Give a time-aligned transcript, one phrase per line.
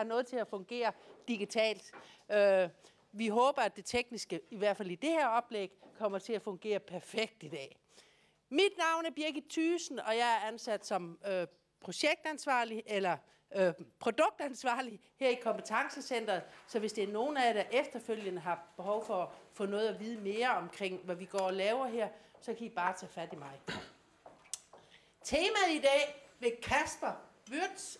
[0.00, 0.92] har noget til at fungere
[1.28, 1.92] digitalt.
[2.32, 2.68] Øh,
[3.12, 6.42] vi håber, at det tekniske, i hvert fald i det her oplæg, kommer til at
[6.42, 7.76] fungere perfekt i dag.
[8.48, 11.46] Mit navn er Birgit Thysen, og jeg er ansat som øh,
[11.80, 13.16] projektansvarlig eller
[13.56, 16.42] øh, produktansvarlig her i Kompetencecentret.
[16.66, 19.88] Så hvis det er nogen af jer, der efterfølgende har behov for at få noget
[19.88, 22.08] at vide mere omkring, hvad vi går og laver her,
[22.40, 23.60] så kan I bare tage fat i mig.
[25.24, 27.12] Temaet i dag vil Kasper
[27.50, 27.96] Wirtz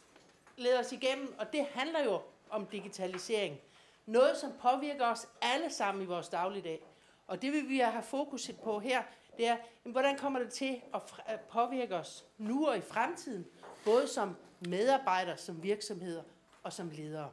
[0.61, 2.21] lede os igennem, og det handler jo
[2.51, 3.61] om digitalisering.
[4.07, 6.83] Noget, som påvirker os alle sammen i vores dagligdag.
[7.27, 9.03] Og det vil vi have fokus på her,
[9.37, 10.81] det er, hvordan kommer det til
[11.29, 13.47] at påvirke os nu og i fremtiden,
[13.85, 16.23] både som medarbejdere, som virksomheder
[16.63, 17.31] og som ledere.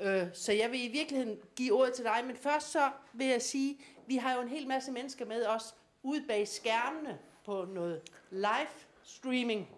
[0.00, 3.42] Øh, så jeg vil i virkeligheden give ordet til dig, men først så vil jeg
[3.42, 8.02] sige, vi har jo en hel masse mennesker med os ude bag skærmene på noget
[8.30, 8.68] live
[9.02, 9.68] streaming.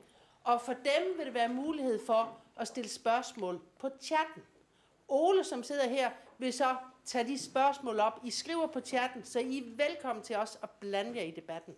[0.45, 4.43] Og for dem vil det være mulighed for at stille spørgsmål på chatten.
[5.09, 8.21] Ole, som sidder her, vil så tage de spørgsmål op.
[8.25, 11.75] I skriver på chatten, så I er velkommen til os at blande jer i debatten.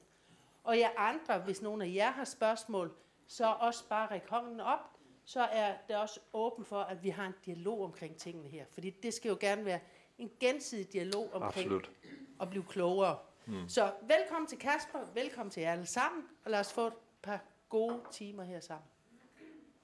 [0.65, 2.93] Og jer andre, hvis nogen af jer har spørgsmål,
[3.27, 4.81] så også bare ræk hånden op.
[5.25, 8.65] Så er det også åben for, at vi har en dialog omkring tingene her.
[8.71, 9.81] Fordi det skal jo gerne være
[10.19, 11.91] en gensidig dialog omkring Absolut.
[12.41, 13.19] at blive klogere.
[13.47, 13.69] Mm.
[13.69, 17.41] Så velkommen til Kasper, velkommen til jer alle sammen, og lad os få et par
[17.69, 18.89] gode timer her sammen.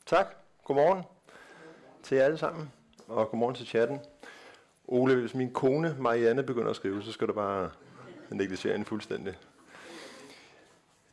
[0.06, 0.41] Tak.
[0.64, 1.02] Godmorgen
[2.02, 2.72] til jer alle sammen,
[3.08, 4.00] og godmorgen til chatten.
[4.88, 7.70] Ole, hvis min kone Marianne begynder at skrive, så skal du bare
[8.30, 9.38] negligere hende fuldstændig.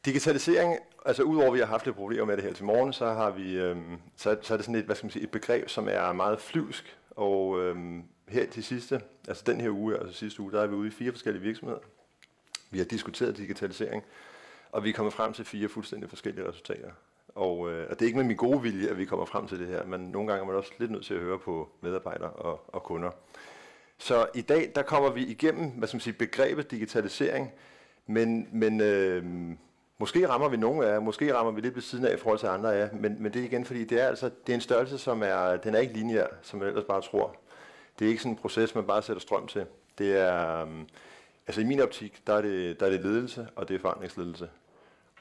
[0.06, 3.06] Digitalisering, altså udover at vi har haft lidt problemer med det her til morgen, så,
[3.06, 5.70] har vi, øhm, så, så er det sådan et, hvad skal man sige, et begreb,
[5.70, 6.98] som er meget flyvsk.
[7.12, 10.76] Og øhm, her til sidste, altså den her uge, altså sidste uge, der er vi
[10.76, 11.80] ude i fire forskellige virksomheder.
[12.72, 14.04] Vi har diskuteret digitalisering,
[14.72, 16.92] og vi er kommet frem til fire fuldstændig forskellige resultater.
[17.40, 19.60] Og, øh, og det er ikke med min gode vilje, at vi kommer frem til
[19.60, 22.30] det her, men nogle gange er man også lidt nødt til at høre på medarbejdere
[22.30, 23.12] og, og kunder.
[23.98, 27.52] Så i dag, der kommer vi igennem, hvad skal man sige, begrebet digitalisering,
[28.08, 29.24] men, men øh,
[29.98, 32.40] måske rammer vi nogle af jer, måske rammer vi lidt ved siden af i forhold
[32.40, 34.56] til andre af jer, men, men det er igen, fordi det er altså, det er
[34.56, 37.36] en størrelse, som er, den er ikke lineær, som man ellers bare tror.
[38.00, 39.66] Det er ikke sådan en proces, man bare sætter strøm til.
[39.98, 40.68] Det er, øh,
[41.48, 44.50] altså i min optik, der er det, der er det ledelse, og det er forandringsledelse.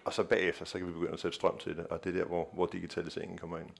[0.08, 2.19] Og så bagefter, så kan vi begynde at sætte strøm til det, og det er
[2.19, 3.70] der, hvor, hvor digitaliseringen kommer ind.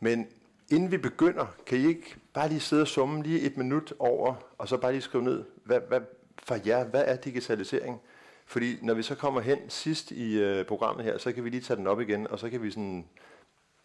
[0.00, 0.26] Men
[0.70, 4.34] Inden vi begynder, kan I ikke bare lige sidde og summe lige et minut over,
[4.58, 6.00] og så bare lige skrive ned, hvad, hvad,
[6.42, 8.00] for jer, hvad er digitalisering?
[8.46, 11.60] Fordi når vi så kommer hen sidst i øh, programmet her, så kan vi lige
[11.60, 13.06] tage den op igen, og så kan vi sådan,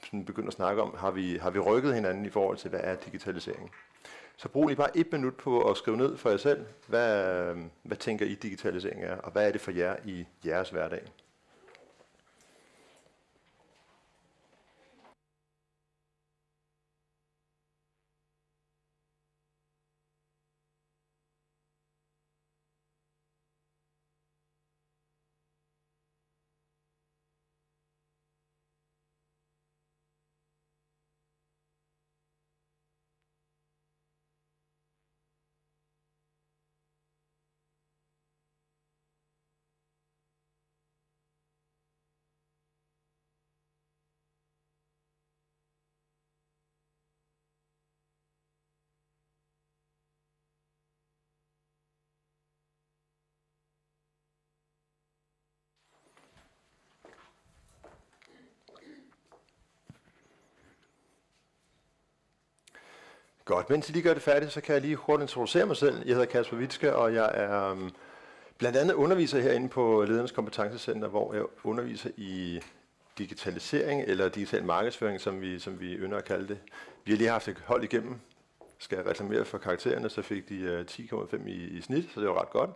[0.04, 2.82] sådan begynde at snakke om, har vi, har vi rykket hinanden i forhold til, hvad
[2.84, 3.72] er digitalisering?
[4.38, 7.58] Så brug lige bare et minut på at skrive ned for jer selv, hvad, øh,
[7.84, 11.02] hvad tænker I digitalisering er, og hvad er det for jer i jeres hverdag?
[63.52, 65.96] Godt, mens I lige gør det færdigt, så kan jeg lige hurtigt introducere mig selv.
[66.06, 67.92] Jeg hedder Kasper Witske, og jeg er um,
[68.58, 72.62] blandt andet underviser herinde på Ledernes Kompetencecenter, hvor jeg underviser i
[73.18, 76.58] digitalisering, eller digital markedsføring, som vi, som vi ynder at kalde det.
[77.06, 78.16] Vi har lige haft et hold igennem.
[78.78, 82.20] Skal jeg reklamere for karaktererne, så fik de øh, uh, 10,5 i, i snit, så
[82.20, 82.70] det var ret godt.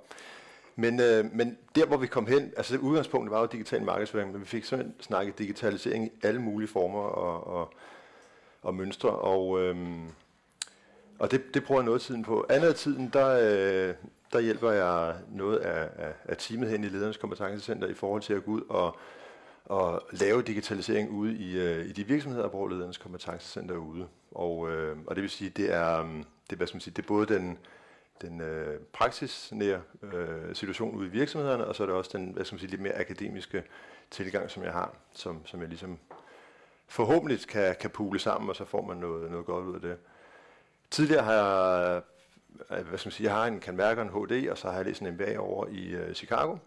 [0.76, 4.42] Men, øh, men der, hvor vi kom hen, altså udgangspunktet var jo digital markedsføring, men
[4.42, 7.74] vi fik sådan snakket digitalisering i alle mulige former og, og,
[8.62, 9.10] og mønstre.
[9.10, 9.76] Og, øh,
[11.20, 12.46] og det, det bruger jeg noget af tiden på.
[12.50, 13.96] Andet af tiden, der, øh,
[14.34, 18.34] der hjælper jeg noget af, af, af teamet hen i Ledernes Kompetencecenter i forhold til
[18.34, 18.98] at gå ud og,
[19.66, 24.08] og lave digitalisering ude i, øh, i de virksomheder, hvor Ledernes Kompetencecenter er ude.
[24.32, 27.04] Og, øh, og det vil sige, det er, øh, det, hvad skal man sige, det
[27.04, 27.58] er både den,
[28.22, 29.82] den øh, praksisnære
[30.14, 32.70] øh, situation ude i virksomhederne, og så er det også den hvad skal man sige,
[32.70, 33.64] lidt mere akademiske
[34.12, 36.00] tilgang, som jeg har, som, som jeg ligesom
[36.88, 39.98] forhåbentlig kan, kan pule sammen, og så får man noget, noget godt ud af det.
[40.92, 42.02] Tidligere har jeg,
[42.72, 44.86] øh, hvad skal man sige, jeg har en kan en HD, og så har jeg
[44.86, 46.58] læst en MBA over i øh, Chicago,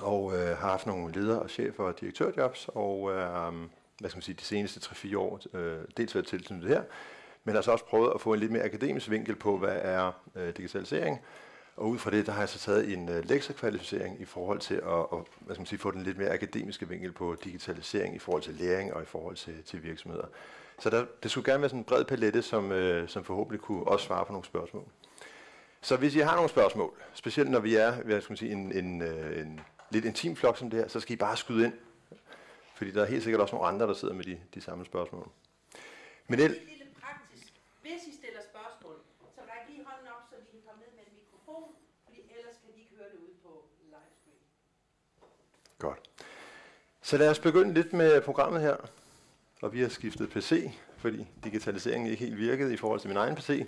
[0.00, 3.52] og øh, har haft nogle leder og chefer og direktørjobs, og øh,
[4.00, 6.82] hvad skal man sige, de seneste 3-4 år, øh, dels været tilknyttet her,
[7.44, 10.56] men altså også prøvet at få en lidt mere akademisk vinkel på, hvad er øh,
[10.56, 11.20] digitalisering.
[11.76, 14.74] Og ud fra det, der har jeg så taget en øh, lektiekvalificering i forhold til
[14.74, 18.18] at og, hvad skal man sige, få den lidt mere akademiske vinkel på digitalisering i
[18.18, 20.26] forhold til læring og i forhold til, til virksomheder.
[20.78, 23.84] Så der, det skulle gerne være sådan en bred palette, som, øh, som forhåbentlig kunne
[23.88, 24.84] også svare på nogle spørgsmål.
[25.80, 28.72] Så hvis I har nogle spørgsmål, specielt når vi er hvad skal man sige, en,
[28.72, 31.74] en, øh, en lidt intim flok som det her, så skal I bare skyde ind.
[32.74, 35.28] Fordi der er helt sikkert også nogle andre, der sidder med de, de samme spørgsmål.
[36.28, 37.52] Men det, lille praktisk.
[37.82, 38.96] Hvis I stiller spørgsmål,
[39.34, 41.64] så ræk lige hånden op, så vi kan komme ned med en mikrofon,
[42.04, 43.50] fordi ellers kan de ikke høre det ud på
[43.92, 44.40] livestream.
[45.78, 46.00] Godt.
[47.02, 48.76] Så lad os begynde lidt med programmet her.
[49.62, 53.34] Og vi har skiftet PC, fordi digitaliseringen ikke helt virkede i forhold til min egen
[53.34, 53.66] PC.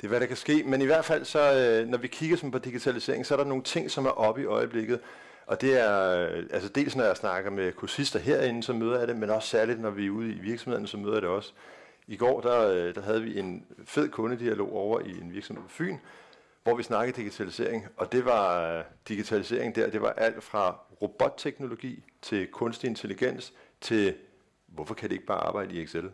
[0.00, 0.62] Det er, hvad der kan ske.
[0.66, 3.44] Men i hvert fald, så, øh, når vi kigger sådan på digitalisering, så er der
[3.44, 5.00] nogle ting, som er oppe i øjeblikket.
[5.46, 9.08] Og det er, øh, altså dels når jeg snakker med kursister herinde, så møder jeg
[9.08, 11.52] det, men også særligt, når vi er ude i virksomhederne, så møder jeg det også.
[12.06, 15.70] I går, der, øh, der havde vi en fed kundedialog over i en virksomhed på
[15.70, 15.96] Fyn,
[16.62, 22.04] hvor vi snakkede digitalisering, og det var øh, digitalisering der, det var alt fra robotteknologi
[22.22, 24.14] til kunstig intelligens til
[24.70, 26.10] hvorfor kan det ikke bare arbejde i Excel?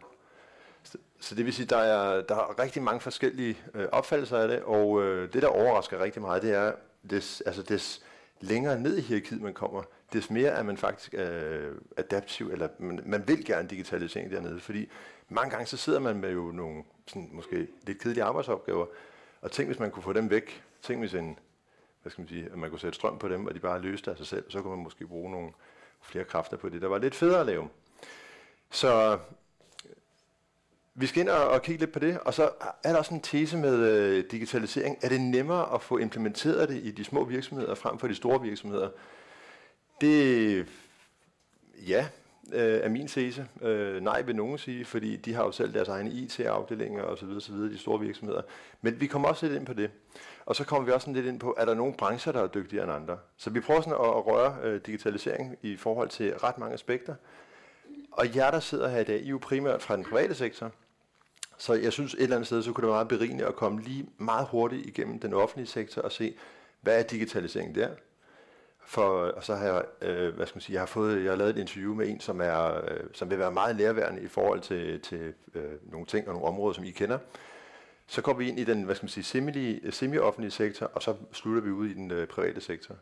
[1.20, 4.62] Så det vil sige, der er, der er rigtig mange forskellige øh, opfattelser af det,
[4.62, 6.72] og øh, det, der overrasker rigtig meget, det er,
[7.10, 8.02] des, altså des
[8.40, 9.82] længere ned i hierarkiet man kommer,
[10.12, 14.88] des mere er man faktisk øh, adaptiv, eller man, man vil gerne digitalisering dernede, fordi
[15.28, 18.86] mange gange så sidder man med jo nogle sådan, måske lidt kedelige arbejdsopgaver,
[19.40, 21.38] og tænk hvis man kunne få dem væk, tænk hvis en,
[22.02, 24.10] hvad skal man sige, at man kunne sætte strøm på dem, og de bare løste
[24.10, 25.52] af sig selv, så kunne man måske bruge nogle
[26.02, 27.68] flere kræfter på det, der var lidt federe at lave.
[28.70, 29.18] Så øh,
[30.94, 32.50] vi skal ind og, og kigge lidt på det, og så
[32.84, 34.98] er der også en tese med øh, digitalisering.
[35.02, 38.42] Er det nemmere at få implementeret det i de små virksomheder frem for de store
[38.42, 38.88] virksomheder?
[40.00, 40.66] Det,
[41.88, 42.06] ja,
[42.52, 43.48] øh, er min tese.
[43.62, 47.54] Øh, nej, vil nogen sige, fordi de har jo selv deres egne IT-afdelinger osv., osv.,
[47.54, 48.42] de store virksomheder.
[48.82, 49.90] Men vi kommer også lidt ind på det.
[50.46, 52.84] Og så kommer vi også lidt ind på, er der nogle brancher, der er dygtigere
[52.84, 53.18] end andre?
[53.36, 57.14] Så vi prøver sådan at, at røre øh, digitalisering i forhold til ret mange aspekter.
[58.16, 60.70] Og jer, der sidder her i dag, I er jo primært fra den private sektor.
[61.58, 63.82] Så jeg synes et eller andet sted, så kunne det være meget berigende at komme
[63.82, 66.36] lige meget hurtigt igennem den offentlige sektor og se,
[66.80, 67.88] hvad er digitalisering der?
[68.86, 71.36] For, og så har jeg, øh, hvad skal man sige, jeg har, fået, jeg har
[71.36, 74.60] lavet et interview med en, som, er, øh, som vil være meget nærværende i forhold
[74.60, 77.18] til, til øh, nogle ting og nogle områder, som I kender.
[78.06, 81.14] Så går vi ind i den, hvad skal man sige, semi, semi-offentlige sektor, og så
[81.32, 82.96] slutter vi ud i den øh, private sektor.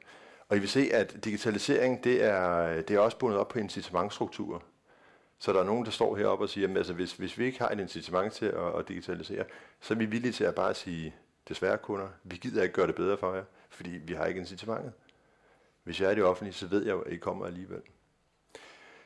[0.48, 4.58] Og I vil se, at digitalisering, det er, det er også bundet op på incitamentstrukturer.
[5.44, 7.58] Så der er nogen, der står heroppe og siger, at altså, hvis, hvis vi ikke
[7.58, 9.44] har et incitament til at, at digitalisere,
[9.80, 11.14] så er vi villige til at bare sige,
[11.48, 14.92] desværre kunder, vi gider ikke gøre det bedre for jer, fordi vi har ikke incitamentet.
[15.82, 17.80] Hvis jeg er i det offentlige, så ved jeg at I kommer alligevel.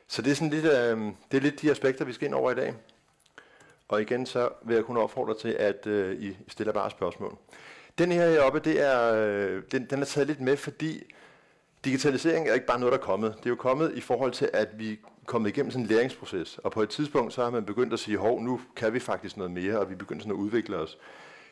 [0.07, 2.51] Så det er, sådan lidt, øh, det er lidt de aspekter, vi skal ind over
[2.51, 2.73] i dag.
[3.87, 7.37] Og igen, så vil jeg kun opfordre til, at øh, I stiller bare spørgsmål.
[7.97, 11.13] Den her heroppe, det er, øh, den, den er taget lidt med, fordi
[11.85, 13.33] digitalisering er ikke bare noget, der er kommet.
[13.37, 16.71] Det er jo kommet i forhold til, at vi kommet igennem sådan en læringsproces, og
[16.71, 19.51] på et tidspunkt så har man begyndt at sige, hov, nu kan vi faktisk noget
[19.51, 20.97] mere, og vi begynder sådan at udvikle os.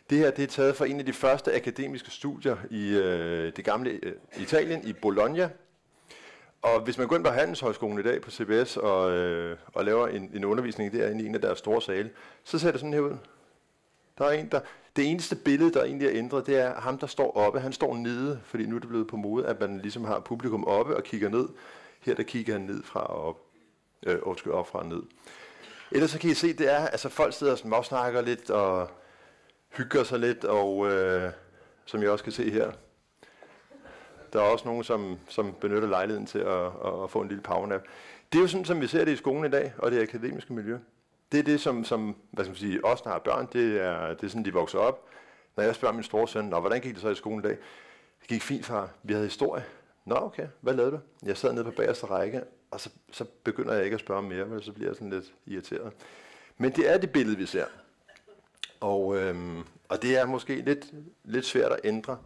[0.09, 3.65] Det her det er taget fra en af de første akademiske studier i øh, det
[3.65, 5.50] gamle øh, Italien, i Bologna.
[6.62, 10.07] Og hvis man går ind på Handelshøjskolen i dag på CBS og, øh, og laver
[10.07, 12.09] en, en undervisning derinde i en af deres store sale,
[12.44, 13.18] så ser det sådan her ud.
[14.18, 14.59] Der er en, der,
[14.98, 17.60] det eneste billede, der egentlig er ændret, det er ham, der står oppe.
[17.60, 20.66] Han står nede, fordi nu er det blevet på mode, at man ligesom har publikum
[20.68, 21.50] oppe og kigger ned.
[22.00, 23.39] Her der kigger han ned fra og op
[24.06, 25.04] øh, undskyld, op fra og ned.
[25.92, 28.89] Ellers så kan I se, det er, altså folk sidder og småsnakker lidt og
[29.77, 31.32] hygger sig lidt, og øh,
[31.86, 32.72] som jeg også kan se her,
[34.34, 37.44] der er også nogen, som, som benytter lejligheden til at, at, at få en lille
[37.44, 37.82] powernap.
[38.32, 40.54] Det er jo sådan, som vi ser det i skolen i dag, og det akademiske
[40.54, 40.77] miljø.
[41.31, 44.13] Det er det, som, som hvad skal man sige, os, der har børn, det er,
[44.13, 45.05] det er sådan, de vokser op.
[45.55, 47.57] Når jeg spørger min store søn, Nå, hvordan gik det så i skolen i dag?
[48.22, 48.89] Det gik fint, far.
[49.03, 49.63] Vi havde historie.
[50.05, 50.48] Nå, okay.
[50.62, 51.00] Hvad lavede du?
[51.24, 52.41] Jeg sad nede på bagerste række,
[52.72, 55.34] og så, så begynder jeg ikke at spørge mere, for så bliver jeg sådan lidt
[55.46, 55.93] irriteret.
[56.57, 57.65] Men det er det billede, vi ser.
[58.79, 60.86] Og, øhm, og det er måske lidt,
[61.24, 62.17] lidt svært at ændre.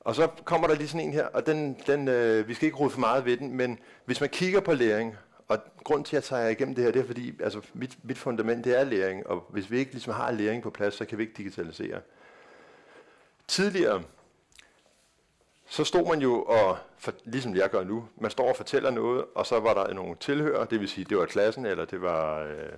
[0.00, 2.78] Og så kommer der lige sådan en her, og den, den, øh, vi skal ikke
[2.78, 5.16] rode for meget ved den, men hvis man kigger på læring,
[5.48, 8.18] og grund til, at jeg tager igennem det her, det er fordi, altså mit, mit
[8.18, 11.18] fundament, det er læring, og hvis vi ikke ligesom har læring på plads, så kan
[11.18, 12.00] vi ikke digitalisere.
[13.48, 14.02] Tidligere,
[15.66, 19.24] så stod man jo og, for, ligesom jeg gør nu, man står og fortæller noget,
[19.34, 22.42] og så var der nogle tilhører, det vil sige, det var klassen, eller det var,
[22.42, 22.72] øh,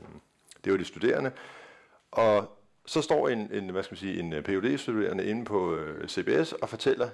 [0.64, 1.32] det var de studerende,
[2.10, 5.74] og så står en, en hvad skal man sige, en øh, phd studerende inde på
[5.74, 7.08] øh, CBS og fortæller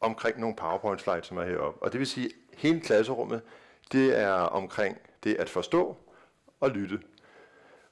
[0.00, 1.82] omkring nogle PowerPoint-slides, som er heroppe.
[1.82, 3.40] Og det vil sige, hele klasserummet,
[3.92, 5.96] det er omkring det at forstå,
[6.60, 7.00] og lytte.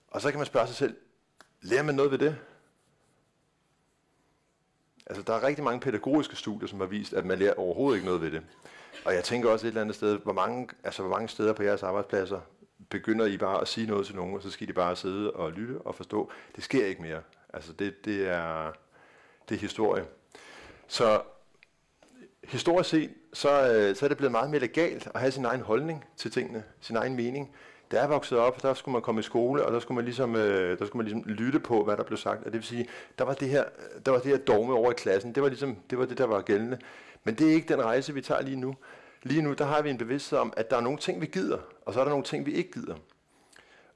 [0.09, 0.97] Og så kan man spørge sig selv,
[1.63, 2.39] lærer man noget ved det?
[5.07, 8.07] Altså, der er rigtig mange pædagogiske studier, som har vist, at man lærer overhovedet ikke
[8.07, 8.43] noget ved det.
[9.05, 11.63] Og jeg tænker også et eller andet sted, hvor mange, altså, hvor mange steder på
[11.63, 12.41] jeres arbejdspladser
[12.91, 15.53] begynder I bare at sige noget til nogen, og så skal de bare sidde og
[15.53, 16.31] lytte og forstå.
[16.57, 17.23] Det sker ikke mere.
[17.53, 18.73] Altså, det, det, er,
[19.49, 20.07] det er historie.
[20.87, 21.23] Så
[22.49, 25.61] historisk set, så, øh, så er det blevet meget mere legalt at have sin egen
[25.61, 27.51] holdning til tingene, sin egen mening.
[27.91, 30.37] Da jeg voksede op, der skulle man komme i skole, og der skulle man ligesom,
[30.37, 32.39] øh, der skulle man ligesom lytte på, hvad der blev sagt.
[32.39, 32.89] Og det vil sige,
[33.19, 33.65] der var det her,
[34.07, 35.35] der var det her dogme over i klassen.
[35.35, 36.79] Det var ligesom, det var det, der var gældende.
[37.25, 38.75] Men det er ikke den rejse, vi tager lige nu.
[39.23, 41.59] Lige nu, der har vi en bevidsthed om, at der er nogle ting, vi gider,
[41.87, 42.95] og så er der nogle ting, vi ikke gider.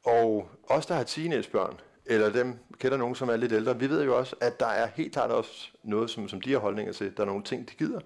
[0.05, 4.05] Og os, der har teenagebørn, eller dem kender nogen, som er lidt ældre, vi ved
[4.05, 7.17] jo også, at der er helt klart også noget, som, som de har holdninger til.
[7.17, 8.01] Der er nogle ting, de gider,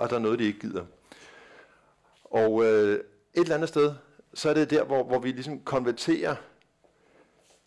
[0.00, 0.84] og der er noget, de ikke gider.
[2.24, 3.02] Og øh, et
[3.34, 3.94] eller andet sted,
[4.34, 6.36] så er det der, hvor, hvor vi ligesom konverterer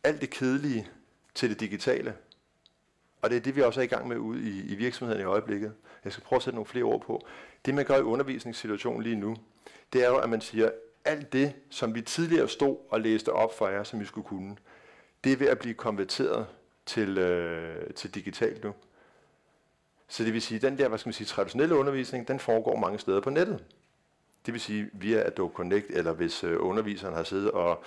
[0.03, 0.87] alt det kedelige
[1.35, 2.15] til det digitale.
[3.21, 5.25] Og det er det, vi også er i gang med ude i, i virksomheden i
[5.25, 5.73] øjeblikket.
[6.03, 7.25] Jeg skal prøve at sætte nogle flere ord på.
[7.65, 9.35] Det, man gør i undervisningssituationen lige nu,
[9.93, 10.71] det er jo, at man siger,
[11.05, 14.55] alt det, som vi tidligere stod og læste op for jer, som vi skulle kunne,
[15.23, 16.45] det er ved at blive konverteret
[16.85, 18.73] til, øh, til digitalt nu.
[20.13, 22.79] Så det vil sige, at den der hvad skal man sige, traditionelle undervisning, den foregår
[22.79, 23.63] mange steder på nettet.
[24.45, 27.83] Det vil sige via Adobe Connect, eller hvis øh, underviseren har siddet og,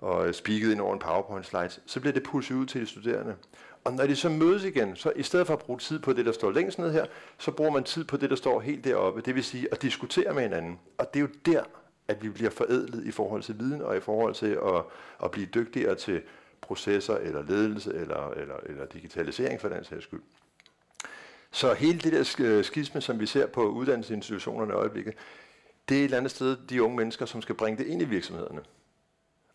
[0.00, 2.86] og øh, speaket ind over en PowerPoint slide, så bliver det pushet ud til de
[2.86, 3.36] studerende.
[3.84, 6.26] Og når de så mødes igen, så i stedet for at bruge tid på det,
[6.26, 7.06] der står længst ned her,
[7.38, 9.20] så bruger man tid på det, der står helt deroppe.
[9.20, 10.78] Det vil sige at diskutere med hinanden.
[10.98, 11.62] Og det er jo der,
[12.08, 14.82] at vi bliver forædlet i forhold til viden, og i forhold til at,
[15.24, 16.22] at blive dygtigere til
[16.60, 20.20] processer, eller ledelse, eller, eller, eller digitalisering for den sags skyld.
[21.50, 25.14] Så hele det der skisme, som vi ser på uddannelsesinstitutionerne i øjeblikket,
[25.88, 28.04] det er et eller andet sted de unge mennesker, som skal bringe det ind i
[28.04, 28.62] virksomhederne.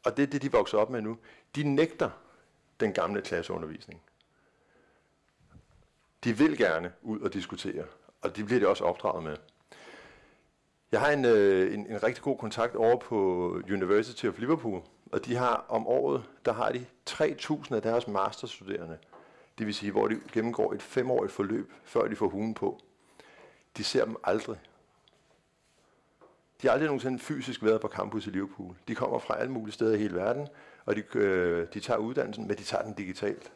[0.06, 1.18] Og det er det, de vokser op med nu.
[1.56, 2.10] De nægter
[2.80, 4.02] den gamle klasseundervisning.
[6.24, 7.86] De vil gerne ud og diskutere,
[8.22, 9.38] og det bliver det også opdraget med.
[10.92, 13.16] Jeg har en, øh, en, en rigtig god kontakt over på
[13.70, 14.82] University of Liverpool,
[15.12, 18.98] og de har om året, der har de 3.000 af deres masterstuderende.
[19.62, 22.80] Det vil sige, hvor de gennemgår et femårigt forløb, før de får hugen på.
[23.78, 24.60] De ser dem aldrig.
[26.62, 28.76] De har aldrig nogensinde fysisk været på campus i Liverpool.
[28.88, 30.48] De kommer fra alle mulige steder i hele verden,
[30.86, 33.52] og de, øh, de tager uddannelsen, men de tager den digitalt.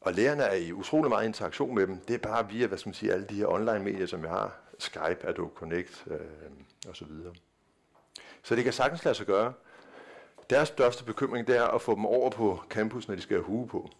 [0.00, 1.96] Og lærerne er i utrolig meget interaktion med dem.
[1.96, 4.28] Det er bare via, hvad skal man sige, alle de her online medier, som vi
[4.28, 4.56] har.
[4.78, 6.20] Skype, Adobe Connect øh,
[6.88, 7.34] og så videre.
[8.42, 9.52] Så det kan sagtens lade sig gøre.
[10.50, 13.44] Deres største bekymring, det er at få dem over på campus, når de skal have
[13.44, 13.90] hue på.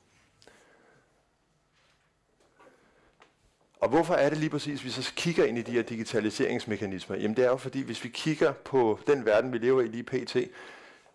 [3.83, 7.17] Og hvorfor er det lige præcis, hvis vi så kigger ind i de her digitaliseringsmekanismer?
[7.17, 10.03] Jamen det er jo fordi, hvis vi kigger på den verden, vi lever i lige
[10.03, 10.37] pt.,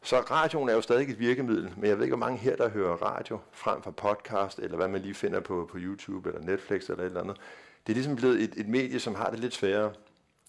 [0.01, 2.69] så radioen er jo stadig et virkemiddel, men jeg ved ikke, hvor mange her, der
[2.69, 6.89] hører radio frem for podcast, eller hvad man lige finder på, på YouTube eller Netflix
[6.89, 7.37] eller et eller andet.
[7.87, 9.93] Det er ligesom blevet et, et medie, som har det lidt sværere.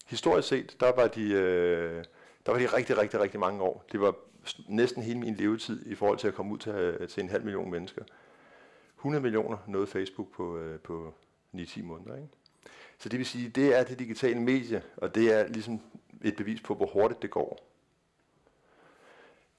[0.07, 2.03] Historisk set, der var de, øh,
[2.45, 3.85] der var de rigtig, rigtig, rigtig mange år.
[3.91, 4.15] Det var
[4.67, 7.43] næsten hele min levetid i forhold til at komme ud til, øh, til en halv
[7.43, 8.01] million mennesker.
[8.97, 11.13] 100 millioner nåede Facebook på, øh, på
[11.55, 12.15] 9-10 måneder.
[12.15, 12.29] Ikke?
[12.97, 15.81] Så det vil sige, det er det digitale medie, og det er ligesom
[16.23, 17.65] et bevis på, hvor hurtigt det går.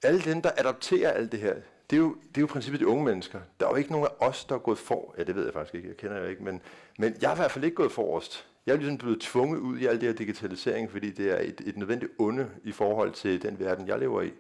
[0.03, 1.55] Alle dem, der adopterer alt det her,
[1.91, 3.41] det er, jo, det er jo princippet de unge mennesker.
[3.61, 5.15] Der er jo ikke nogen af os, der er gået for.
[5.19, 6.45] Ja, det ved jeg faktisk ikke, jeg kender jo ikke.
[6.45, 6.61] Men,
[6.99, 8.47] men jeg er i hvert fald ikke gået forrest.
[8.67, 11.61] Jeg er ligesom blevet tvunget ud i al det her digitalisering, fordi det er et,
[11.67, 14.33] et nødvendigt onde i forhold til den verden, jeg lever i.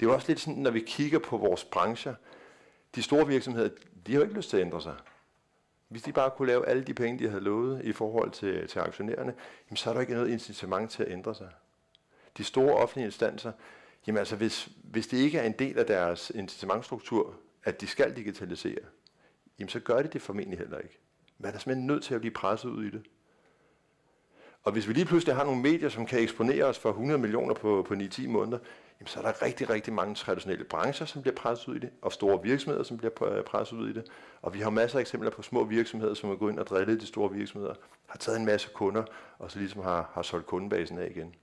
[0.00, 2.14] Det er jo også lidt sådan, når vi kigger på vores brancher,
[2.94, 3.68] de store virksomheder,
[4.06, 4.94] de har jo ikke lyst til at ændre sig.
[5.92, 8.78] Hvis de bare kunne lave alle de penge, de havde lovet i forhold til, til
[8.78, 9.34] aktionærerne,
[9.66, 11.48] jamen, så er der ikke noget incitament til at ændre sig.
[12.38, 13.52] De store offentlige instanser,
[14.06, 17.34] jamen altså hvis, hvis det ikke er en del af deres incitamentstruktur,
[17.64, 18.80] at de skal digitalisere,
[19.58, 20.98] jamen så gør de det formentlig heller ikke.
[21.38, 23.02] Man er simpelthen nødt til at blive presset ud i det.
[24.62, 27.54] Og hvis vi lige pludselig har nogle medier, som kan eksponere os for 100 millioner
[27.54, 28.58] på, på 9-10 måneder,
[29.02, 31.90] jamen så er der rigtig, rigtig mange traditionelle brancher, som bliver presset ud i det,
[32.02, 34.04] og store virksomheder, som bliver presset ud i det.
[34.42, 37.00] Og vi har masser af eksempler på små virksomheder, som er gået ind og drillet
[37.00, 37.74] de store virksomheder,
[38.06, 39.04] har taget en masse kunder,
[39.38, 41.34] og så ligesom har, har solgt kundebasen af igen.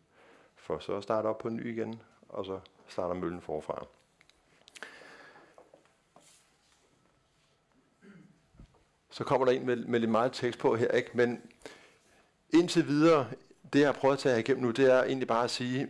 [0.55, 3.85] For så at starte op på ny igen, og så starter møllen forfra.
[9.09, 11.09] Så kommer der en med, med lidt meget tekst på her, ikke?
[11.13, 11.41] men
[12.49, 13.27] indtil videre,
[13.73, 15.87] det jeg har prøvet at tage igennem nu, det er egentlig bare at sige,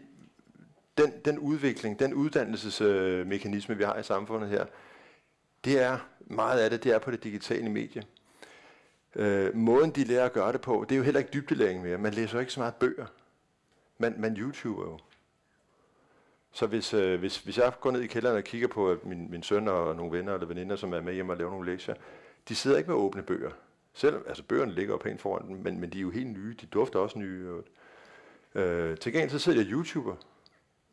[0.99, 4.65] den, den udvikling, den uddannelsesmekanisme, vi har i samfundet her,
[5.65, 8.03] det er meget af det, det er på det digitale medie.
[9.15, 11.97] Øh, måden de lærer at gøre det på, det er jo heller ikke dybdelæring mere.
[11.97, 13.05] Man læser jo ikke så meget bøger.
[13.97, 14.99] Man, man YouTuber jo.
[16.51, 19.31] Så hvis, øh, hvis, hvis jeg går ned i kælderen og kigger på at min,
[19.31, 21.95] min søn og nogle venner eller veninder, som er med hjemme og laver nogle lektier,
[22.49, 23.51] de sidder ikke med åbne bøger.
[23.93, 26.55] Selvom, altså bøgerne ligger jo pænt foran dem, men, men de er jo helt nye.
[26.61, 27.49] De dufter også nye.
[27.49, 27.63] Og,
[28.61, 30.15] øh, til gengæld så sidder jeg YouTuber,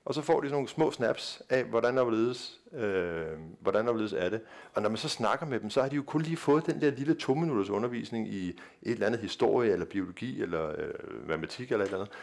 [0.06, 3.26] og så får de sådan nogle små snaps af, hvordan der hvorledes, øh,
[3.60, 4.40] hvordan der er det.
[4.74, 6.80] Og når man så snakker med dem, så har de jo kun lige fået den
[6.80, 11.72] der lille to minutters undervisning i et eller andet historie, eller biologi, eller øh, matematik,
[11.72, 12.14] eller et eller andet.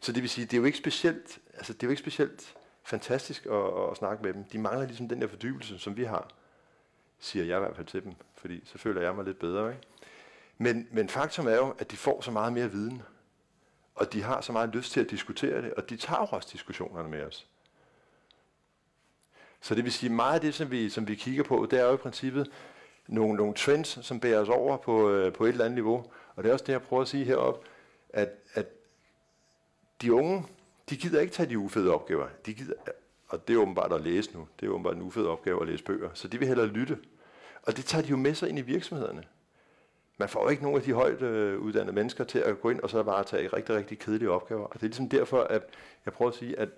[0.00, 2.54] Så det vil sige, det er jo ikke specielt, altså det er jo ikke specielt
[2.84, 4.44] fantastisk at, at snakke med dem.
[4.44, 6.28] De mangler ligesom den der fordybelse, som vi har,
[7.18, 9.70] siger jeg i hvert fald til dem, fordi så føler jeg mig lidt bedre.
[9.70, 9.82] Ikke?
[10.58, 13.02] Men, men faktum er jo, at de får så meget mere viden,
[13.98, 17.08] og de har så meget lyst til at diskutere det, og de tager også diskussionerne
[17.08, 17.46] med os.
[19.60, 21.84] Så det vil sige, meget af det, som vi, som vi kigger på, det er
[21.84, 22.50] jo i princippet
[23.08, 26.04] nogle, nogle trends, som bærer os over på, øh, på et eller andet niveau.
[26.36, 27.66] Og det er også det, jeg prøver at sige heroppe,
[28.08, 28.66] at, at
[30.02, 30.44] de unge,
[30.90, 32.28] de gider ikke tage de ufede opgaver.
[32.46, 32.74] De gider,
[33.28, 34.48] og det er åbenbart at læse nu.
[34.60, 36.10] Det er åbenbart en ufed opgave at læse bøger.
[36.14, 36.98] Så de vil hellere lytte.
[37.62, 39.24] Og det tager de jo med sig ind i virksomhederne.
[40.18, 42.80] Man får jo ikke nogen af de højt øh, uddannede mennesker til at gå ind
[42.80, 44.64] og så bare tage rigtig, rigtig kedelige opgaver.
[44.64, 45.62] Og det er ligesom derfor, at
[46.04, 46.68] jeg prøver at sige, at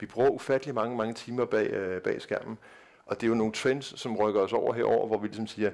[0.00, 2.58] vi bruger ufattelig mange, mange timer bag, øh, bag skærmen.
[3.06, 5.70] Og det er jo nogle trends, som rykker os over herover, hvor vi ligesom siger,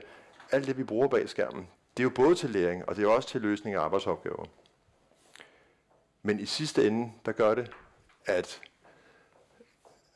[0.51, 3.09] alt det vi bruger bag skærmen, det er jo både til læring, og det er
[3.09, 4.45] også til løsning af arbejdsopgaver.
[6.23, 7.71] Men i sidste ende, der gør det,
[8.27, 8.61] at,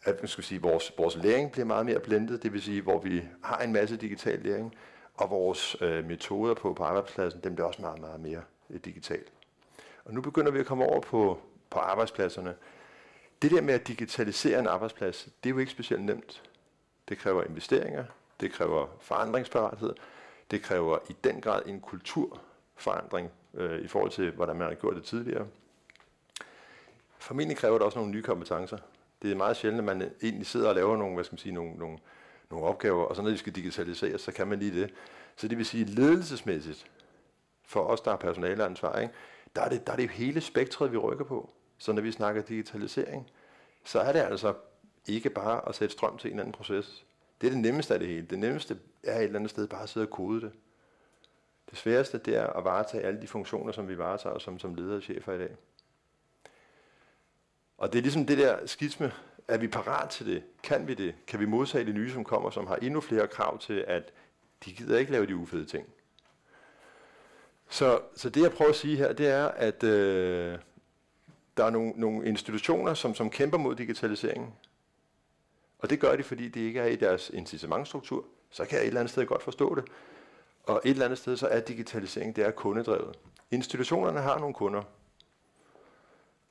[0.04, 3.00] at man skal sige, vores, vores læring bliver meget mere blendet, det vil sige, hvor
[3.00, 4.74] vi har en masse digital læring,
[5.18, 9.32] og vores øh, metoder på, på arbejdspladsen, dem bliver også meget, meget mere øh, digitalt.
[10.04, 11.38] Og nu begynder vi at komme over på,
[11.70, 12.54] på arbejdspladserne.
[13.42, 16.42] Det der med at digitalisere en arbejdsplads, det er jo ikke specielt nemt.
[17.08, 18.04] Det kræver investeringer,
[18.40, 19.94] det kræver forandringsparathed,
[20.50, 24.96] det kræver i den grad en kulturforandring øh, i forhold til, hvordan man har gjort
[24.96, 25.46] det tidligere.
[27.18, 28.78] Formentlig kræver det også nogle nye kompetencer.
[29.22, 31.38] Det er meget sjældent, at man øh, egentlig sidder og laver nogle, hvad skal man
[31.38, 31.98] sige, nogle, nogle,
[32.50, 34.94] nogle opgaver, og så når de skal digitaliseres, så kan man lige det.
[35.36, 36.90] Så det vil sige, ledelsesmæssigt,
[37.64, 39.14] for os, der er personaleansvar, ikke,
[39.56, 41.50] der, er det, der er det jo hele spektret, vi rykker på.
[41.78, 43.30] Så når vi snakker digitalisering,
[43.84, 44.54] så er det altså
[45.06, 47.04] ikke bare at sætte strøm til en eller anden proces.
[47.40, 48.26] Det er det nemmeste af det hele.
[48.26, 50.52] Det nemmeste er et eller andet sted bare at sidde og kode det.
[51.70, 54.96] Det sværeste, det er at varetage alle de funktioner, som vi varetager som, som ledere
[54.96, 55.56] og chefer i dag.
[57.78, 59.12] Og det er ligesom det der skisme,
[59.48, 60.42] er vi parat til det?
[60.62, 61.14] Kan vi det?
[61.26, 64.12] Kan vi modtage de nye, som kommer, som har endnu flere krav til, at
[64.64, 65.86] de gider ikke lave de ufede ting?
[67.68, 70.58] Så, så det jeg prøver at sige her, det er, at øh,
[71.56, 74.54] der er nogle, nogle institutioner, som, som kæmper mod digitaliseringen.
[75.78, 78.24] Og det gør de, fordi det ikke er i deres incitamentstruktur.
[78.50, 79.84] Så kan jeg et eller andet sted godt forstå det.
[80.64, 83.18] Og et eller andet sted, så er digitalisering, det er kundedrevet.
[83.50, 84.82] Institutionerne har nogle kunder,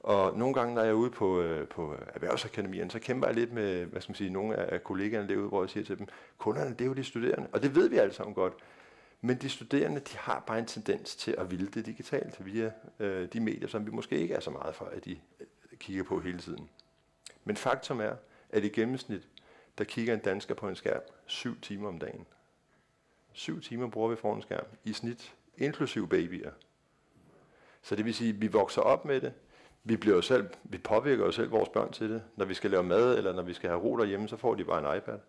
[0.08, 3.54] og nogle gange, når jeg er ude på, øh, på erhvervsakademien, så kæmper jeg lidt
[3.54, 6.70] med hvad skal man sige, nogle af kollegaerne derude, hvor jeg siger til dem, kunderne,
[6.70, 7.48] det er jo de studerende.
[7.54, 8.54] Og det ved vi alle sammen godt.
[9.22, 13.28] Men de studerende, de har bare en tendens til at ville det digitalt via øh,
[13.34, 16.20] de medier, som vi måske ikke er så meget for, at de øh, kigger på
[16.20, 16.70] hele tiden.
[17.44, 18.16] Men faktum er,
[18.50, 19.28] at i gennemsnit,
[19.78, 22.26] der kigger en dansker på en skærm syv timer om dagen.
[23.34, 26.52] Syv timer bruger vi foran en skærm i snit, inklusiv babyer.
[27.82, 29.34] Så det vil sige, at vi vokser op med det,
[29.88, 32.22] vi, bliver jo selv, vi påvirker jo selv vores børn til det.
[32.36, 34.64] Når vi skal lave mad, eller når vi skal have ro derhjemme, så får de
[34.64, 35.20] bare en iPad.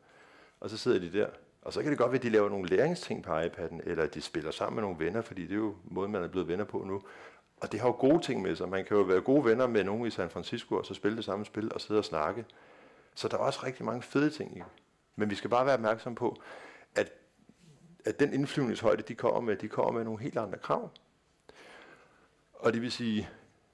[0.61, 1.27] Og så sidder de der.
[1.63, 4.15] Og så kan det godt være, at de laver nogle læringsting på iPad'en, eller at
[4.15, 6.65] de spiller sammen med nogle venner, fordi det er jo måden, man er blevet venner
[6.65, 7.03] på nu.
[7.61, 8.69] Og det har jo gode ting med sig.
[8.69, 11.25] Man kan jo være gode venner med nogen i San Francisco, og så spille det
[11.25, 12.45] samme spil, og sidde og snakke.
[13.15, 14.63] Så der er også rigtig mange fede ting i.
[15.17, 16.37] Men vi skal bare være opmærksom på,
[16.95, 17.13] at,
[18.05, 20.91] at den indflyvningshøjde, de kommer med, de kommer med nogle helt andre krav.
[22.55, 23.29] Og det vil sige,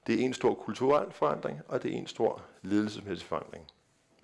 [0.07, 3.67] det er en stor kulturel forandring, og det er en stor ledelsesmæssig forandring.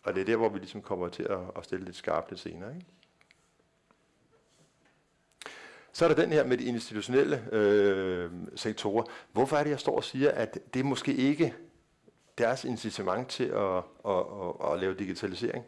[0.03, 2.41] Og det er der, hvor vi ligesom kommer til at, at stille lidt skarpt lidt
[2.41, 2.75] senere.
[2.75, 2.85] Ikke?
[5.93, 9.03] Så er der den her med de institutionelle øh, sektorer.
[9.31, 11.53] Hvorfor er det, jeg står og siger, at det er måske ikke
[12.37, 14.25] deres incitament til at, at,
[14.61, 15.65] at, at lave digitalisering?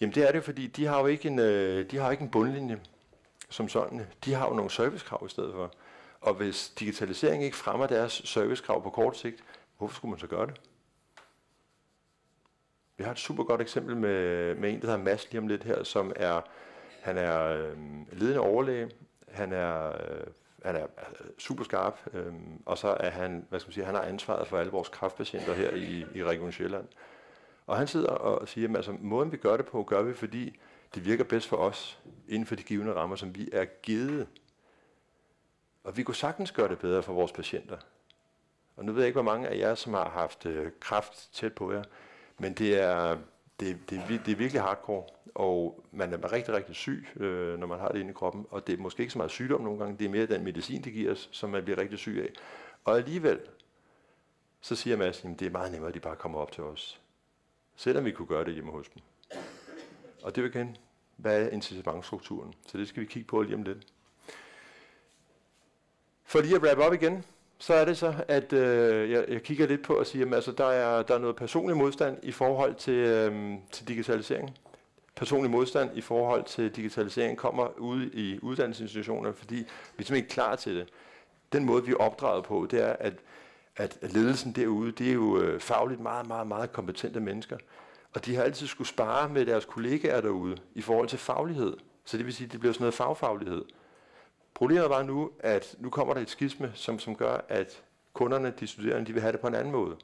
[0.00, 2.30] Jamen det er det, fordi de har jo ikke en, øh, de har ikke en
[2.30, 2.80] bundlinje
[3.48, 4.06] som sådan.
[4.24, 5.72] De har jo nogle servicekrav i stedet for.
[6.22, 9.44] Og hvis digitalisering ikke fremmer deres servicekrav på kort sigt,
[9.78, 10.60] hvorfor skulle man så gøre det?
[12.96, 15.64] Vi har et super godt eksempel med, med en, der hedder Mads lige om lidt
[15.64, 16.40] her, som er,
[17.02, 17.76] han er øh,
[18.12, 18.90] ledende overlæge,
[19.28, 20.26] han er, øh,
[20.64, 22.32] han er øh, super skarp, øh,
[22.66, 25.54] og så er han, hvad skal man sige, han har ansvaret for alle vores kraftpatienter
[25.54, 26.88] her i, i Region Sjælland.
[27.66, 30.60] Og han sidder og siger, at altså, måden vi gør det på, gør vi, fordi
[30.94, 34.28] det virker bedst for os, inden for de givende rammer, som vi er givet
[35.84, 37.76] og vi kunne sagtens gøre det bedre for vores patienter.
[38.76, 41.52] Og nu ved jeg ikke, hvor mange af jer, som har haft øh, kraft tæt
[41.52, 41.82] på jer,
[42.38, 43.18] Men det er,
[43.60, 47.78] det, det, det er virkelig hardcore, og man er rigtig, rigtig syg, øh, når man
[47.78, 48.46] har det inde i kroppen.
[48.50, 50.84] Og det er måske ikke så meget sygdom nogle gange, det er mere den medicin,
[50.84, 52.40] det giver os, som man bliver rigtig syg af.
[52.84, 53.40] Og alligevel,
[54.60, 57.00] så siger Mads, at det er meget nemmere, at de bare kommer op til os.
[57.76, 59.02] Selvom vi kunne gøre det hjemme hos dem.
[60.22, 60.76] Og det er igen,
[61.16, 62.54] hvad er incitamentstrukturen?
[62.66, 63.86] Så det skal vi kigge på lige om lidt.
[66.32, 67.24] For lige at wrap op igen,
[67.58, 70.52] så er det så, at øh, jeg, jeg kigger lidt på og siger, at altså,
[70.52, 74.54] der, er, der er noget personlig modstand i forhold til, øh, til digitalisering.
[75.16, 79.66] Personlig modstand i forhold til digitalisering kommer ude i uddannelsesinstitutionerne, fordi vi er
[79.96, 80.88] simpelthen ikke klar til det.
[81.52, 83.14] Den måde, vi er opdraget på, det er, at,
[83.76, 87.56] at ledelsen derude, det er jo øh, fagligt meget, meget, meget kompetente mennesker.
[88.14, 91.76] Og de har altid skulle spare med deres kollegaer derude i forhold til faglighed.
[92.04, 93.64] Så det vil sige, at det bliver sådan noget fagfaglighed.
[94.54, 98.66] Problemet var nu, at nu kommer der et skisme, som, som gør, at kunderne, de
[98.66, 99.96] studerende, de vil have det på en anden måde.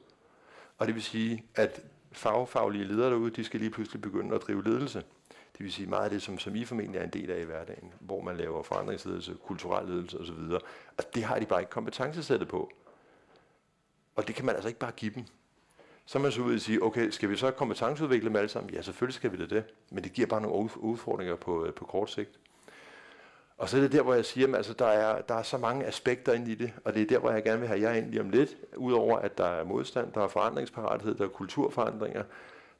[0.77, 1.81] Og det vil sige, at
[2.11, 5.03] fagfaglige ledere derude, de skal lige pludselig begynde at drive ledelse.
[5.57, 7.43] Det vil sige meget af det, som, som I formentlig er en del af i
[7.43, 10.53] hverdagen, hvor man laver forandringsledelse, kulturel ledelse osv.
[10.97, 12.71] Og det har de bare ikke kompetencesættet på.
[14.15, 15.25] Og det kan man altså ikke bare give dem.
[16.05, 18.73] Så er man så ud og sige, okay, skal vi så kompetenceudvikle dem alle sammen?
[18.73, 19.63] Ja, selvfølgelig skal vi det det.
[19.91, 22.39] Men det giver bare nogle udfordringer på, øh, på kort sigt.
[23.59, 25.57] Og så er det der, hvor jeg siger, at altså, der, er, der er så
[25.57, 27.93] mange aspekter ind i det, og det er der, hvor jeg gerne vil have jer
[27.93, 32.23] ind lige om lidt, udover at der er modstand, der er forandringsparathed, der er kulturforandringer,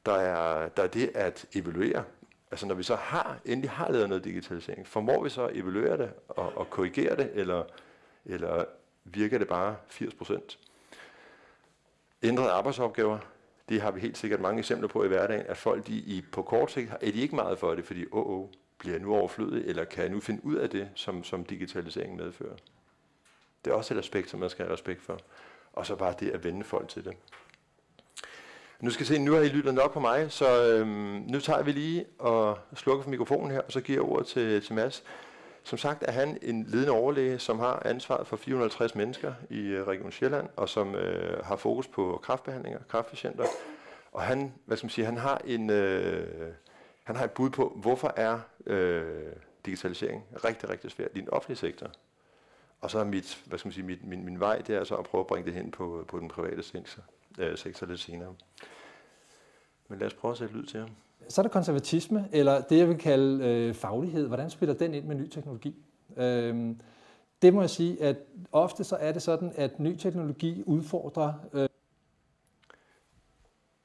[0.06, 2.04] der er, der er det at evaluere.
[2.50, 5.96] Altså når vi så har, endelig har lavet noget digitalisering, formår vi så at evaluere
[5.96, 7.64] det og, og korrigere det, eller,
[8.24, 8.64] eller
[9.04, 10.58] virker det bare 80 procent?
[12.22, 13.18] Ændrede arbejdsopgaver,
[13.68, 16.42] det har vi helt sikkert mange eksempler på i hverdagen, at folk de, i, på
[16.42, 18.48] kort sigt er de ikke meget for det, fordi åh, oh, oh,
[18.80, 22.16] bliver jeg nu overflødig, eller kan jeg nu finde ud af det, som, som digitaliseringen
[22.16, 22.56] medfører?
[23.64, 25.18] Det er også et aspekt, som man skal have respekt for.
[25.72, 27.16] Og så bare det at vende folk til det.
[28.80, 31.62] Nu skal I se, nu har I lyttet nok på mig, så øhm, nu tager
[31.62, 35.04] vi lige og slukker for mikrofonen her, og så giver jeg ordet til, til Mads.
[35.62, 39.86] Som sagt er han en ledende overlæge, som har ansvaret for 450 mennesker i øh,
[39.86, 43.44] Region Sjælland, og som øh, har fokus på kraftbehandlinger, kraftpatienter.
[44.12, 46.52] Og han, hvad skal man sige, han har en, øh,
[47.04, 49.32] han har et bud på, hvorfor er øh,
[49.66, 51.90] digitalisering rigtig, rigtig svært i den offentlige sektor.
[52.80, 54.94] Og så er mit, hvad skal man sige, mit, min, min vej, det er så
[54.94, 57.02] at prøve at bringe det hen på, på den private sektor,
[57.38, 58.34] øh, sektor lidt senere.
[59.88, 60.88] Men lad os prøve at sætte lyd til ham.
[61.28, 64.26] Så er der konservatisme, eller det jeg vil kalde øh, faglighed.
[64.26, 65.76] Hvordan spiller den ind med ny teknologi?
[66.16, 66.74] Øh,
[67.42, 68.16] det må jeg sige, at
[68.52, 71.32] ofte så er det sådan, at ny teknologi udfordrer...
[71.52, 71.68] Øh...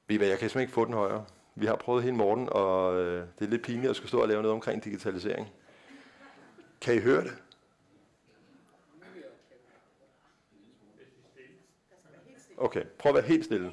[0.09, 1.25] jeg kan simpelthen ikke få den højere.
[1.55, 4.27] Vi har prøvet hele morgen, og øh, det er lidt pinligt at skulle stå og
[4.27, 5.47] lave noget omkring digitalisering.
[6.81, 7.33] Kan I høre det?
[12.57, 13.71] Okay, prøv at være helt stille.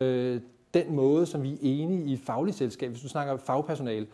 [0.00, 0.40] Øh,
[0.74, 4.06] den måde, som vi er enige i fagligt selskab, hvis du snakker fagpersonale,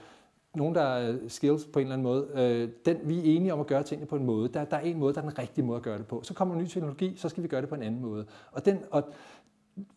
[0.54, 3.60] nogen, der er skills på en eller anden måde, øh, den, vi er enige om
[3.60, 4.48] at gøre tingene på en måde.
[4.48, 6.22] Der, der er en måde, der er den rigtige måde at gøre det på.
[6.22, 8.26] Så kommer ny teknologi, så skal vi gøre det på en anden måde.
[8.52, 9.12] Og, den, og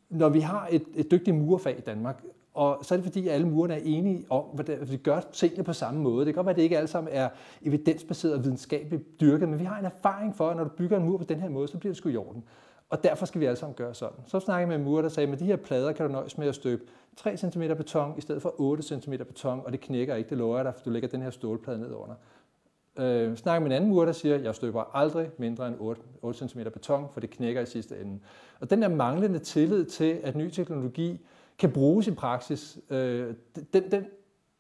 [0.10, 3.34] når vi har et, et dygtigt murfag i Danmark, og så er det fordi, at
[3.34, 6.26] alle murerne er enige om, hvordan vi gør tingene på samme måde.
[6.26, 7.30] Det kan godt være, at det ikke alle sammen er
[7.62, 11.04] evidensbaseret og videnskabeligt dyrket, men vi har en erfaring for, at når du bygger en
[11.04, 12.44] mur på den her måde, så bliver det sgu i orden.
[12.90, 14.18] Og derfor skal vi alle sammen gøre sådan.
[14.28, 16.12] Så snakkede jeg med en murer, der sagde, at med de her plader kan du
[16.12, 16.84] nøjes med at støbe
[17.18, 20.56] 3 cm beton i stedet for 8 cm beton, og det knækker ikke, det lover
[20.56, 22.16] jeg dig, for du lægger den her stålplade ned under.
[23.00, 26.48] Øh, snakker med en anden mur, der siger, jeg støber aldrig mindre end 8, 8
[26.48, 28.20] cm beton, for det knækker i sidste ende.
[28.60, 31.26] Og den der manglende tillid til, at ny teknologi
[31.58, 33.34] kan bruges i praksis, øh,
[33.74, 34.06] den, den,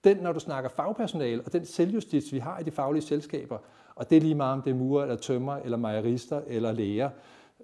[0.03, 3.57] den, når du snakker fagpersonale, og den selvjustits, vi har i de faglige selskaber,
[3.95, 7.09] og det er lige meget om det er murer, eller tømmer, eller mejerister, eller læger,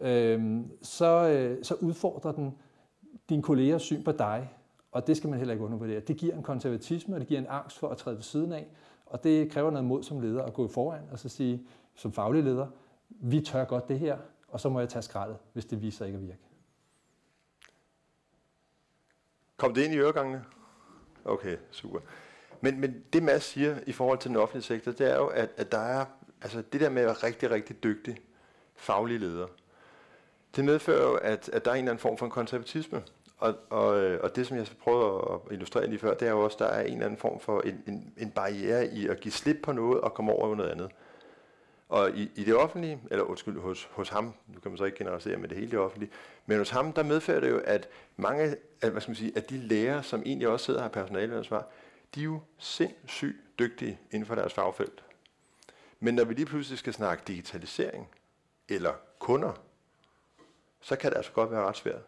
[0.02, 2.56] øh, så, øh, så udfordrer den
[3.30, 4.50] din kollegers syn på dig,
[4.92, 6.00] og det skal man heller ikke undervurdere.
[6.00, 8.68] Det giver en konservatisme, og det giver en angst for at træde ved siden af,
[9.10, 12.44] og det kræver noget mod som leder at gå foran og så sige, som faglig
[12.44, 12.68] leder,
[13.10, 14.18] vi tør godt det her,
[14.48, 16.40] og så må jeg tage skraldet, hvis det viser ikke at virke.
[19.58, 20.46] Kom det ind i øregangene?
[21.26, 22.00] Okay, super.
[22.62, 25.50] Men, men det Mads siger i forhold til den offentlige sektor, det er jo, at,
[25.58, 26.06] at der er
[26.42, 28.18] altså det der med at være rigtig, rigtig dygtig
[28.76, 29.48] faglig leder.
[30.56, 33.04] Det medfører jo, at, at der er en eller anden form for en konservatisme.
[33.40, 36.44] Og, og, øh, og det, som jeg prøver at illustrere lige før, det er jo
[36.44, 39.20] også, at der er en eller anden form for en, en, en barriere i at
[39.20, 40.92] give slip på noget og komme over noget andet.
[41.90, 44.98] Og i, i det offentlige, eller undskyld, hos, hos ham, nu kan man så ikke
[44.98, 46.12] generalisere med det hele det offentlige,
[46.46, 49.50] men hos ham, der medfører det jo, at mange at, hvad skal man sige, at
[49.50, 51.68] de lærere, som egentlig også sidder her personaleansvar,
[52.16, 55.04] de er jo sindssygt dygtige inden for deres fagfelt.
[56.00, 58.10] Men når vi lige pludselig skal snakke digitalisering,
[58.70, 59.54] eller kunder,
[60.82, 62.02] så kan det altså godt være ret svært.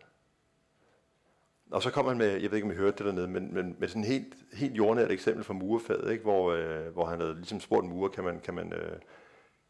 [1.72, 3.76] Og så kom han med, jeg ved ikke, om I hørte det dernede, men, men
[3.80, 6.24] med sådan et helt, helt jordnært eksempel fra murerfaget, ikke?
[6.24, 9.00] Hvor, øh, hvor han havde ligesom spurgt murer, kan man, kan man, øh,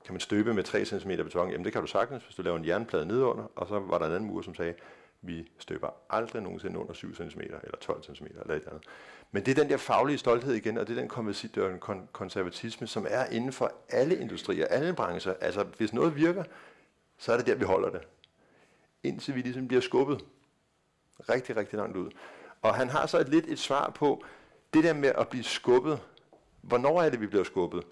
[0.06, 1.50] kan man støbe med 3 cm beton?
[1.50, 3.44] Jamen det kan du sagtens, hvis du laver en jernplade nedenunder.
[3.56, 4.74] Og så var der en anden mur, som sagde,
[5.22, 8.84] vi støber aldrig nogensinde under 7 cm eller 12 cm eller et andet.
[9.32, 13.26] Men det er den der faglige stolthed igen, og det er den konservatisme, som er
[13.26, 15.34] inden for alle industrier, alle brancher.
[15.42, 16.44] Altså hvis noget virker,
[17.18, 18.02] så er det der, vi holder det.
[19.04, 20.22] Indtil vi ligesom bliver skubbet
[21.30, 22.12] rigtig, rigtig langt ud.
[22.62, 24.24] Og han har så et lidt et svar på
[24.74, 26.00] det der med at blive skubbet.
[26.62, 27.84] Hvornår er det, vi bliver skubbet?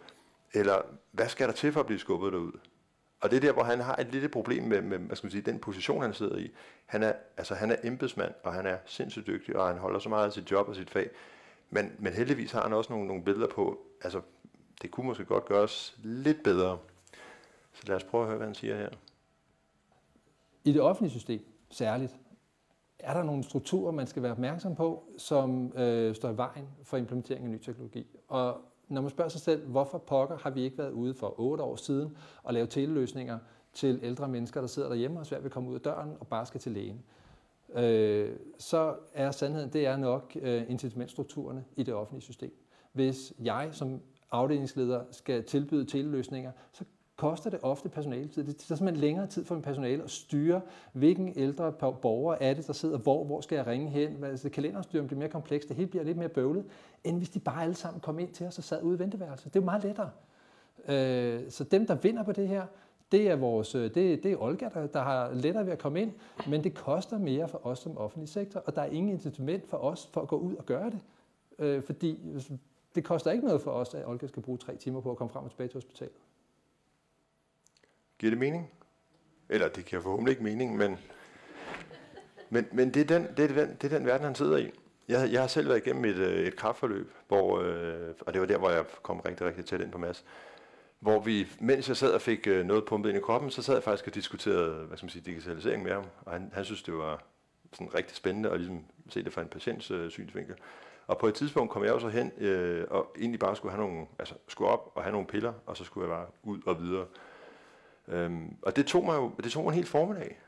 [0.53, 2.51] Eller hvad skal der til for at blive skubbet derud?
[3.21, 5.31] Og det er der, hvor han har et lille problem med, med hvad skal man
[5.31, 6.51] sige, den position, han sidder i.
[6.85, 10.09] Han er, altså, han er embedsmand, og han er sindssygt dygtig, og han holder så
[10.09, 11.09] meget af sit job og sit fag.
[11.69, 14.21] Men, men heldigvis har han også nogle, nogle billeder på, altså
[14.81, 16.77] det kunne måske godt gøres lidt bedre.
[17.73, 18.89] Så lad os prøve at høre, hvad han siger her.
[20.63, 22.15] I det offentlige system særligt,
[22.99, 26.97] er der nogle strukturer, man skal være opmærksom på, som øh, står i vejen for
[26.97, 28.07] implementering af ny teknologi.
[28.27, 31.63] Og når man spørger sig selv, hvorfor pokker har vi ikke været ude for otte
[31.63, 33.39] år siden og lave teleløsninger
[33.73, 36.27] til ældre mennesker, der sidder derhjemme og svært ved at komme ud af døren og
[36.27, 37.03] bare skal til lægen,
[37.75, 42.65] øh, så er sandheden, det er nok øh, incitamentstrukturerne i det offentlige system.
[42.93, 46.83] Hvis jeg som afdelingsleder skal tilbyde teleløsninger, så
[47.19, 48.43] koster det ofte personaletid.
[48.43, 50.62] Det tager simpelthen længere tid for en personale at styre,
[50.93, 54.23] hvilken ældre borger er det, der sidder hvor, hvor skal jeg ringe hen.
[54.23, 56.65] Altså, kalenderstyringen bliver mere kompleks, det hele bliver lidt mere bøvlet,
[57.03, 59.53] end hvis de bare alle sammen kom ind til os og sad ude i venteværelset.
[59.53, 60.10] Det er jo meget lettere.
[60.88, 62.65] Øh, så dem, der vinder på det her,
[63.12, 66.01] det er, vores, øh, det, det er Olga, der, der har lettere ved at komme
[66.01, 66.12] ind,
[66.47, 69.77] men det koster mere for os som offentlig sektor, og der er ingen incitament for
[69.77, 70.99] os for at gå ud og gøre det.
[71.60, 72.53] Øh, fordi altså,
[72.95, 75.32] det koster ikke noget for os, at Olga skal bruge tre timer på at komme
[75.34, 76.15] frem og tilbage til hospitalet.
[78.19, 78.71] Giver det mening?
[79.49, 80.99] Eller det giver forhåbentlig ikke mening, men,
[82.49, 84.71] men, men det, er den, det, er den, det er den verden, han sidder i.
[85.08, 88.47] Jeg, jeg har selv været igennem et, øh, et kraftforløb, hvor, øh, og det var
[88.47, 90.25] der, hvor jeg kom rigtig, rigtig tæt ind på Mads,
[90.99, 93.73] hvor vi, mens jeg sad og fik øh, noget pumpet ind i kroppen, så sad
[93.73, 96.84] jeg faktisk og diskuterede hvad skal man sige, digitalisering med ham, og han, han synes,
[96.84, 97.23] det var
[97.73, 100.55] sådan rigtig spændende at ligesom se det fra en patients øh, synsvinkel.
[101.08, 104.08] Og på et tidspunkt kom jeg også hen øh, og egentlig bare skulle have nogle,
[104.19, 107.05] altså skulle op og have nogle piller, og så skulle jeg bare ud og videre.
[108.10, 110.39] Øhm, og det tog mig jo det tog mig en hel formiddag,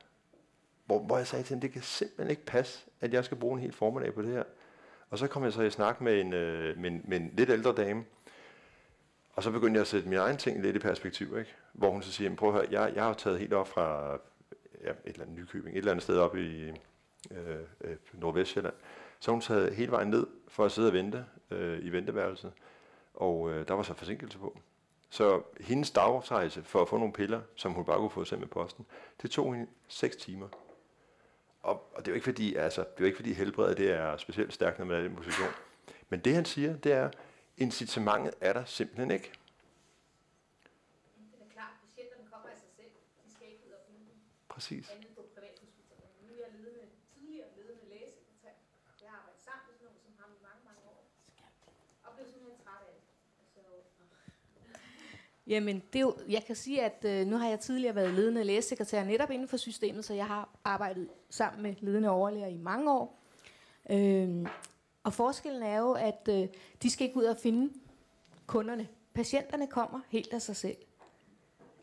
[0.86, 3.54] hvor, hvor jeg sagde til ham, det kan simpelthen ikke passe, at jeg skal bruge
[3.54, 4.44] en hel formiddag på det her.
[5.10, 7.50] Og så kom jeg så i snak med en, øh, med, en, med en lidt
[7.50, 8.04] ældre dame,
[9.34, 11.56] og så begyndte jeg at sætte mine egne ting lidt i perspektiv, ikke?
[11.74, 14.12] hvor hun så siger, prøv at høre, jeg, jeg har taget helt op fra
[14.84, 16.70] ja, et eller andet Nykøbing, et eller andet sted op i
[17.32, 18.74] øh, øh, Nordvestjylland.
[19.20, 22.52] Så hun taget hele vejen ned for at sidde og vente øh, i venteværelset,
[23.14, 24.60] og øh, der var så forsinkelse på.
[25.12, 28.48] Så hendes dagsrejse for at få nogle piller, som hun bare kunne få sendt med
[28.48, 28.86] posten,
[29.22, 30.48] det tog hende 6 timer.
[31.62, 33.92] Og, og det er jo ikke fordi, altså, det er jo ikke fordi helbredet det
[33.92, 35.54] er specielt stærkt, når man er i den position.
[36.10, 37.12] Men det han siger, det er,
[37.58, 39.30] incitamentet er der simpelthen ikke.
[41.32, 42.94] Det er klart, patienterne kommer af sig selv.
[43.26, 44.18] De skal ikke ud og finde dem.
[44.54, 44.86] Præcis.
[44.96, 46.16] Andet på privathospitalerne.
[46.28, 48.54] Nu er jeg ledende, tidligere ledende lægesekretær.
[49.02, 51.02] Jeg har arbejdet sammen med sådan nogen som ham i mange, mange år.
[52.06, 53.04] Og blev simpelthen træt af det.
[53.56, 53.62] Så,
[55.48, 58.44] Jamen, det er jo, jeg kan sige, at øh, nu har jeg tidligere været ledende
[58.44, 62.92] lægesekretær netop inden for systemet, så jeg har arbejdet sammen med ledende overlæger i mange
[62.92, 63.24] år.
[63.90, 64.46] Øh,
[65.04, 66.48] og forskellen er jo, at øh,
[66.84, 67.74] de skal ikke ud og finde
[68.48, 68.88] kunderne.
[69.14, 70.78] Patienterne kommer helt af sig selv.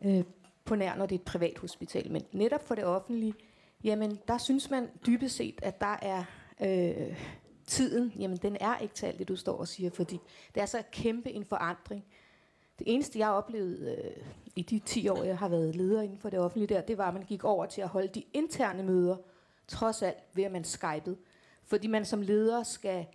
[0.05, 0.23] Øh,
[0.65, 2.11] på nær, når det er et privat hospital.
[2.11, 3.33] Men netop for det offentlige,
[3.83, 6.23] jamen der synes man dybest set, at der er
[6.61, 7.17] øh,
[7.67, 10.19] tiden, jamen den er ikke til alt det, du står og siger, fordi
[10.55, 12.05] det er så kæmpe en forandring.
[12.79, 14.23] Det eneste, jeg oplevede øh,
[14.55, 17.07] i de 10 år, jeg har været leder inden for det offentlige der, det var,
[17.07, 19.17] at man gik over til at holde de interne møder,
[19.67, 21.17] trods alt ved at man skypede.
[21.63, 23.05] Fordi man som leder skal,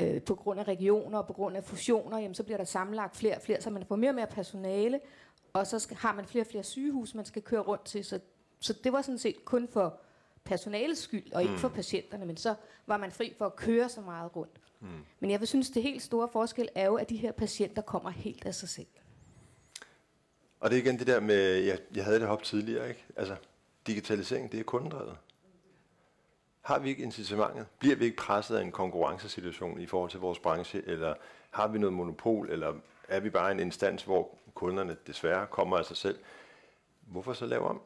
[0.00, 3.16] øh, på grund af regioner og på grund af fusioner, jamen, så bliver der sammenlagt
[3.16, 5.00] flere og flere, så man får mere og mere personale,
[5.52, 8.04] og så skal, har man flere og flere sygehus, man skal køre rundt til.
[8.04, 8.20] Så,
[8.60, 10.00] så det var sådan set kun for
[10.44, 11.58] personalets skyld, og ikke mm.
[11.58, 12.54] for patienterne, men så
[12.86, 14.60] var man fri for at køre så meget rundt.
[14.80, 14.88] Mm.
[15.20, 18.10] Men jeg vil synes, det helt store forskel er jo, at de her patienter kommer
[18.10, 18.86] helt af sig selv.
[20.60, 23.04] Og det er igen det der med, jeg, jeg havde det op tidligere, ikke?
[23.16, 23.36] Altså,
[23.86, 25.16] digitalisering, det er kundedrevet.
[26.60, 27.66] Har vi ikke incitamentet?
[27.78, 31.14] Bliver vi ikke presset af en konkurrencesituation i forhold til vores branche, eller
[31.50, 32.74] har vi noget monopol, eller
[33.08, 36.18] er vi bare en instans, hvor kunderne desværre kommer af sig selv?
[37.00, 37.80] Hvorfor så lave om?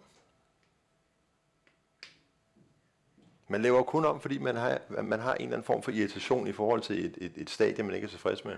[3.48, 6.46] Man laver kun om, fordi man har, man har en eller anden form for irritation
[6.46, 8.54] i forhold til et, et, et stadie, man ikke er tilfreds med.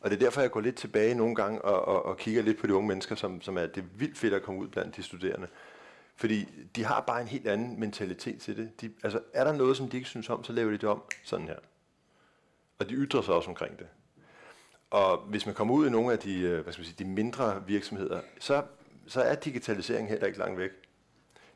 [0.00, 2.58] Og det er derfor, jeg går lidt tilbage nogle gange og, og, og kigger lidt
[2.58, 4.96] på de unge mennesker, som, som er det er vildt fedt at komme ud blandt
[4.96, 5.48] de studerende.
[6.16, 8.80] Fordi de har bare en helt anden mentalitet til det.
[8.80, 11.02] De, altså, er der noget, som de ikke synes om, så laver de det om
[11.24, 11.58] sådan her.
[12.78, 13.86] Og de ytrer sig også omkring det.
[14.90, 17.10] Og hvis man kommer ud i nogle af de, øh, hvad skal man sige, de
[17.10, 18.62] mindre virksomheder, så,
[19.06, 20.70] så er digitalisering heller ikke langt væk.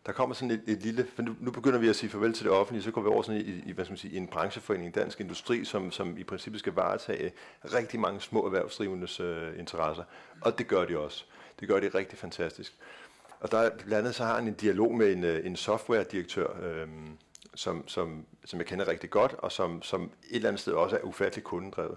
[0.07, 2.45] Der kommer sådan et, et lille, for nu, nu begynder vi at sige farvel til
[2.45, 4.95] det offentlige, så går vi over sådan i, i hvad skal man sige, en brancheforening,
[4.95, 7.33] Dansk Industri, som, som i princippet skal varetage
[7.65, 10.05] rigtig mange små erhvervsdrivendes øh, interesser.
[10.41, 11.25] Og det gør de også.
[11.61, 12.77] Det gør de rigtig fantastisk.
[13.41, 16.89] Og der blandt andet så har han en dialog med en, øh, en softwaredirektør, øh,
[17.55, 20.97] som, som, som jeg kender rigtig godt, og som, som et eller andet sted også
[20.97, 21.97] er ufatteligt kundedrevet.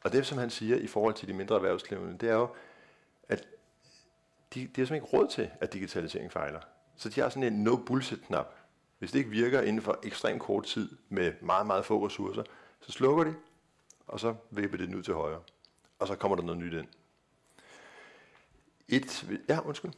[0.00, 2.48] Og det, som han siger i forhold til de mindre erhvervsdrivende, det er jo,
[3.28, 3.48] at
[4.54, 6.60] de, de har simpelthen ikke råd til, at digitalisering fejler.
[6.98, 8.54] Så de har sådan en no bullshit-knap.
[8.98, 12.42] Hvis det ikke virker inden for ekstremt kort tid med meget, meget få ressourcer,
[12.80, 13.34] så slukker de,
[14.06, 15.42] og så vipper det den ud til højre.
[15.98, 16.88] Og så kommer der noget nyt ind.
[18.88, 19.92] Et, ja, undskyld.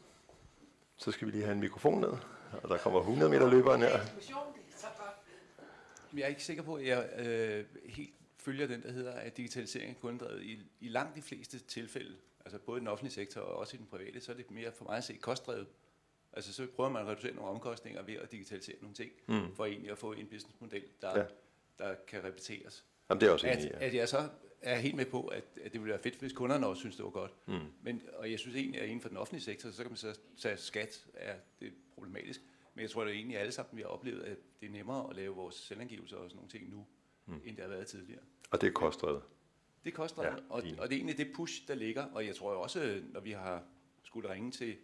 [0.96, 2.12] Så skal vi lige have en mikrofon ned,
[2.62, 4.00] og der kommer 100 meter løberen her.
[6.14, 9.90] Jeg er ikke sikker på, at jeg øh, helt følger den, der hedder, at digitalisering
[9.90, 10.42] er kundedrevet.
[10.42, 13.78] I, I langt de fleste tilfælde, altså både i den offentlige sektor og også i
[13.78, 15.66] den private, så er det mere for mig at se kostdrevet.
[16.32, 19.54] Altså så prøver man at reducere nogle omkostninger ved at digitalisere nogle ting, mm.
[19.54, 21.24] for egentlig at få en businessmodel, der, Ja.
[21.78, 22.84] der kan repeteres.
[23.10, 23.86] Jamen, det er også At, enig ja.
[23.86, 24.28] at jeg så
[24.62, 27.04] er helt med på, at, at det ville være fedt, hvis kunderne også synes, det
[27.04, 27.32] var godt.
[27.46, 27.58] Mm.
[27.82, 30.18] Men, og jeg synes egentlig, at inden for den offentlige sektor, så kan man så
[30.38, 32.40] tage skat, er det problematisk.
[32.74, 34.70] Men jeg tror, at det er egentlig alle sammen, vi har oplevet, at det er
[34.70, 36.86] nemmere at lave vores selvangivelser og sådan nogle ting nu,
[37.26, 37.34] mm.
[37.44, 38.22] end det har været tidligere.
[38.50, 39.22] Og det er kostdrevet.
[39.84, 42.04] Det koster, Ja, og, og det er egentlig det push, der ligger.
[42.04, 43.64] Og jeg tror også, når vi har
[44.02, 44.76] skulle ringe til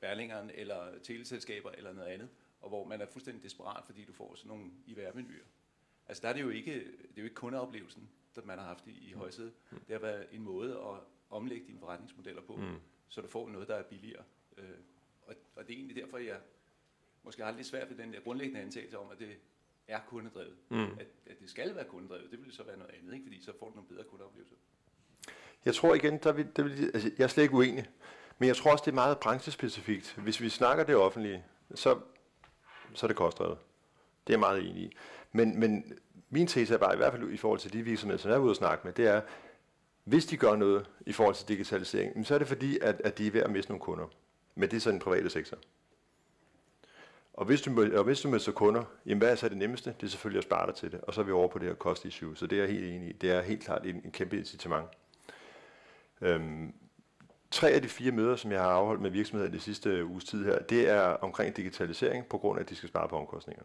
[0.00, 2.28] Berlingeren eller teleselskaber eller noget andet,
[2.60, 5.44] og hvor man er fuldstændig desperat, fordi du får sådan nogle IVR-menuer.
[6.08, 8.86] Altså der er det jo ikke, det er jo ikke kundeoplevelsen, der man har haft
[8.86, 9.52] i, i højsædet.
[9.70, 12.76] Det har været en måde at omlægge dine forretningsmodeller på, mm.
[13.08, 14.24] så du får noget, der er billigere.
[14.56, 14.64] Øh,
[15.22, 16.40] og, og det er egentlig derfor, jeg
[17.22, 19.36] måske har lidt svært ved den der grundlæggende antagelse om, at det
[19.88, 20.56] er kundedrevet.
[20.68, 20.84] Mm.
[20.84, 23.24] At, at det skal være kundedrevet, det vil så være noget andet, ikke?
[23.24, 24.56] fordi så får du nogle bedre kundeoplevelser.
[25.64, 27.86] Jeg tror igen, der vil, der vil, altså, jeg er slet ikke uenig,
[28.40, 30.14] men jeg tror også, det er meget branchespecifikt.
[30.18, 31.98] Hvis vi snakker det offentlige, så,
[32.94, 33.58] så er det kostdrevet.
[34.26, 34.96] Det er jeg meget enig i.
[35.32, 35.92] Men, men
[36.30, 38.40] min tese er bare, i hvert fald i forhold til de virksomheder, som jeg er
[38.40, 39.20] ude og snakke med, det er,
[40.04, 43.26] hvis de gør noget i forhold til digitalisering, så er det fordi, at, at de
[43.26, 44.06] er ved at miste nogle kunder.
[44.54, 45.56] Men det er så den private sektor.
[47.34, 49.94] Og hvis du, og hvis du mister kunder, jamen hvad er så det nemmeste?
[50.00, 51.00] Det er selvfølgelig at spare dig til det.
[51.00, 52.36] Og så er vi over på det her cost issue.
[52.36, 53.12] Så det er jeg helt enig i.
[53.12, 54.86] Det er helt klart en, en kæmpe incitament.
[56.20, 56.74] Øhm,
[57.50, 60.24] tre af de fire møder, som jeg har afholdt med virksomheder de sidste øh, uges
[60.24, 63.64] tid her, det er omkring digitalisering, på grund af, at de skal spare på omkostninger.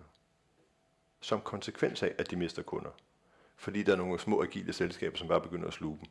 [1.22, 2.90] Som konsekvens af, at de mister kunder.
[3.56, 6.08] Fordi der er nogle små agile selskaber, som bare begynder at sluge dem.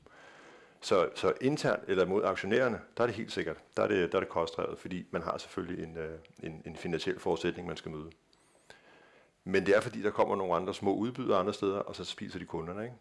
[0.80, 3.56] Så, så internt eller mod aktionærerne, der er det helt sikkert.
[3.76, 6.76] Der er det, der er det kostdrevet, fordi man har selvfølgelig en, øh, en, en
[6.76, 8.10] finansiel forudsætning, man skal møde.
[9.44, 12.38] Men det er fordi, der kommer nogle andre små udbydere andre steder, og så spiser
[12.38, 12.96] de kunderne, ikke?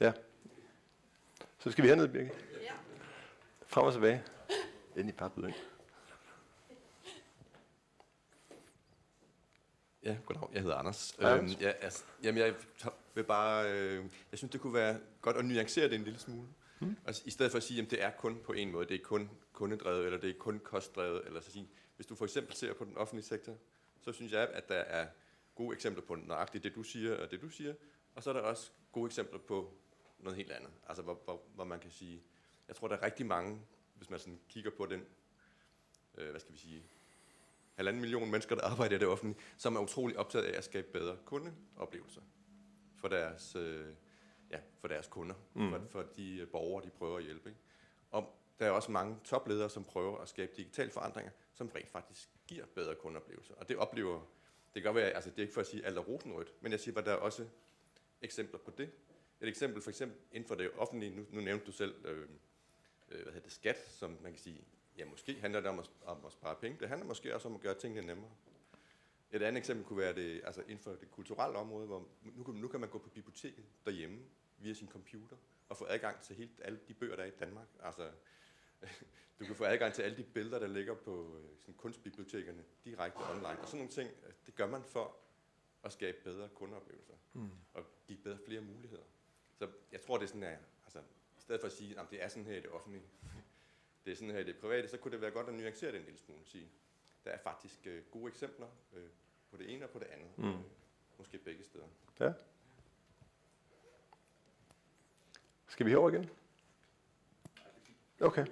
[0.00, 0.12] Ja.
[1.58, 2.32] Så skal vi herned, Birgit.
[2.62, 2.72] Ja.
[3.66, 4.22] Frem og tilbage.
[4.96, 5.56] Endelig bare byde ind.
[10.02, 10.48] Ja, goddag.
[10.52, 11.16] Jeg hedder Anders.
[11.20, 11.60] Hej, Øhm, Anders.
[11.60, 12.54] ja, altså, jamen, jeg
[13.14, 13.72] vil bare...
[13.72, 16.48] Øh, jeg synes, det kunne være godt at nuancere det en lille smule.
[16.80, 16.96] Mm.
[17.06, 18.88] Altså, I stedet for at sige, at det er kun på en måde.
[18.88, 21.22] Det er kun kundedrevet, eller det er kun kostdrevet.
[21.26, 23.56] Eller så sige, hvis du for eksempel ser på den offentlige sektor,
[24.00, 25.06] så synes jeg, at der er
[25.54, 27.74] gode eksempler på nøjagtigt det, du siger, og det, du siger.
[28.14, 29.74] Og så er der også gode eksempler på
[30.22, 30.70] noget helt andet.
[30.86, 32.22] Altså, hvor, hvor, hvor man kan sige...
[32.68, 33.60] Jeg tror, der er rigtig mange,
[33.94, 35.04] hvis man sådan kigger på den...
[36.14, 36.84] Øh, hvad skal vi sige
[37.74, 40.86] halvanden million mennesker, der arbejder i det offentlige, som er utrolig optaget af at skabe
[40.92, 42.20] bedre kundeoplevelser
[42.96, 43.94] for deres, øh,
[44.50, 45.70] ja, for deres kunder, mm.
[45.70, 47.48] for, for de øh, borgere, de prøver at hjælpe.
[47.48, 47.60] Ikke?
[48.10, 52.28] Og der er også mange topledere, som prøver at skabe digitale forandringer, som rent faktisk
[52.46, 53.54] giver bedre kundeoplevelser.
[53.54, 54.20] Og det oplever,
[54.74, 56.52] det kan godt være, altså det er ikke for at sige, at alt er rosenrødt,
[56.60, 57.46] men jeg siger bare, der er også
[58.22, 58.90] eksempler på det.
[59.40, 62.28] Et eksempel for eksempel inden for det offentlige, nu, nu nævnte du selv, øh,
[63.08, 64.64] øh, hvad hedder det, skat, som man kan sige,
[64.98, 66.78] ja, måske handler det om at, om at spare penge.
[66.80, 68.30] Det handler måske også om at gøre tingene nemmere.
[69.32, 72.54] Et andet eksempel kunne være det, altså inden for det kulturelle område, hvor nu kan,
[72.54, 74.18] nu kan man gå på biblioteket derhjemme
[74.58, 75.36] via sin computer
[75.68, 77.68] og få adgang til helt alle de bøger, der er i Danmark.
[77.82, 78.10] Altså,
[79.38, 83.18] du kan få adgang til alle de billeder, der ligger på øh, sådan kunstbibliotekerne direkte
[83.30, 83.60] online.
[83.60, 85.16] Og sådan nogle ting, øh, det gør man for
[85.84, 87.50] at skabe bedre kundeoplevelser mm.
[87.74, 89.02] og give bedre flere muligheder.
[89.60, 90.98] Så jeg tror, det er sådan, at altså,
[91.38, 93.02] i stedet for at sige, at det er sådan her i det offentlige,
[94.04, 95.98] det er sådan her i det private, så kunne det være godt at nuancere det
[95.98, 96.40] en lille smule.
[96.44, 96.68] Sige,
[97.24, 99.08] der er faktisk øh, gode eksempler øh,
[99.50, 100.38] på det ene og på det andet.
[100.38, 100.48] Mm.
[100.48, 100.56] Øh,
[101.18, 101.84] måske begge steder.
[102.20, 102.32] Ja.
[105.68, 106.30] Skal vi herover igen?
[108.20, 108.46] Okay.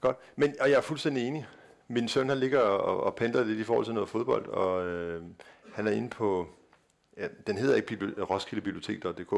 [0.00, 0.16] Godt.
[0.36, 1.46] Men, og jeg er fuldstændig enig.
[1.88, 5.24] Min søn han ligger og, og pendler lidt i forhold til noget fodbold, og øh,
[5.72, 6.57] han er inde på,
[7.18, 8.72] ja, den hedder ikke Bibli- Roskilde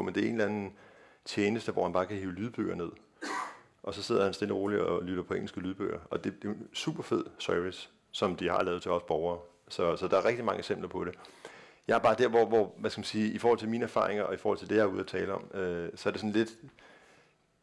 [0.03, 0.73] men det er en eller anden
[1.25, 2.91] tjeneste, hvor han bare kan hive lydbøger ned.
[3.83, 5.99] Og så sidder han stille og roligt og lytter på engelske lydbøger.
[6.09, 9.39] Og det, det er en super fed service, som de har lavet til os borgere.
[9.69, 11.15] Så, så der er rigtig mange eksempler på det.
[11.87, 14.23] Jeg er bare der, hvor, hvor hvad skal man sige, i forhold til mine erfaringer
[14.23, 16.21] og i forhold til det, jeg er ude at tale om, øh, så er det
[16.21, 16.49] sådan lidt,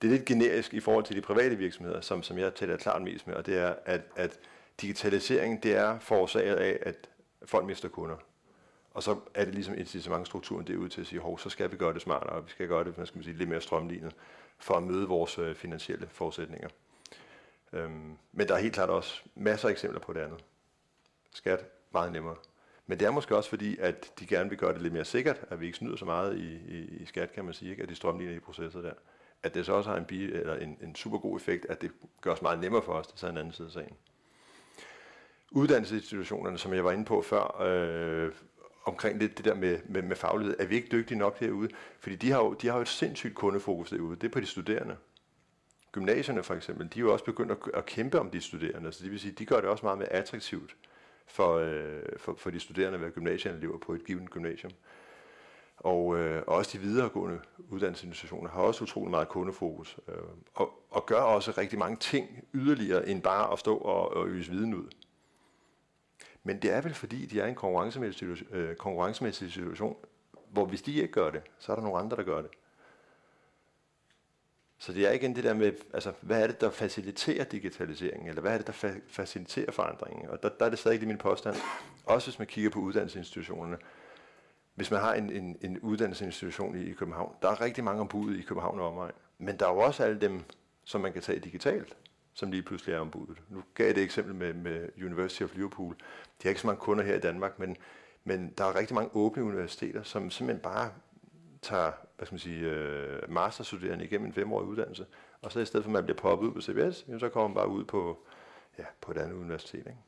[0.03, 3.03] det er lidt generisk i forhold til de private virksomheder, som, som jeg taler klart
[3.03, 4.39] mest med, og det er, at, at
[4.81, 7.09] digitalisering, det er forårsaget af, at
[7.45, 8.17] folk mister kunder.
[8.99, 11.95] Og så er det ligesom incitamentstrukturen derude til at sige, hov, så skal vi gøre
[11.95, 14.15] det smartere, og vi skal gøre det, hvad skal man sige, lidt mere strømlignet,
[14.59, 16.69] for at møde vores øh, finansielle forudsætninger.
[17.73, 20.45] Øhm, men der er helt klart også masser af eksempler på det andet.
[21.35, 22.37] Skat, meget nemmere.
[22.87, 25.45] Men det er måske også fordi, at de gerne vil gøre det lidt mere sikkert,
[25.51, 27.83] at vi ikke snyder så meget i, i, i skat, kan man sige, ikke?
[27.83, 28.93] at de strømligner i processer der.
[29.43, 31.91] At det så også har en, bi, eller en, en super god effekt, at det
[32.21, 33.97] gør os meget nemmere for os, det er så en anden side af sagen.
[35.51, 38.33] Uddannelsesinstitutionerne, som jeg var inde på før, øh,
[38.89, 41.69] omkring lidt det der med, med, med faglighed, er vi ikke dygtige nok derude?
[42.01, 44.47] Fordi de har jo, de har jo et sindssygt kundefokus derude, det er på de
[44.47, 44.97] studerende.
[45.93, 49.05] Gymnasierne for eksempel, de er jo også begyndt at, at kæmpe om de studerende, så
[49.05, 50.77] det vil sige, de gør det også meget mere attraktivt
[51.27, 54.73] for, øh, for, for de studerende at være gymnasieelever på et givet gymnasium.
[55.77, 60.15] Og, øh, og også de videregående uddannelsesinstitutioner har også utrolig meget kundefokus, øh,
[60.55, 64.51] og, og gør også rigtig mange ting yderligere end bare at stå og, og øse
[64.51, 64.89] viden ud.
[66.49, 69.97] Men det er vel fordi, de er i en konkurrencemæssig situation, øh, konkurrencemæssig situation,
[70.51, 72.51] hvor hvis de ikke gør det, så er der nogle andre, der gør det.
[74.79, 78.41] Så det er igen det der med, altså, hvad er det, der faciliterer digitaliseringen, eller
[78.41, 80.31] hvad er det, der fa- faciliterer forandringen?
[80.31, 81.57] Og der, der er det stadig ikke min påstand.
[82.05, 83.79] Også hvis man kigger på uddannelsesinstitutionerne.
[84.75, 88.35] Hvis man har en, en, en uddannelsesinstitution i, i København, der er rigtig mange ombud
[88.35, 89.13] i København og omegn.
[89.39, 90.43] Men der er jo også alle dem,
[90.85, 91.97] som man kan tage digitalt,
[92.39, 93.39] som lige pludselig er ombudet.
[93.49, 95.95] Nu gav jeg det eksempel med, med University of Liverpool.
[95.95, 97.77] De har ikke så mange kunder her i Danmark, men,
[98.25, 100.91] men der er rigtig mange åbne universiteter, som simpelthen bare
[101.63, 105.07] tager hvad skal man sige, øh, masterstuderende igennem en femårig uddannelse,
[105.43, 107.49] og så i stedet for at man bliver poppet ud på CBS, jamen, så kommer
[107.49, 108.19] man bare ud på,
[108.79, 109.87] ja, på et andet universitet.
[109.87, 109.99] Ikke?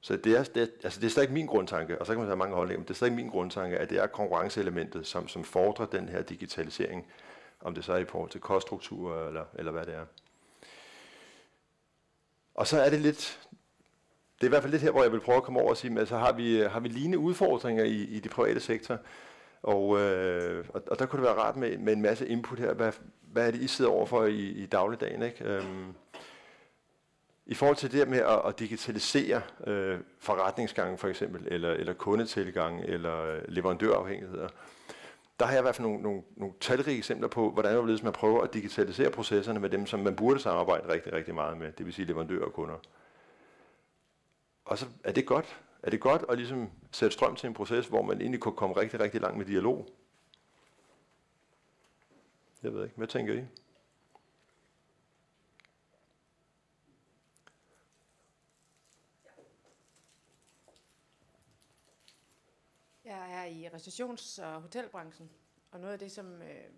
[0.00, 2.26] Så det er, det, er, altså det er stadig min grundtanke, og så kan man
[2.26, 5.44] have mange holdninger, men det er stadig min grundtanke, at det er konkurrenceelementet, som, som
[5.44, 7.06] fordrer den her digitalisering,
[7.60, 10.04] om det så er i forhold til koststrukturer eller, eller hvad det er.
[12.58, 13.40] Og så er det lidt,
[14.36, 15.76] det er i hvert fald lidt her, hvor jeg vil prøve at komme over og
[15.76, 18.98] sige, at så har vi, har vi lignende udfordringer i, i de private sektor,
[19.62, 22.74] og, øh, og, og der kunne det være rart med, med en masse input her.
[22.74, 22.92] Hvad,
[23.32, 25.22] hvad er det, I sidder overfor i, i dagligdagen?
[25.22, 25.44] Ikke?
[25.44, 25.94] Øhm,
[27.46, 32.84] I forhold til det med at, at digitalisere øh, forretningsgangen for eksempel, eller, eller kundetilgang,
[32.84, 34.48] eller øh, leverandørafhængigheder,
[35.38, 38.42] der har jeg i hvert fald nogle, nogle, nogle talrige eksempler på, hvordan man prøver
[38.42, 41.94] at digitalisere processerne med dem, som man burde samarbejde rigtig, rigtig meget med, det vil
[41.94, 42.76] sige leverandører og kunder.
[44.64, 47.86] Og så er det godt, er det godt at ligesom sætte strøm til en proces,
[47.86, 49.88] hvor man egentlig kunne komme rigtig, rigtig langt med dialog?
[52.62, 52.96] Jeg ved ikke.
[52.96, 53.44] Hvad tænker I?
[63.04, 65.30] Jeg er i restaurations- og hotelbranchen,
[65.70, 66.70] og noget af det, som øh,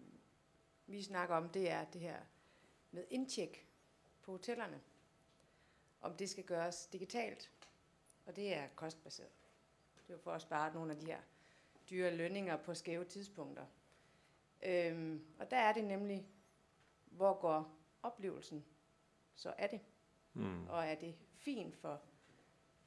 [0.86, 2.20] vi snakker om, det er det her
[2.90, 3.66] med indtjek
[4.22, 4.80] på hotellerne.
[6.00, 7.50] Om det skal gøres digitalt,
[8.26, 9.30] og det er kostbaseret.
[9.96, 11.20] Det er jo for at spare nogle af de her
[11.90, 13.66] dyre lønninger på skæve tidspunkter.
[14.62, 16.28] Øhm, og der er det nemlig,
[17.04, 18.64] hvor går oplevelsen
[19.40, 19.80] så er det?
[20.34, 20.68] Mm.
[20.68, 22.00] Og er det fint for,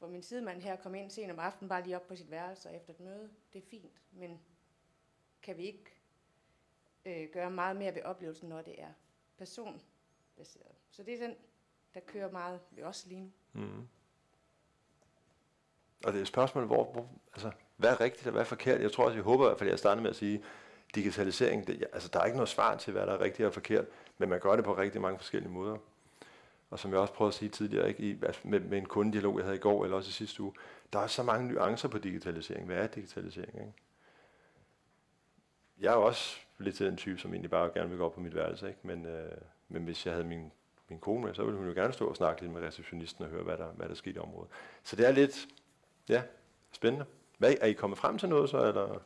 [0.04, 2.70] hvor min sidemand her kom ind sent om aftenen, bare lige op på sit værelse
[2.70, 3.30] og efter et møde?
[3.54, 4.40] Det er fint, men
[5.42, 5.84] kan vi ikke
[7.06, 8.94] øh, gøre meget mere ved oplevelsen, når det er
[9.38, 10.76] personbaseret?
[10.92, 11.36] Så det er den,
[11.94, 13.32] der kører meget ved os lige nu.
[13.54, 13.88] Mm.
[16.06, 18.82] Og det er et spørgsmål, hvor, hvor, altså, hvad er rigtigt og hvad er forkert?
[18.82, 20.44] Jeg tror også, jeg håber i hvert fald, at jeg startede med at sige,
[20.96, 23.86] digitalisering, det, altså der er ikke noget svar til, hvad der er rigtigt og forkert,
[24.18, 25.78] men man gør det på rigtig mange forskellige måder.
[26.74, 29.46] Og som jeg også prøvede at sige tidligere, ikke, i, med, med en kundedialog, jeg
[29.46, 30.54] havde i går, eller også i sidste uge,
[30.94, 32.66] der er så mange nuancer på digitalisering.
[32.66, 33.54] Hvad er digitalisering?
[33.60, 33.74] Ikke?
[35.80, 38.20] Jeg er også lidt til den type, som egentlig bare gerne vil gå op på
[38.20, 38.80] mit værelse, ikke?
[38.84, 39.32] Men, øh,
[39.70, 40.52] men hvis jeg havde min,
[40.90, 43.30] min kone med, så ville hun jo gerne stå og snakke lidt med receptionisten og
[43.30, 44.52] høre, hvad der, hvad der skete i området.
[44.84, 45.48] Så det er lidt,
[46.10, 46.24] ja,
[46.72, 47.06] spændende.
[47.38, 49.00] Hvad, er I kommet frem til noget så, eller?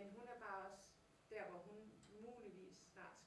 [0.00, 0.82] Men hun er bare også
[1.30, 1.78] der, hvor hun
[2.22, 3.20] muligvis snart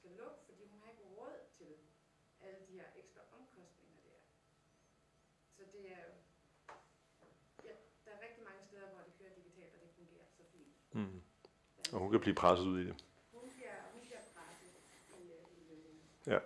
[2.74, 4.22] de her ekstra omkostninger, det er.
[5.56, 6.12] Så det er jo...
[7.66, 7.72] Ja,
[8.04, 10.74] der er rigtig mange steder, hvor det kører digitalt, og det fungerer så fint.
[10.94, 11.22] Mm.
[11.94, 12.94] Og hun kan blive presset ud i det.
[13.32, 15.74] Hun bliver, hun bliver presset i,
[16.28, 16.30] i.
[16.30, 16.38] Ja.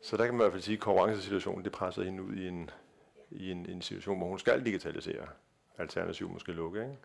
[0.00, 2.48] Så der kan man i hvert fald sige, at konkurrencesituationen det presser hende ud i
[2.48, 2.70] en,
[3.30, 5.28] i en, en situation, hvor hun skal digitalisere.
[5.78, 6.96] Alternativ måske lukke, ikke?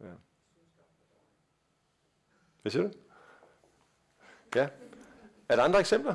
[0.00, 0.12] Ja.
[2.62, 2.92] Hvad siger du?
[4.54, 4.68] Ja.
[5.48, 6.14] Er der andre eksempler?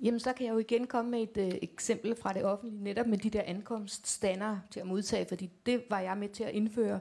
[0.00, 3.06] Jamen, så kan jeg jo igen komme med et øh, eksempel fra det offentlige, netop
[3.06, 7.00] med de der ankomststander til at modtage, fordi det var jeg med til at indføre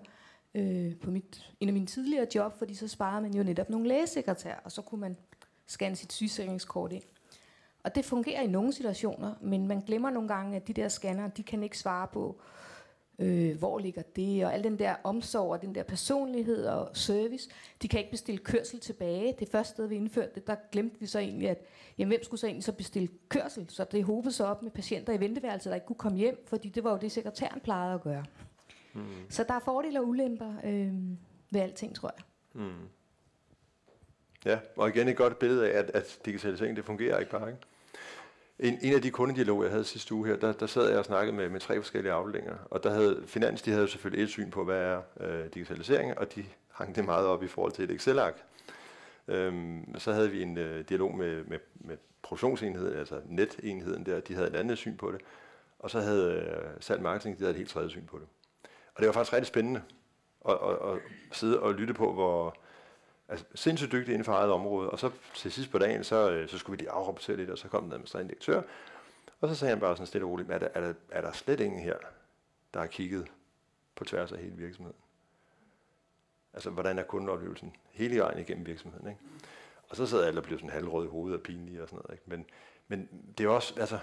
[0.56, 3.88] øh, på mit, en af mine tidligere job, fordi så sparede man jo netop nogle
[3.88, 5.18] lægesekretærer, og så kunne man
[5.68, 7.04] scanne sit sygesikringskort ind.
[7.84, 11.28] Og det fungerer i nogle situationer, men man glemmer nogle gange, at de der scanner,
[11.28, 12.77] de kan ikke svare på, øh,
[13.60, 17.50] hvor ligger det, og al den der omsorg og den der personlighed og service.
[17.82, 19.36] De kan ikke bestille kørsel tilbage.
[19.40, 21.62] Det første sted, vi indførte det, der glemte vi så egentlig, at
[21.98, 23.66] jamen, hvem skulle så egentlig så bestille kørsel?
[23.70, 26.70] Så det hobede sig op med patienter i venteværelset, der ikke kunne komme hjem, fordi
[26.70, 28.26] det var jo det, sekretæren plejede at gøre.
[28.94, 29.02] Mm.
[29.30, 30.94] Så der er fordele og ulemper øh,
[31.52, 32.24] ved alting, tror jeg.
[32.64, 32.88] Mm.
[34.46, 37.48] Ja, og igen et godt billede af, at, at digitalisering det fungerer ikke bare.
[37.48, 37.62] Ikke?
[38.60, 41.06] En, en af de kundedialoger, jeg havde sidste uge her, der, der sad jeg og
[41.06, 44.30] snakkede med, med tre forskellige afdelinger, og der havde Finans, de havde jo selvfølgelig et
[44.30, 47.84] syn på, hvad er øh, digitalisering, og de hang det meget op i forhold til
[47.84, 48.44] et Excel-ark.
[49.28, 54.34] Øhm, så havde vi en øh, dialog med, med, med produktionsenheden, altså netenheden der, de
[54.34, 55.22] havde et andet syn på det,
[55.80, 58.28] og så havde øh, salg marketing, de havde et helt tredje syn på det.
[58.96, 59.82] Og det var faktisk rigtig spændende
[60.50, 61.00] at, at, at
[61.32, 62.56] sidde og lytte på, hvor,
[63.30, 66.50] altså, sindssygt dygtig inden for eget område, og så til sidst på dagen, så, øh,
[66.50, 68.62] så skulle vi lige afrapportere lidt, og så kom den administrerende direktør,
[69.42, 71.32] og så sagde han bare sådan stille og roligt, er der, er der, er der
[71.32, 71.96] slet ingen her,
[72.74, 73.28] der har kigget
[73.96, 75.00] på tværs af hele virksomheden?
[76.54, 79.22] Altså, hvordan er kundeoplevelsen hele vejen igennem virksomheden, ikke?
[79.90, 82.20] Og så sad alle og blev sådan halvrød i hovedet og pinlige og sådan noget,
[82.20, 82.24] ikke?
[82.26, 82.46] Men,
[82.88, 84.00] men det er også, altså,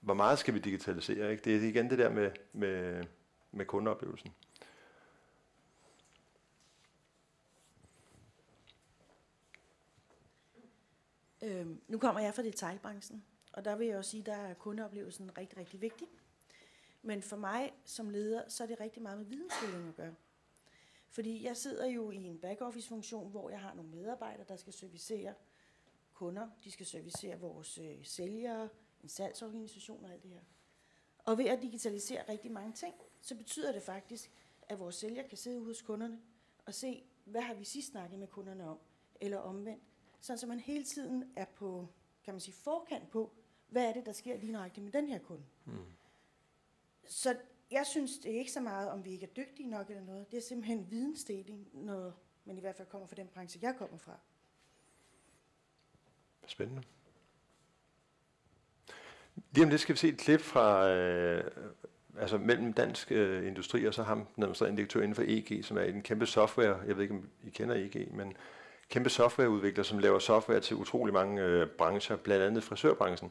[0.00, 1.44] hvor meget skal vi digitalisere, ikke?
[1.44, 3.04] Det er igen det der med, med,
[3.52, 4.32] med kundeoplevelsen.
[11.46, 15.38] Øhm, nu kommer jeg fra detaljbranchen, og der vil jeg også sige, der er kundeoplevelsen
[15.38, 16.08] rigtig, rigtig vigtig.
[17.02, 20.14] Men for mig som leder, så er det rigtig meget med vidensdeling at gøre.
[21.08, 25.34] Fordi jeg sidder jo i en backoffice-funktion, hvor jeg har nogle medarbejdere, der skal servicere
[26.14, 26.48] kunder.
[26.64, 28.68] De skal servicere vores øh, sælgere,
[29.02, 30.40] en salgsorganisation og alt det her.
[31.18, 34.30] Og ved at digitalisere rigtig mange ting, så betyder det faktisk,
[34.62, 36.20] at vores sælger kan sidde ude hos kunderne
[36.64, 38.78] og se, hvad har vi sidst snakket med kunderne om,
[39.20, 39.82] eller omvendt.
[40.26, 41.88] Sådan så man hele tiden er på,
[42.24, 43.32] kan man sige, forkant på,
[43.68, 45.44] hvad er det, der sker lige nøjagtigt med den her kunde.
[45.64, 45.72] Mm.
[47.04, 47.36] Så
[47.70, 50.30] jeg synes, det er ikke så meget, om vi ikke er dygtige nok eller noget.
[50.30, 52.12] Det er simpelthen vidensdeling, når
[52.44, 54.18] man i hvert fald kommer fra den branche, jeg kommer fra.
[56.46, 56.82] Spændende.
[59.52, 61.50] Lige om lidt skal vi se et klip fra, øh,
[62.18, 65.78] altså mellem Dansk øh, Industri og så ham, den administrerende direktør inden for EG, som
[65.78, 68.36] er en kæmpe software, jeg ved ikke, om I kender EG, men
[68.90, 73.30] kæmpe softwareudvikler, som laver software til utrolig mange øh, brancher, blandt andet frisørbranchen.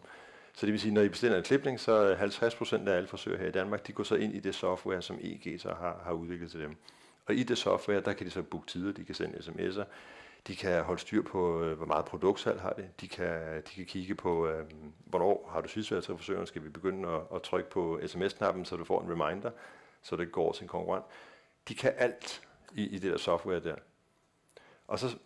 [0.53, 3.47] Så det vil sige, når I bestiller en klipning, så 50% af alle frisører her
[3.47, 6.51] i Danmark, de går så ind i det software, som EG så har, har udviklet
[6.51, 6.75] til dem.
[7.25, 9.83] Og i det software, der kan de så booke tider, de kan sende sms'er,
[10.47, 13.85] de kan holde styr på, øh, hvor meget produktsalg har det, de kan, de kan
[13.85, 14.65] kigge på, øh,
[15.05, 18.65] hvornår har du sidst været til frisøren, skal vi begynde at, at trykke på sms-knappen,
[18.65, 19.51] så du får en reminder,
[20.01, 21.05] så det går til en konkurrent.
[21.67, 22.41] De kan alt
[22.73, 23.75] i, i det der software der.
[24.87, 25.17] Og så,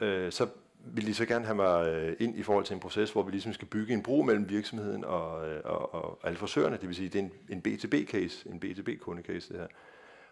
[0.00, 0.48] øh, så
[0.84, 3.30] vil de så gerne have mig øh, ind i forhold til en proces, hvor vi
[3.30, 6.76] ligesom skal bygge en bro mellem virksomheden og, øh, og, og alle forsøgerne.
[6.76, 9.66] Det vil sige, det er en, en B2B-case, en B2B-kundecase det her.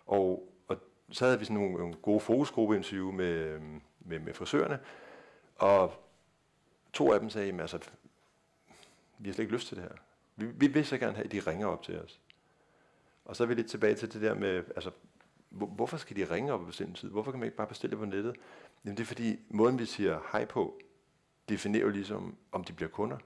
[0.07, 0.77] Og, og
[1.11, 3.61] så havde vi sådan nogle, nogle gode fokusgruppeinterview med, øh,
[4.01, 4.79] med, med frisørerne,
[5.57, 5.93] og
[6.93, 7.79] to af dem sagde, at altså,
[9.19, 9.93] vi har slet ikke lyst til det her.
[10.37, 12.21] Vi, vi vil så gerne have, at de ringer op til os.
[13.25, 14.91] Og så er vi lidt tilbage til det der med, altså,
[15.57, 17.11] hvorfor skal de ringe op og bestille en tid?
[17.11, 18.37] Hvorfor kan man ikke bare bestille det på nettet?
[18.85, 20.81] Jamen det er fordi, måden vi siger hej på,
[21.49, 23.19] definerer jo ligesom, om de bliver kunder.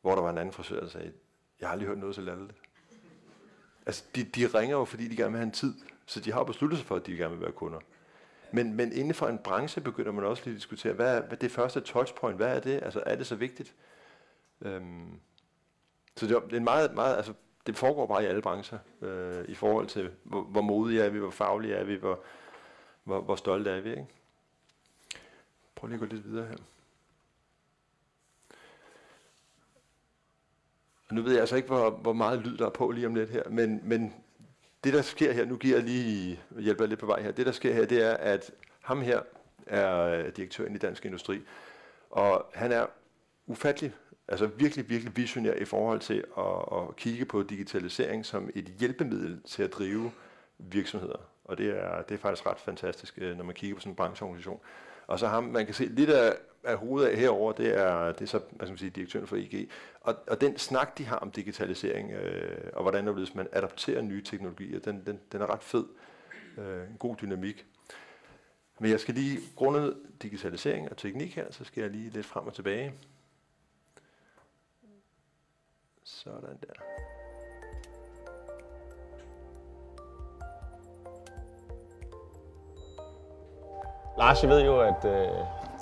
[0.00, 1.12] Hvor der var en anden frisør, der sagde,
[1.60, 2.58] jeg har aldrig hørt noget så latterligt.
[3.86, 5.74] Altså, de, de ringer jo, fordi de gerne vil have en tid.
[6.06, 7.78] Så de har besluttet sig for, at de gerne vil være kunder.
[8.52, 11.36] Men, men inden for en branche begynder man også lige at diskutere, hvad er, hvad
[11.36, 12.82] det første touchpoint, hvad er det?
[12.82, 13.74] Altså, er det så vigtigt?
[14.60, 15.20] Øhm,
[16.16, 17.34] så det er en meget, meget, altså,
[17.66, 21.18] det foregår bare i alle brancher, øh, i forhold til, hvor, hvor modige er vi,
[21.18, 22.20] hvor faglige er vi, hvor,
[23.04, 23.90] hvor, hvor stolte er vi.
[23.90, 24.06] Ikke?
[25.74, 26.56] Prøv lige at gå lidt videre her.
[31.08, 33.14] Og nu ved jeg altså ikke, hvor, hvor meget lyd der er på lige om
[33.14, 34.14] lidt her, men, men
[34.84, 37.46] det der sker her, nu giver jeg lige, hjælper jeg lidt på vej her, det
[37.46, 38.50] der sker her, det er, at
[38.80, 39.20] ham her
[39.66, 41.40] er direktøren i Dansk Industri,
[42.10, 42.86] og han er
[43.46, 43.92] ufattelig,
[44.30, 49.40] altså virkelig, virkelig visionær i forhold til at, at kigge på digitalisering som et hjælpemiddel
[49.46, 50.10] til at drive
[50.58, 51.18] virksomheder.
[51.44, 53.96] Og det er, det er faktisk ret fantastisk, øh, når man kigger på sådan en
[53.96, 54.60] brancheorganisation.
[55.06, 56.32] Og så ham, man kan se lidt af,
[56.64, 59.36] af hovedet af herover, det er, det er så, hvad skal man sige, direktøren for
[59.36, 59.68] IG.
[60.00, 64.22] Og, og den snak, de har om digitalisering, øh, og hvordan det man adopterer nye
[64.22, 65.84] teknologier, den, den, den er ret fed.
[66.58, 67.66] Øh, en god dynamik.
[68.80, 72.46] Men jeg skal lige, grundet digitalisering og teknik her, så skal jeg lige lidt frem
[72.46, 72.94] og tilbage.
[76.10, 76.72] Sådan der.
[84.18, 85.28] Lars, jeg ved jo, at øh,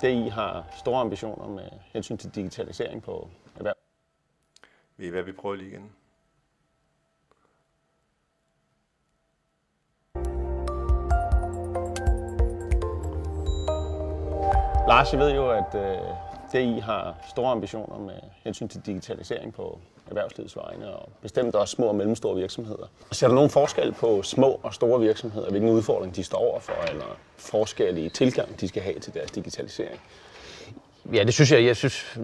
[0.01, 3.27] DI har store ambitioner med hensyn til digitalisering på
[3.57, 3.75] erhverv.
[4.97, 5.91] Ved I hvad, vi prøver lige igen?
[14.87, 15.97] Lars, jeg ved jo, at øh,
[16.53, 19.79] DI har store ambitioner med hensyn til digitalisering på
[20.09, 22.85] erhvervslivets vegne, og bestemt også små og mellemstore virksomheder.
[23.11, 27.17] Ser der nogen forskel på små og store virksomheder, hvilken udfordring de står overfor, eller
[27.37, 29.99] forskellige tilgang, de skal have til deres digitalisering?
[31.13, 31.65] Ja, det synes jeg.
[31.65, 32.17] Jeg synes,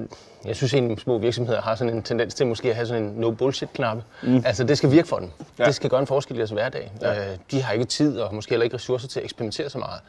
[0.45, 3.09] jeg synes at små virksomheder har sådan en tendens til måske at have sådan en
[3.09, 4.03] no bullshit-knappe.
[4.23, 4.43] Mm.
[4.45, 5.31] Altså, det skal virke for dem.
[5.59, 5.65] Ja.
[5.65, 6.91] Det skal gøre en forskel i deres hverdag.
[7.01, 7.31] Ja.
[7.31, 9.99] Øh, de har ikke tid og måske heller ikke ressourcer til at eksperimentere så meget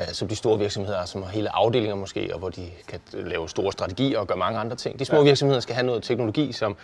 [0.00, 3.48] øh, som de store virksomheder, som har hele afdelinger måske, og hvor de kan lave
[3.48, 4.98] store strategier og gøre mange andre ting.
[4.98, 5.24] De små ja.
[5.24, 6.76] virksomheder skal have noget teknologi, som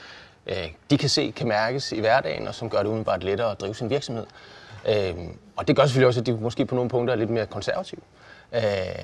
[0.47, 3.61] Øh, de kan se, kan mærkes i hverdagen, og som gør det umiddelbart lettere at
[3.61, 4.27] drive sin virksomhed.
[4.89, 5.15] Øh,
[5.57, 8.01] og det gør selvfølgelig også, at de måske på nogle punkter er lidt mere konservative.
[8.55, 8.61] Øh,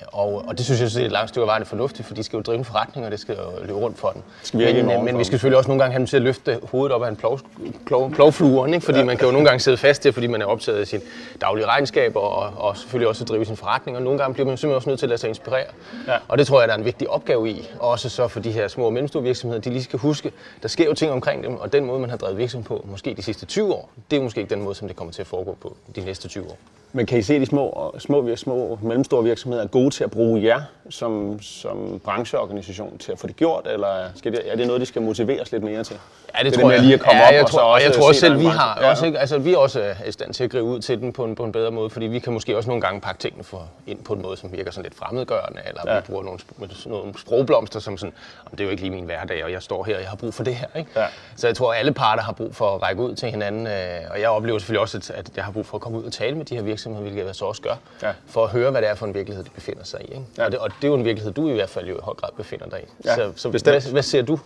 [0.07, 2.23] og, og det synes jeg, er et langt stykke af vejen er fornuftigt, for de
[2.23, 4.23] skal jo drive en forretning, og det skal jo løbe rundt for den.
[4.43, 6.59] Skal men, men, men vi skal selvfølgelig også nogle gange have dem til at løfte
[6.71, 7.41] hovedet op af en plov,
[7.87, 8.81] plov, plovfluer, ikke?
[8.81, 9.05] fordi ja.
[9.05, 11.01] man kan jo nogle gange sidde fast der, fordi man er optaget af sin
[11.41, 14.57] daglige regnskaber, og, og selvfølgelig også at drive sin forretning, og nogle gange bliver man
[14.57, 15.67] simpelthen også nødt til at lade sig inspirere.
[16.07, 16.17] Ja.
[16.29, 18.69] Og det tror jeg, der er en vigtig opgave i, også så for de her
[18.69, 20.33] små og mellemstore virksomheder, de lige skal huske,
[20.63, 23.15] der sker jo ting omkring dem, og den måde, man har drevet virksomhed på, måske
[23.15, 25.27] de sidste 20 år, det er måske ikke den måde, som det kommer til at
[25.27, 26.59] foregå på de næste 20 år.
[26.93, 30.43] Men kan I se, de små, små, små mellemstore virksomheder er gode til at bruge
[30.45, 34.81] jer som, som brancheorganisation til at få det gjort, eller skal det, er det noget,
[34.81, 35.97] de skal motiveres lidt mere til?
[36.39, 36.81] Ja, det, det tror jeg.
[36.81, 38.79] Lige at komme ja, op jeg, og tror, og jeg tror også selv, vi har
[38.81, 38.91] ja.
[38.91, 41.25] også, ikke, altså, vi er også i stand til at gribe ud til den på
[41.25, 43.69] en, på en bedre måde, fordi vi kan måske også nogle gange pakke tingene for,
[43.87, 45.97] ind på en måde, som virker sådan lidt fremmedgørende, eller ja.
[45.97, 46.39] vi bruger nogle,
[46.87, 48.13] nogle sprogblomster, som sådan,
[48.51, 50.35] det er jo ikke lige min hverdag, og jeg står her, og jeg har brug
[50.35, 50.67] for det her.
[50.77, 50.91] Ikke?
[50.97, 51.07] Ja.
[51.37, 53.73] Så jeg tror, at alle parter har brug for at række ud til hinanden, øh,
[54.11, 56.37] og jeg oplever selvfølgelig også, at jeg har brug for at komme ud og tale
[56.37, 58.13] med de her virksomheder, hvilket jeg så også gør, ja.
[58.27, 60.05] for at høre, hvad det er for en virkelighed, de befinder sig i.
[60.05, 60.25] Ikke?
[60.39, 60.45] Ja.
[60.45, 62.15] Og, det, og det er jo en virkelighed, du i hvert fald jo i høj
[62.15, 62.87] grad befinder dig i.
[63.05, 64.39] Ja, så så hvad, hvad ser du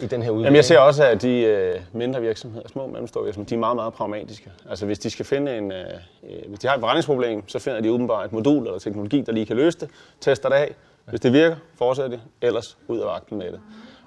[0.00, 0.44] i den her udvikling?
[0.44, 3.58] Jamen jeg ser også, at de øh, mindre virksomheder, små og mellemstore virksomheder, de er
[3.58, 4.50] meget, meget pragmatiske.
[4.70, 5.84] Altså hvis de skal finde en, øh,
[6.22, 9.32] øh hvis de har et forretningsproblem, så finder de åbenbart et modul eller teknologi, der
[9.32, 9.88] lige kan løse det,
[10.20, 10.74] tester det af.
[11.04, 13.60] Hvis det virker, fortsætter det, ellers ud af vagten med det.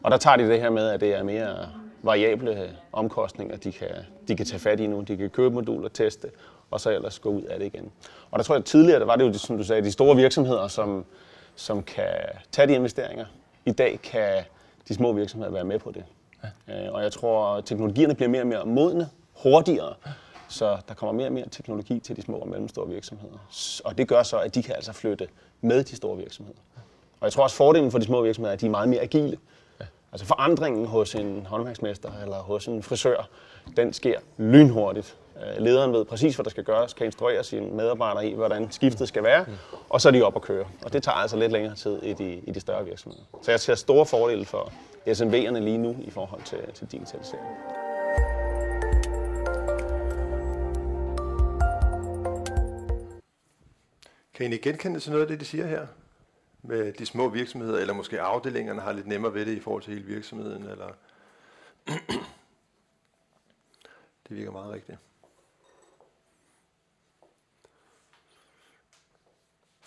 [0.04, 1.68] Og der tager de det her med, at det er mere
[2.04, 3.88] variable omkostninger, de kan,
[4.28, 5.02] de kan tage fat i nu.
[5.02, 6.28] De kan købe moduler, teste,
[6.72, 7.92] og så ellers gå ud af det igen.
[8.32, 10.16] Og der tror jeg, at tidligere der var det jo, som du sagde, de store
[10.16, 11.06] virksomheder, som,
[11.56, 12.14] som kan
[12.52, 13.26] tage de investeringer.
[13.66, 14.44] I dag kan
[14.88, 16.04] de små virksomheder være med på det.
[16.68, 16.86] Ja.
[16.86, 19.94] Øh, og jeg tror, at teknologierne bliver mere og mere modne, hurtigere,
[20.48, 23.38] så der kommer mere og mere teknologi til de små og mellemstore virksomheder.
[23.86, 25.28] Og det gør så, at de kan altså flytte
[25.62, 26.60] med de store virksomheder.
[27.20, 29.02] Og jeg tror også, fordelen for de små virksomheder er, at de er meget mere
[29.02, 29.38] agile.
[29.80, 29.86] Ja.
[30.12, 33.30] Altså forandringen hos en håndværksmester eller hos en frisør,
[33.78, 35.18] den sker lynhurtigt.
[35.36, 39.08] Øh, lederen ved præcis, hvad der skal gøres, kan instruere sine medarbejdere i, hvordan skiftet
[39.08, 39.46] skal være,
[39.90, 40.66] og så er de op at køre.
[40.86, 43.24] Og det tager altså lidt længere tid i de, i de større virksomheder.
[43.42, 44.72] Så jeg ser store fordele for
[45.08, 47.48] SMV'erne lige nu i forhold til, til digitalisering.
[54.34, 55.88] Kan I genkende til noget af det, de siger her?
[56.62, 59.94] Med de små virksomheder, eller måske afdelingerne har lidt nemmere ved det i forhold til
[59.94, 60.88] hele virksomheden, eller...
[64.30, 64.98] det virker meget rigtigt.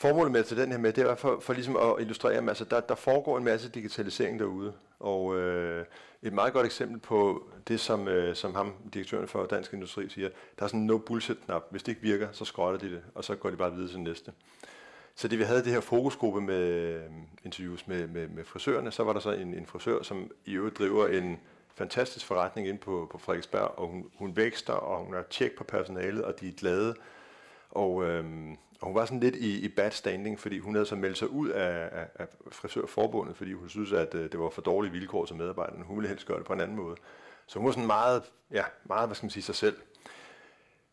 [0.01, 2.49] Formålet med at tage den her med, det er for, for ligesom at illustrere, at
[2.49, 4.73] altså, der, der foregår en masse digitalisering derude.
[5.01, 5.85] Og øh,
[6.23, 10.29] et meget godt eksempel på det, som, øh, som ham, direktøren for Dansk Industri, siger,
[10.59, 11.63] der er sådan en no bullshit-knap.
[11.71, 14.01] Hvis det ikke virker, så skrotter de det, og så går de bare videre til
[14.01, 14.33] næste.
[15.15, 17.03] Så det vi havde det her fokusgruppe med øh,
[17.45, 20.79] interviews med, med, med frisørerne, så var der så en, en frisør, som i øvrigt
[20.79, 21.39] driver en
[21.75, 25.65] fantastisk forretning ind på, på Frederiksberg, og hun, hun vækster, og hun har tjek på
[25.65, 26.95] personalet, og de er glade.
[27.71, 30.97] Og, øhm, og hun var sådan lidt i, i bad standing, fordi hun havde så
[30.97, 34.63] meldt sig ud af, af, af frisørforbundet, fordi hun synes, at øh, det var for
[34.63, 35.85] dårlige vilkår til medarbejderne.
[35.85, 36.97] Hun ville helst gøre det på en anden måde.
[37.47, 39.77] Så hun var sådan meget, ja, meget hvad skal man sige, sig selv.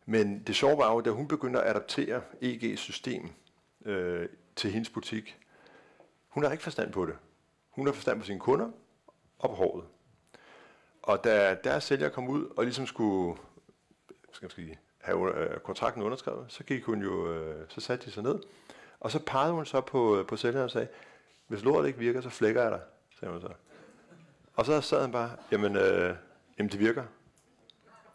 [0.06, 3.28] Men det sjove var jo, da hun begyndte at adaptere EG's system
[3.84, 5.38] øh, til hendes butik,
[6.28, 7.14] hun har ikke forstand på det.
[7.70, 8.70] Hun har forstand på sine kunder
[9.38, 9.84] og på håret.
[11.02, 13.38] Og da deres sælger kom ud og ligesom skulle
[14.32, 18.10] skal man sige, have øh, kontrakten underskrevet, så gik hun jo, øh, så satte de
[18.10, 18.38] sig ned,
[19.00, 20.88] og så pegede hun så på, øh, på sælgeren og sagde,
[21.46, 22.80] hvis lortet ikke virker, så flækker jeg dig,
[23.20, 23.48] sagde hun så.
[24.54, 26.16] Og så sad han bare, jamen, øh,
[26.58, 27.04] jamen det virker.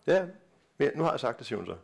[0.07, 0.25] Ja,
[0.77, 1.75] men nu har jeg sagt det, siger hun så.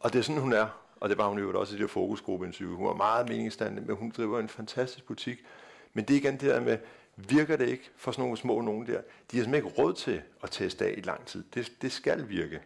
[0.00, 0.66] Og det er sådan, hun er.
[1.00, 2.76] Og det var hun jo også i det her fokusgruppeinterview.
[2.76, 5.44] Hun var meget meningsstandende, men hun driver en fantastisk butik.
[5.92, 6.78] Men det er igen det der med,
[7.16, 9.00] virker det ikke for sådan nogle små nogen der?
[9.30, 11.44] De har simpelthen ikke råd til at teste af i lang tid.
[11.54, 12.60] Det, det skal virke.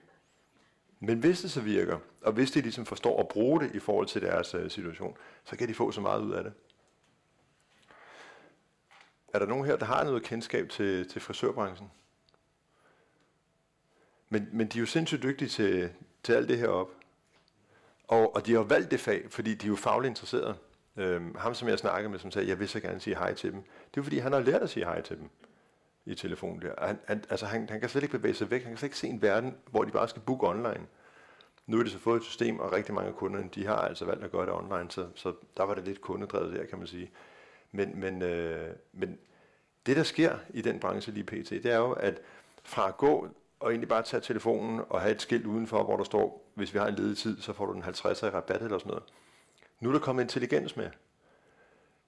[1.04, 4.06] Men hvis det så virker, og hvis de ligesom forstår at bruge det i forhold
[4.06, 6.52] til deres øh, situation, så kan de få så meget ud af det.
[9.34, 11.90] Er der nogen her, der har noget kendskab til, til frisørbranchen?
[14.28, 15.90] Men, men de er jo sindssygt dygtige til,
[16.22, 16.90] til alt det her op.
[18.08, 20.56] Og, og de har valgt det fag, fordi de er jo fagligt interesserede.
[20.96, 23.52] Øhm, ham, som jeg snakkede med, som sagde, jeg vil så gerne sige hej til
[23.52, 23.62] dem.
[23.94, 25.30] Det er fordi, han har lært at sige hej til dem
[26.06, 26.86] i telefonen der.
[26.86, 28.62] Han, han, altså han, han kan slet ikke bevæge sig væk.
[28.62, 30.86] Han kan slet ikke se en verden, hvor de bare skal booke online.
[31.66, 34.04] Nu er det så fået et system, og rigtig mange af kunderne, de har altså
[34.04, 36.86] valgt at gøre det online, så, så der var det lidt kundedrevet der, kan man
[36.86, 37.10] sige.
[37.72, 39.18] Men, men, øh, men
[39.86, 42.20] det, der sker i den branche lige pt., det er jo, at
[42.62, 43.28] fra at gå
[43.60, 46.78] og egentlig bare tage telefonen og have et skilt udenfor, hvor der står, hvis vi
[46.78, 49.04] har en ledig tid, så får du den 50'er i rabat eller sådan noget.
[49.80, 50.90] Nu er der kommet intelligens med.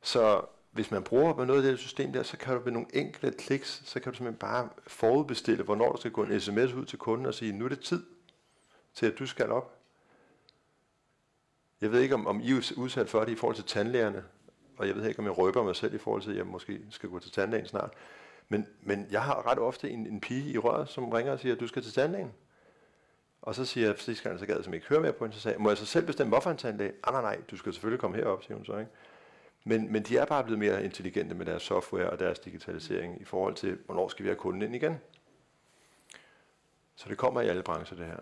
[0.03, 0.45] Så
[0.77, 3.37] hvis man bruger med noget af det system der, så kan du med nogle enkelte
[3.39, 6.99] kliks, så kan du simpelthen bare forudbestille, hvornår der skal gå en sms ud til
[6.99, 8.03] kunden og sige, nu er det tid
[8.95, 9.79] til, at du skal op.
[11.81, 14.25] Jeg ved ikke, om, om I er udsat for det i forhold til tandlægerne,
[14.77, 16.81] og jeg ved ikke, om jeg røber mig selv i forhold til, at jeg måske
[16.91, 17.93] skal gå til tandlægen snart.
[18.49, 21.55] Men, men jeg har ret ofte en, en pige i røret, som ringer og siger,
[21.55, 22.33] at du skal til tandlægen.
[23.43, 25.43] Og så siger jeg, sidste gang, så gad jeg ikke høre mere på hende, så
[25.43, 26.93] sagde jeg, må jeg så selv bestemme, hvorfor en tandlæge?
[27.05, 28.91] Ah, nej, nej, du skal selvfølgelig komme herop, siger hun så, ikke?
[29.69, 33.25] Men, men de er bare blevet mere intelligente med deres software og deres digitalisering i
[33.25, 34.95] forhold til, hvornår skal vi have kunden ind igen.
[36.97, 38.17] Så det kommer i alle brancher, det her.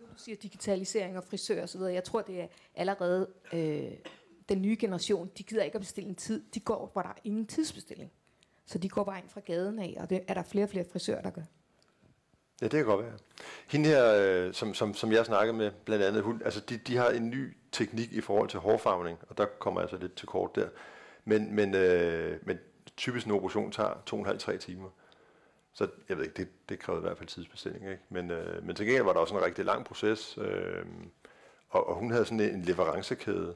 [0.00, 3.92] Nu du siger digitalisering og frisør osv., jeg tror, det er allerede øh,
[4.48, 6.44] den nye generation, de gider ikke at bestille en tid.
[6.54, 8.12] De går, hvor der er ingen tidsbestilling.
[8.66, 10.84] Så de går bare ind fra gaden af, og det er der flere og flere
[10.92, 11.42] frisører, der gør.
[12.60, 13.18] Ja, det kan godt være.
[13.68, 16.96] Hende her, øh, som, som, som jeg snakkede med, blandt andet, hun, altså de, de
[16.96, 20.28] har en ny teknik i forhold til hårfarvning, og der kommer jeg altså lidt til
[20.28, 20.68] kort der.
[21.24, 22.58] Men, men, øh, men
[22.96, 24.88] typisk en operation tager to og en halv, tre timer.
[25.72, 27.84] Så jeg ved ikke, det, det krævede i hvert fald tidsbestilling.
[27.84, 28.02] Ikke?
[28.08, 30.84] Men, øh, men til gengæld var der også en rigtig lang proces, øh,
[31.68, 33.54] og, og hun havde sådan en leverancekæde.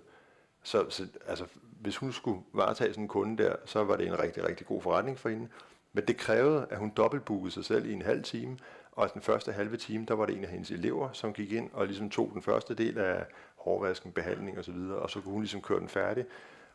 [0.63, 4.19] Så, så altså, hvis hun skulle varetage sådan en kunde der, så var det en
[4.19, 5.49] rigtig, rigtig god forretning for hende.
[5.93, 8.59] Men det krævede, at hun dobbeltbookede sig selv i en halv time,
[8.93, 11.71] og den første halve time, der var det en af hendes elever, som gik ind
[11.73, 13.25] og ligesom tog den første del af
[13.61, 16.25] hårvasken, behandling osv., og, og så kunne hun ligesom køre den færdig.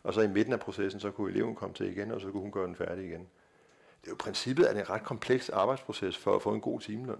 [0.03, 2.41] Og så i midten af processen, så kunne eleven komme til igen, og så kunne
[2.41, 3.27] hun gøre den færdig igen.
[4.01, 6.61] Det er jo princippet, at det er en ret kompleks arbejdsproces for at få en
[6.61, 7.19] god timeløn.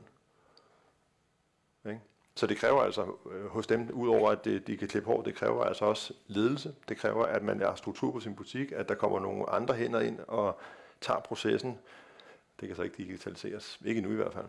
[1.86, 2.02] Ikke?
[2.36, 5.36] Så det kræver altså øh, hos dem, udover at det, de kan klippe hår, det
[5.36, 6.76] kræver altså også ledelse.
[6.90, 10.00] Det kræver, at man har struktur på sin butik, at der kommer nogle andre hænder
[10.00, 10.60] ind og
[11.02, 11.80] tager processen.
[12.60, 13.80] Det kan så ikke digitaliseres.
[13.86, 14.46] Ikke nu i hvert fald.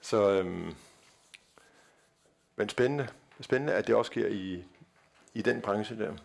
[0.00, 0.74] Så, øhm,
[2.56, 3.08] men spændende,
[3.40, 4.64] spændende, at det også sker i,
[5.34, 6.16] i den branche der.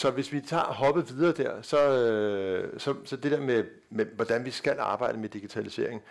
[0.00, 4.06] Så hvis vi tager hoppet videre der, så, øh, så, så det der med, med,
[4.06, 6.02] hvordan vi skal arbejde med digitalisering.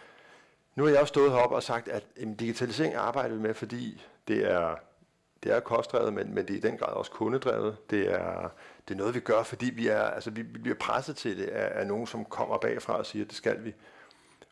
[0.76, 4.06] Nu har jeg også stået heroppe og sagt, at jamen, digitalisering arbejder vi med, fordi
[4.28, 4.76] det er
[5.44, 7.78] det er kostdrevet, men, men det er i den grad også kundedrevet.
[7.90, 8.50] Det er,
[8.88, 11.46] det er noget, vi gør, fordi vi, er, altså, vi, vi bliver presset til det
[11.46, 13.74] af, af nogen, som kommer bagfra og siger, at det skal vi.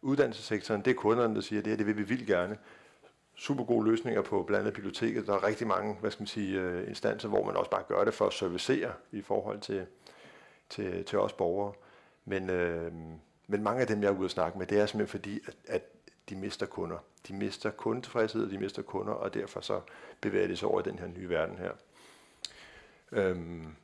[0.02, 2.58] Uddannelsessektoren, det er kunderne, der siger, at det her det vil vi vildt gerne.
[3.36, 5.28] Super gode løsninger på blandt andet biblioteket.
[5.28, 8.04] Der er rigtig mange hvad skal man sige, øh, instanser, hvor man også bare gør
[8.04, 9.86] det for at servicere i forhold til,
[10.70, 11.74] til, til os borgere.
[12.26, 12.92] Men, øh,
[13.48, 15.56] men mange af dem, jeg er ude at snakke med, det er simpelthen fordi, at,
[15.68, 15.82] at
[16.30, 16.98] de mister kunder.
[17.28, 19.82] De mister kundetilfredshed, og de mister kunder, og derfor så
[20.22, 21.72] bevæger de sig over i den her nye verden her.
[23.12, 23.76] Øhm,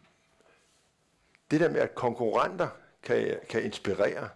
[1.51, 2.67] det der med, at konkurrenter
[3.03, 4.29] kan, kan inspirere,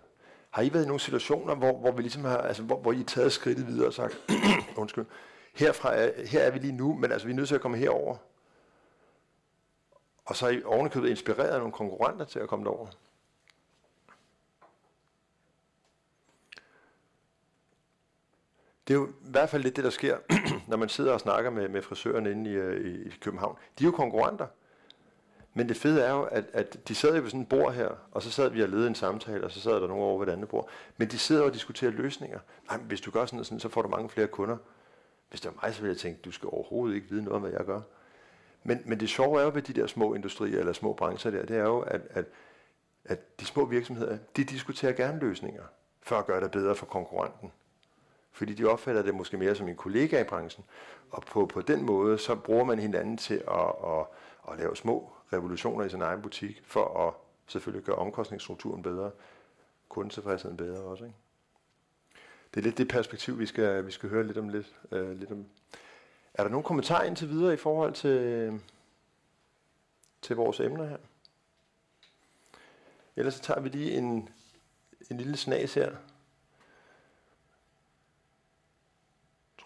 [0.50, 2.98] har I været i nogle situationer, hvor, hvor vi ligesom har, altså, hvor, hvor I
[2.98, 4.18] har taget skridtet videre og sagt,
[4.78, 5.06] undskyld,
[5.54, 7.78] herfra er, her er vi lige nu, men altså, vi er nødt til at komme
[7.78, 8.18] herover.
[10.26, 12.88] Og så har I ovenikøbet inspireret nogle konkurrenter til at komme derover.
[18.88, 20.18] Det er jo i hvert fald lidt det, der sker,
[20.70, 23.58] når man sidder og snakker med, med frisørerne inde i, øh, i, i København.
[23.80, 24.48] De er jo konkurrenter.
[25.54, 27.90] Men det fede er jo, at, at de sad jo ved sådan et bord her,
[28.12, 30.28] og så sad vi og ledede en samtale, og så sad der nogen over ved
[30.28, 30.70] et andet bord.
[30.98, 32.40] Men de sidder og diskuterer løsninger.
[32.68, 34.58] Nej, men hvis du gør sådan og sådan, så får du mange flere kunder.
[35.30, 37.42] Hvis det var mig, så ville jeg tænke, du skal overhovedet ikke vide noget om,
[37.42, 37.82] hvad jeg gør.
[38.64, 41.46] Men, men det sjove er jo ved de der små industrier eller små brancher der,
[41.46, 42.26] det er jo, at, at,
[43.06, 45.64] at de små virksomheder, de diskuterer gerne løsninger,
[46.02, 47.52] for at gøre det bedre for konkurrenten.
[48.38, 50.66] Fordi de opfatter det måske mere som en kollega i branchen.
[51.10, 54.06] Og på, på den måde, så bruger man hinanden til at, at,
[54.52, 57.14] at lave små revolutioner i sin egen butik, for at
[57.48, 59.12] selvfølgelig gøre omkostningsstrukturen bedre,
[59.90, 61.04] kundetilfredsheden bedre også.
[61.04, 61.16] Ikke?
[62.54, 65.32] Det er lidt det perspektiv, vi skal, vi skal høre lidt om lidt, øh, lidt
[65.32, 65.46] om.
[66.34, 68.60] Er der nogen kommentarer indtil videre i forhold til,
[70.22, 70.98] til vores emner her?
[73.16, 74.30] Ellers så tager vi lige en,
[75.12, 75.96] en lille snas her.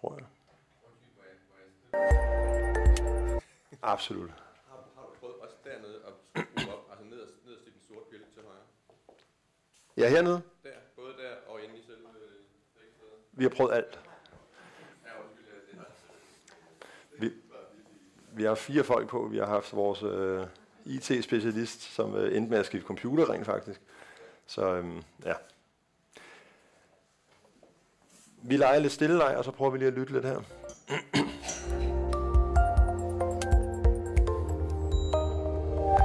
[0.01, 0.25] Tror jeg.
[3.81, 4.29] Absolut.
[4.29, 8.05] Har, har du prøvet også dernede at skrue op, altså nederst, nederst i den sorte
[8.09, 8.61] bjælke til højre?
[9.97, 10.41] Ja, hernede.
[10.63, 12.89] Der, både der og inde i selve øh,
[13.31, 13.99] Vi har prøvet alt.
[17.19, 17.31] Vi,
[18.31, 19.27] vi har fire folk på.
[19.27, 20.47] Vi har haft vores øh,
[20.85, 23.81] IT-specialist, som øh, endte med at skifte computer rent faktisk.
[24.45, 25.33] Så øhm, ja.
[28.43, 30.37] Vi leger lidt stille leg, og så prøver vi lige at lytte lidt her.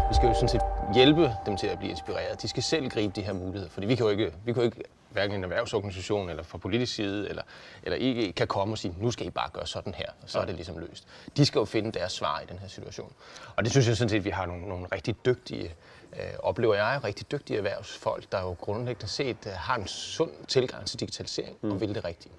[0.09, 0.61] Vi skal jo sådan set
[0.95, 2.43] hjælpe dem til at blive inspireret.
[2.43, 4.67] De skal selv gribe de her muligheder, fordi vi kan jo ikke, vi kan jo
[4.67, 7.43] ikke hverken en erhvervsorganisation eller fra politisk side eller,
[7.83, 10.39] eller ikke kan komme og sige, nu skal I bare gøre sådan her, og så
[10.39, 11.07] er det ligesom løst.
[11.37, 13.13] De skal jo finde deres svar i den her situation.
[13.57, 15.75] Og det synes jeg sådan set, vi har nogle, nogle rigtig dygtige,
[16.17, 20.87] øh, oplever jeg, rigtig dygtige erhvervsfolk, der jo grundlæggende set øh, har en sund tilgang
[20.87, 21.71] til digitalisering mm.
[21.71, 22.33] og vil det rigtige.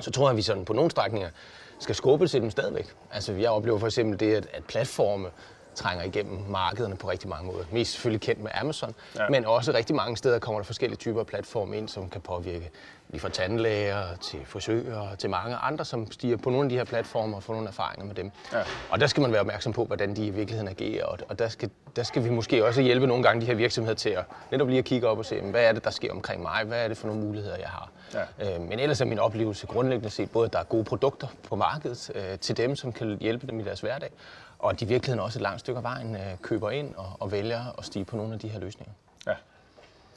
[0.00, 1.30] Så tror jeg, at vi sådan på nogle strækninger
[1.78, 2.94] skal skubbe til dem stadigvæk.
[3.12, 5.28] Altså jeg oplever for eksempel det, at, at platforme
[5.74, 7.64] trænger igennem markederne på rigtig mange måder.
[7.72, 9.28] Mest selvfølgelig kendt med Amazon, ja.
[9.28, 12.70] men også rigtig mange steder kommer der forskellige typer af platforme ind, som kan påvirke
[13.10, 16.84] lige fra tandlæger til frisører til mange andre, som stiger på nogle af de her
[16.84, 18.30] platforme og får nogle erfaringer med dem.
[18.52, 18.62] Ja.
[18.90, 21.48] Og der skal man være opmærksom på, hvordan de i virkeligheden agerer, og, og der,
[21.48, 24.68] skal, der skal vi måske også hjælpe nogle gange de her virksomheder til at netop
[24.68, 26.88] lige at kigge op og se, hvad er det, der sker omkring mig, hvad er
[26.88, 27.90] det for nogle muligheder, jeg har.
[28.14, 28.54] Ja.
[28.54, 31.56] Øh, men ellers er min oplevelse grundlæggende set både, at der er gode produkter på
[31.56, 34.10] markedet øh, til dem, som kan hjælpe dem i deres hverdag,
[34.58, 37.12] og at de i virkeligheden også et langt stykke af vejen øh, køber ind og,
[37.20, 38.92] og vælger at stige på nogle af de her løsninger.
[39.26, 39.34] Ja.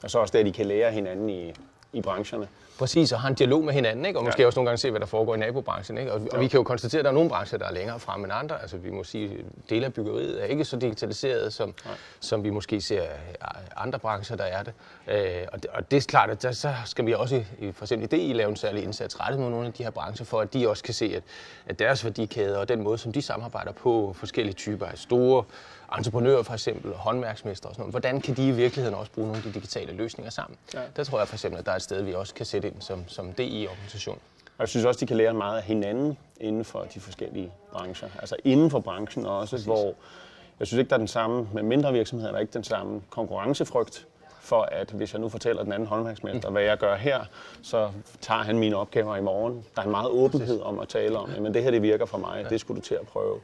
[0.02, 1.52] Og så også det, at de kan lære hinanden i,
[1.92, 2.48] i brancherne.
[2.82, 4.18] Præcis, og har en dialog med hinanden, ikke?
[4.18, 4.46] og måske ja.
[4.46, 5.98] også nogle gange se, hvad der foregår i nabobranchen.
[5.98, 6.12] Ikke?
[6.12, 8.24] Og, og vi kan jo konstatere, at der er nogle brancher, der er længere frem
[8.24, 8.62] end andre.
[8.62, 11.74] Altså vi må sige, at dele af byggeriet er ikke så digitaliseret, som,
[12.20, 13.02] som vi måske ser
[13.76, 14.72] andre brancher, der er det.
[15.08, 17.84] Øh, og, det og det er klart, at der, så skal vi også i, for
[17.84, 20.40] eksempel i DI lave en særlig indsats rettet mod nogle af de her brancher, for
[20.40, 21.22] at de også kan se, at,
[21.66, 25.44] at deres værdikæder og den måde, som de samarbejder på forskellige typer af store
[25.98, 27.92] entreprenører for eksempel, håndværksmestre og sådan noget.
[27.92, 30.58] Hvordan kan de i virkeligheden også bruge nogle af de digitale løsninger sammen?
[30.74, 30.80] Ja.
[30.96, 32.76] Der tror jeg for eksempel, at der er et sted, vi også kan sætte ind
[32.80, 34.18] som, som DI-organisation.
[34.46, 38.08] Og jeg synes også, de kan lære meget af hinanden inden for de forskellige brancher.
[38.18, 39.66] Altså inden for branchen også, Præcis.
[39.66, 39.94] hvor
[40.58, 43.02] jeg synes ikke, der er den samme, med mindre virksomheder, der er ikke den samme
[43.10, 44.06] konkurrencefrygt
[44.42, 46.52] for at hvis jeg nu fortæller den anden håndværksmester, mm.
[46.52, 47.24] hvad jeg gør her,
[47.62, 47.90] så
[48.20, 49.64] tager han mine opgaver i morgen.
[49.74, 52.18] Der er en meget åbenhed om at tale om, men det her det virker for
[52.18, 53.40] mig, det skulle du til at prøve.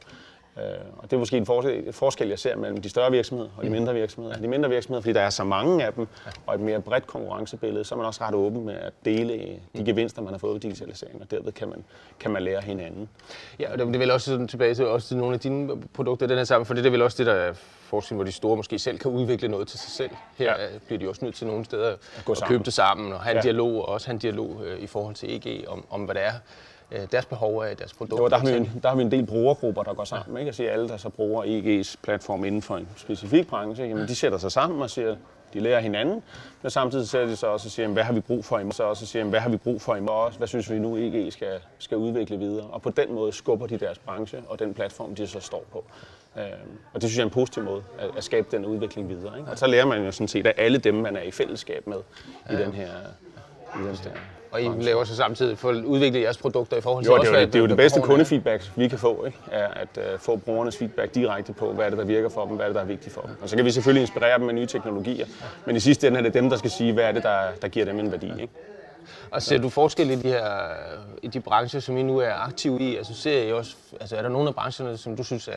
[0.59, 1.45] Øh, og det er måske en
[1.93, 4.37] forskel, jeg ser mellem de større virksomheder og de mindre virksomheder.
[4.37, 6.07] De mindre virksomheder, fordi der er så mange af dem,
[6.47, 9.85] og et mere bredt konkurrencebillede, så er man også ret åben med at dele de
[9.85, 11.83] gevinster, man har fået ved digitalisering, og derved kan man,
[12.19, 13.09] kan man lære hinanden.
[13.59, 16.27] Ja, og det er vel også sådan, tilbage til, også til nogle af dine produkter
[16.27, 17.53] den her sammen, for det er vel også det, der er
[17.89, 20.11] forskning, hvor de store måske selv kan udvikle noget til sig selv.
[20.37, 20.67] Her ja.
[20.85, 23.37] bliver de også nødt til nogle steder at, at købe det sammen og have en
[23.37, 23.41] ja.
[23.41, 26.23] dialog, og også have en dialog øh, i forhold til EG om, om hvad det
[26.23, 26.39] er, øh,
[27.11, 28.23] deres behov af deres produkter.
[28.23, 30.35] Jo, der, har vi en, der har vi en del brugergrupper, der går sammen.
[30.35, 30.39] Ja.
[30.39, 30.47] Ikke?
[30.47, 34.15] Jeg siger, alle, der så bruger EG's platform inden for en specifik branche, jamen, de
[34.15, 35.15] sætter sig sammen og siger,
[35.53, 36.23] de lærer hinanden,
[36.61, 38.71] men samtidig sætter de så også og siger, hvad har vi brug for i morgen?
[38.71, 40.33] Så også siger, hvad har vi brug for i morgen?
[40.37, 42.65] Hvad synes vi nu EG skal, skal udvikle videre?
[42.65, 45.85] Og på den måde skubber de deres branche og den platform, de så står på.
[46.37, 46.43] Øh,
[46.93, 49.37] og det synes jeg er en positiv måde at, at skabe den udvikling videre.
[49.37, 49.51] Ikke?
[49.51, 51.97] Og så lærer man jo sådan set af alle dem, man er i fællesskab med
[52.49, 52.89] i den her,
[53.75, 54.11] i den her
[54.51, 57.31] og I laver så samtidig for at udvikle jeres produkter i forhold til jo, også,
[57.31, 59.37] det, er jo, det er jo det bedste kundefeedback, vi kan få, ikke?
[59.51, 62.55] Er at uh, få brugernes feedback direkte på, hvad er det, der virker for dem,
[62.55, 63.31] hvad er det, der er vigtigt for dem.
[63.41, 65.25] Og så kan vi selvfølgelig inspirere dem med nye teknologier,
[65.65, 67.67] men i sidste ende er det dem, der skal sige, hvad er det, der, der
[67.67, 68.31] giver dem en værdi.
[68.41, 68.53] Ikke?
[69.31, 70.45] Og ser du forskel i de her
[71.21, 72.95] i de brancher, som I nu er aktive i?
[72.95, 75.53] Altså ser I også, altså er der nogle af brancherne, som du synes er,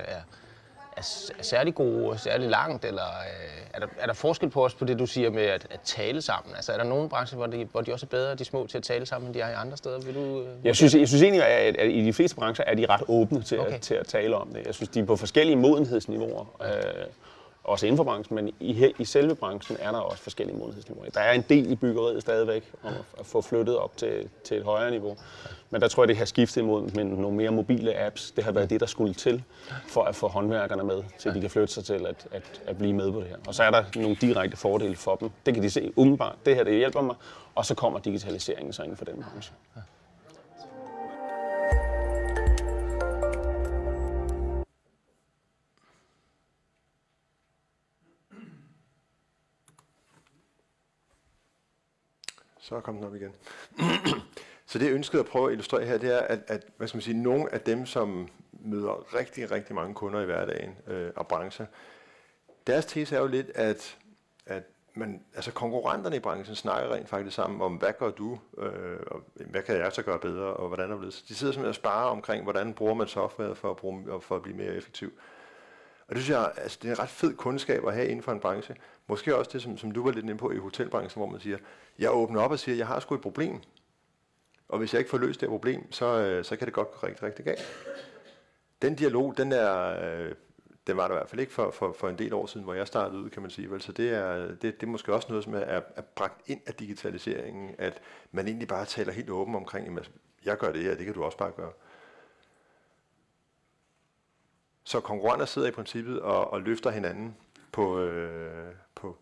[1.02, 4.74] er, er særlig gode særlig langt, eller øh, er, der, er der forskel på os
[4.74, 6.54] på det, du siger med at, at tale sammen?
[6.56, 8.78] Altså er der nogle brancher, hvor de, hvor de også er bedre, de små, til
[8.78, 10.00] at tale sammen, end de er i andre steder?
[10.00, 12.74] Vil du, øh, jeg, synes, jeg synes egentlig, at, at i de fleste brancher er
[12.74, 13.74] de ret åbne til, okay.
[13.74, 14.66] at, til at tale om det.
[14.66, 16.44] Jeg synes, de er på forskellige modenhedsniveauer.
[16.64, 17.04] Øh,
[17.64, 21.10] også inden for branchen, men i, i selve branchen er der også forskellige modenhedsniveauer.
[21.10, 24.64] Der er en del i byggeriet stadigvæk om at- få flyttet op til, til et
[24.64, 25.16] højere niveau.
[25.70, 28.30] Men der tror jeg, det har skiftet imod med nogle mere mobile apps.
[28.30, 29.42] Det har været det, der skulle til
[29.88, 32.92] for at få håndværkerne med, til de kan flytte sig til at, at, at blive
[32.92, 33.36] med på det her.
[33.46, 35.30] Og så er der nogle direkte fordele for dem.
[35.46, 36.36] Det kan de se umiddelbart.
[36.46, 37.16] Det her, det hjælper mig.
[37.54, 39.54] Og så kommer digitaliseringen så inden for den branche.
[52.72, 53.34] Så kom den op igen.
[54.66, 56.96] så det jeg ønskede at prøve at illustrere her, det er, at, at hvad skal
[56.96, 61.26] man sige, nogle af dem, som møder rigtig, rigtig mange kunder i hverdagen øh, og
[61.26, 61.66] brancher,
[62.66, 63.98] deres tese er jo lidt, at,
[64.46, 64.62] at
[64.94, 69.20] man, altså konkurrenterne i branchen snakker rent faktisk sammen om, hvad gør du, øh, og
[69.34, 71.24] hvad kan jeg så gøre bedre, og hvordan er det.
[71.28, 74.42] De sidder simpelthen og sparer omkring, hvordan bruger man software for at, bruge, for at
[74.42, 75.12] blive mere effektiv.
[76.12, 78.32] Og det synes jeg, altså, det er en ret fed kundskab at have inden for
[78.32, 78.76] en branche.
[79.06, 81.58] Måske også det, som, som du var lidt inde på i hotelbranchen, hvor man siger,
[81.98, 83.60] jeg åbner op og siger, jeg har sgu et problem.
[84.68, 87.06] Og hvis jeg ikke får løst det problem, så, øh, så kan det godt gå
[87.06, 87.60] rigtig, rigtig galt.
[88.82, 90.34] Den dialog, den er, øh,
[90.86, 92.74] den var der i hvert fald ikke for, for, for en del år siden, hvor
[92.74, 93.70] jeg startede ud, kan man sige.
[93.70, 93.82] Vel?
[93.82, 96.74] Så det er, det, det er måske også noget, som er, er, bragt ind af
[96.74, 98.00] digitaliseringen, at
[98.32, 100.04] man egentlig bare taler helt åben omkring, jamen,
[100.44, 101.72] jeg gør det her, det kan du også bare gøre.
[104.84, 107.36] Så konkurrenter sidder i princippet og, og løfter hinanden
[107.72, 109.16] på, øh, på,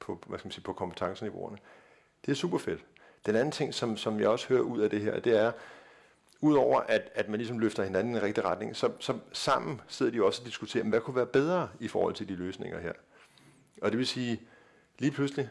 [0.00, 1.58] på, hvad skal man sige, på kompetenceniveauerne.
[2.26, 2.84] Det er super fedt.
[3.26, 5.52] Den anden ting, som, som jeg også hører ud af det her, det er,
[6.40, 10.12] udover at, at man ligesom løfter hinanden i den rigtig retning, så, så sammen sidder
[10.12, 12.92] de også og diskuterer, hvad kunne være bedre i forhold til de løsninger her.
[13.82, 14.40] Og det vil sige,
[14.98, 15.48] lige pludselig,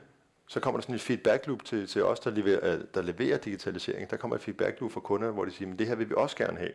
[0.48, 4.10] så kommer der sådan et feedback loop til, til os, der leverer, der leverer digitalisering.
[4.10, 6.14] Der kommer et feedback loop fra kunder, hvor de siger, men det her vil vi
[6.18, 6.72] også gerne have.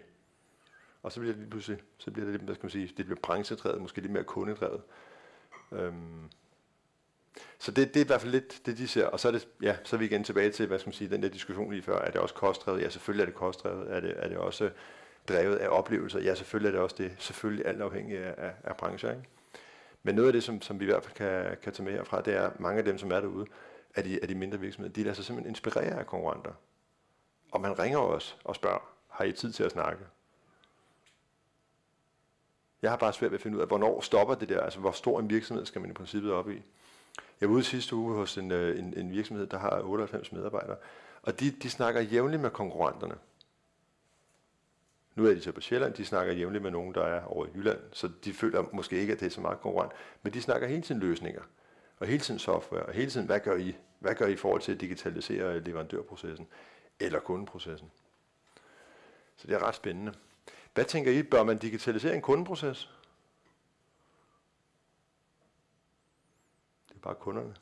[1.05, 3.07] Og så bliver det lige pludselig, så bliver det lidt, hvad skal man sige, det
[3.07, 4.83] bliver branchedrevet, måske lidt mere kundedrevet.
[5.73, 6.31] Øhm.
[7.59, 9.07] Så det, det er i hvert fald lidt det, de ser.
[9.07, 11.11] Og så er, det, ja, så er vi igen tilbage til, hvad skal man sige,
[11.11, 11.99] den der diskussion lige før.
[11.99, 12.83] Er det også kostdrevet?
[12.83, 13.93] Ja, selvfølgelig er det kostdrevet.
[13.93, 14.71] Er det, er det også
[15.29, 16.21] drevet af oplevelser?
[16.21, 17.17] Ja, selvfølgelig er det også det.
[17.19, 19.11] Selvfølgelig alt afhængig af, af, af brancher.
[19.11, 19.25] Ikke?
[20.03, 22.21] Men noget af det, som, som vi i hvert fald kan, kan tage med herfra,
[22.21, 23.47] det er, mange af dem, som er derude,
[23.95, 26.53] af de, af de mindre virksomheder, de lader sig simpelthen inspirere af konkurrenter.
[27.53, 30.05] Og man ringer os og spørger, har I tid til at snakke?
[32.85, 34.91] Jeg har bare svært ved at finde ud af, hvornår stopper det der, altså hvor
[34.91, 36.63] stor en virksomhed skal man i princippet op i.
[37.41, 40.77] Jeg var ude sidste uge hos en, øh, en, en virksomhed, der har 98 medarbejdere,
[41.23, 43.15] og de, de snakker jævnligt med konkurrenterne.
[45.15, 47.49] Nu er de så på Sjælland, de snakker jævnligt med nogen, der er over i
[47.55, 50.69] Jylland, så de føler måske ikke, at det er så meget konkurrent, men de snakker
[50.69, 51.43] hele tiden løsninger,
[51.99, 53.77] og hele tiden software, og hele tiden, hvad gør I?
[53.99, 56.47] Hvad gør I i forhold til at digitalisere leverandørprocessen,
[57.01, 57.91] eller kundeprocessen?
[59.37, 60.13] Så det er ret spændende.
[60.75, 62.91] Hvad tænker I, bør man digitalisere en kundeproces?
[66.89, 67.55] Det er bare kunderne.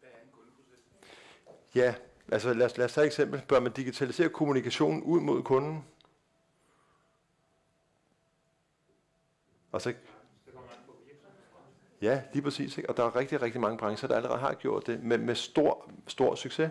[0.00, 1.74] Hvad er en kundeproces?
[1.74, 1.94] Ja,
[2.32, 3.42] altså lad os, lad os tage et eksempel.
[3.48, 5.84] Bør man digitalisere kommunikationen ud mod kunden?
[9.72, 9.94] Og så
[12.02, 12.78] Ja, lige præcis.
[12.78, 12.90] Ikke?
[12.90, 15.90] Og der er rigtig, rigtig mange brancher, der allerede har gjort det med, med stor,
[16.06, 16.70] stor succes.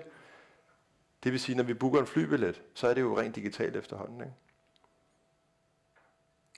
[1.24, 4.22] Det vil sige, når vi booker en flybillet, så er det jo rent digitalt efterhånden.
[4.22, 4.34] Ikke?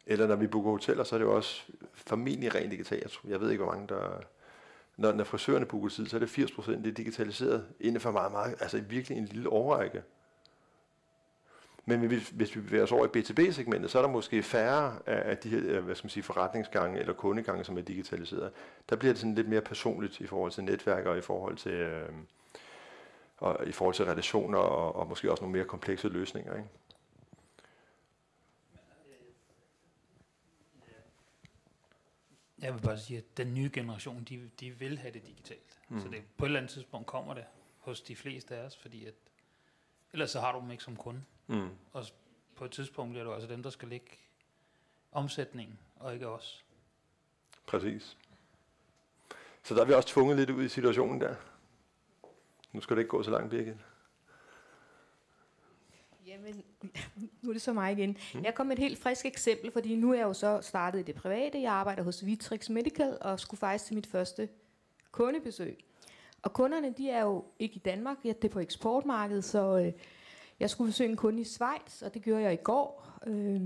[0.08, 3.04] Eller når vi booker hoteller, så er det jo også formentlig rent digitalt.
[3.04, 4.22] Jeg, tror, jeg ved ikke, hvor mange der...
[4.98, 8.12] Når, når frisørerne booker tid, så er det 80 procent, det er digitaliseret inden for
[8.12, 10.04] meget, meget, altså virkelig en lille overrække.
[11.86, 15.38] Men hvis, hvis vi bevæger os over i B2B-segmentet, så er der måske færre af
[15.38, 18.52] de her øh, hvad skal man sige, forretningsgange eller kundegange, som er digitaliseret.
[18.90, 21.72] Der bliver det sådan lidt mere personligt i forhold til netværk og i forhold til,
[21.72, 22.10] øh,
[23.38, 26.56] og i forhold til relationer og, og måske også nogle mere komplekse løsninger.
[26.56, 26.70] Ikke?
[32.60, 35.80] Jeg vil bare sige, at den nye generation, de, de vil have det digitalt.
[35.90, 36.02] Mm.
[36.02, 37.46] Så det, på et eller andet tidspunkt kommer det
[37.78, 39.14] hos de fleste af os, fordi at,
[40.14, 41.24] ellers så har du dem ikke som kunde.
[41.48, 41.70] Mm.
[41.92, 42.06] Og
[42.56, 44.12] på et tidspunkt bliver det altså dem, der skal lægge
[45.12, 46.66] omsætningen, og ikke os.
[47.68, 48.18] Præcis.
[49.64, 51.36] Så der er vi også tvunget lidt ud i situationen der.
[52.72, 53.78] Nu skal det ikke gå så langt, Birgit.
[56.36, 56.64] Jamen,
[57.42, 58.18] nu er det så mig igen.
[58.44, 61.04] Jeg kom med et helt frisk eksempel, fordi nu er jeg jo så startet i
[61.04, 61.62] det private.
[61.62, 64.50] Jeg arbejder hos Vitrix Medical og skulle faktisk til mit første
[65.12, 65.78] kundebesøg.
[66.42, 69.94] Og kunderne, de er jo ikke i Danmark, det er på eksportmarkedet, så øh,
[70.60, 73.20] jeg skulle besøge en kunde i Schweiz, og det gjorde jeg i går.
[73.28, 73.62] Øh,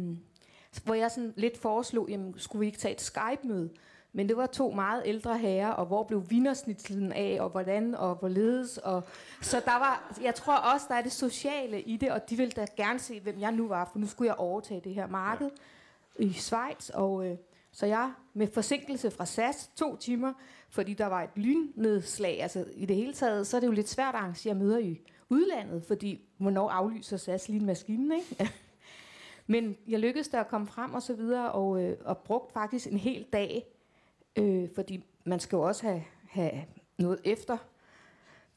[0.83, 3.69] hvor jeg sådan lidt foreslog, jamen skulle vi ikke tage et Skype-møde?
[4.13, 8.15] Men det var to meget ældre herrer, og hvor blev vinersnitslen af, og hvordan, og
[8.15, 8.77] hvorledes.
[8.77, 9.03] Og
[9.41, 12.51] så der var, jeg tror også, der er det sociale i det, og de ville
[12.51, 15.49] da gerne se, hvem jeg nu var, for nu skulle jeg overtage det her marked
[16.19, 16.23] ja.
[16.23, 16.89] i Schweiz.
[16.89, 17.37] Og, øh,
[17.71, 20.33] Så jeg med forsinkelse fra SAS to timer,
[20.69, 22.41] fordi der var et lynnedslag.
[22.41, 25.01] Altså i det hele taget, så er det jo lidt svært at arrangere møder i
[25.29, 28.51] udlandet, fordi hvornår aflyser SAS lige maskinen, ikke?
[29.47, 32.87] Men jeg lykkedes der at komme frem og så videre, og, øh, og brugt faktisk
[32.87, 33.65] en hel dag,
[34.41, 36.51] øh, fordi man skal jo også have, have
[36.97, 37.57] noget efter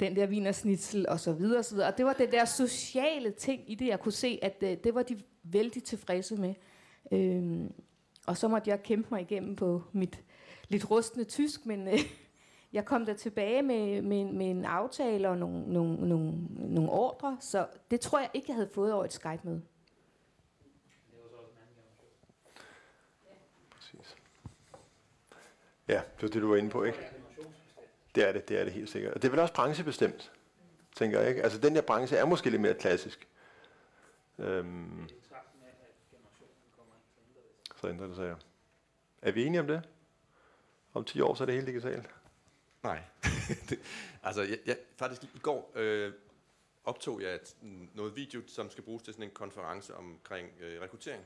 [0.00, 1.88] den der vinersnitsel og så videre og så videre.
[1.88, 4.94] Og det var det der sociale ting i det, jeg kunne se, at øh, det
[4.94, 6.54] var de vældig tilfredse med.
[7.12, 7.70] Øh,
[8.26, 10.22] og så måtte jeg kæmpe mig igennem på mit
[10.68, 11.98] lidt rustne tysk, men øh,
[12.72, 16.32] jeg kom der tilbage med, med, med en aftale og nogle, nogle, nogle,
[16.74, 19.62] nogle ordre, så det tror jeg ikke, jeg havde fået over et Skype-møde.
[23.70, 24.16] Præcis.
[25.88, 27.08] Ja, det var det, du var inde på, ikke?
[28.14, 29.14] Det er det, det er det helt sikkert.
[29.14, 30.32] Og det er vel også branchebestemt,
[30.96, 31.42] tænker jeg, ikke?
[31.42, 33.28] Altså den her branche er måske lidt mere klassisk.
[34.38, 35.08] Øhm,
[37.80, 38.34] så ændrer det sig, ja.
[39.22, 39.88] Er vi enige om det?
[40.94, 42.10] Om 10 år, så er det helt digitalt?
[42.82, 43.02] Nej.
[43.68, 43.78] det,
[44.22, 46.12] altså, jeg, jeg, faktisk i går øh,
[46.84, 47.56] optog jeg et,
[47.94, 51.24] noget video, som skal bruges til sådan en konference omkring øh, rekruttering.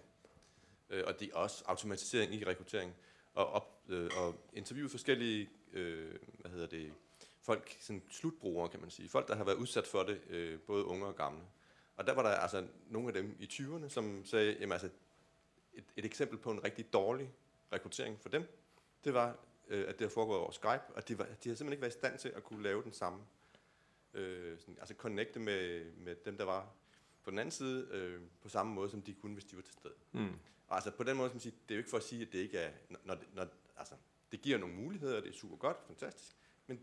[0.90, 2.94] Øh, og det er også automatisering i rekruttering.
[3.36, 6.92] Og, op, øh, og interviewe forskellige øh, hvad hedder det,
[7.42, 9.08] folk, sådan slutbrugere kan man sige.
[9.08, 11.42] Folk, der har været udsat for det, øh, både unge og gamle.
[11.96, 14.88] Og der var der altså nogle af dem i 20'erne, som sagde, jamen altså,
[15.74, 17.32] et, et eksempel på en rigtig dårlig
[17.72, 18.44] rekruttering for dem,
[19.04, 19.36] det var,
[19.68, 21.94] øh, at det har foregået over Skype, og de, var, de har simpelthen ikke været
[21.94, 23.22] i stand til at kunne lave den samme,
[24.14, 26.68] øh, sådan, altså connecte med, med dem, der var
[27.26, 29.72] på den anden side, øh, på samme måde, som de kunne, hvis de var til
[29.72, 29.94] stede.
[30.12, 30.38] Mm.
[30.68, 32.32] Og altså på den måde, som sige, det er jo ikke for at sige, at
[32.32, 32.72] det ikke er,
[33.04, 33.46] når, når,
[33.76, 33.94] altså,
[34.32, 36.80] det giver nogle muligheder, det er super godt, fantastisk, men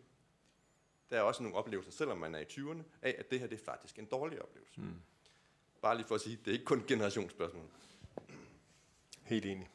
[1.09, 3.59] der er også nogle oplevelser, selvom man er i 20'erne, af, at det her det
[3.59, 4.81] er faktisk en dårlig oplevelse.
[4.81, 5.01] Mm.
[5.81, 7.69] Bare lige for at sige, det er ikke kun et generationsspørgsmål.
[9.23, 9.69] Helt enig.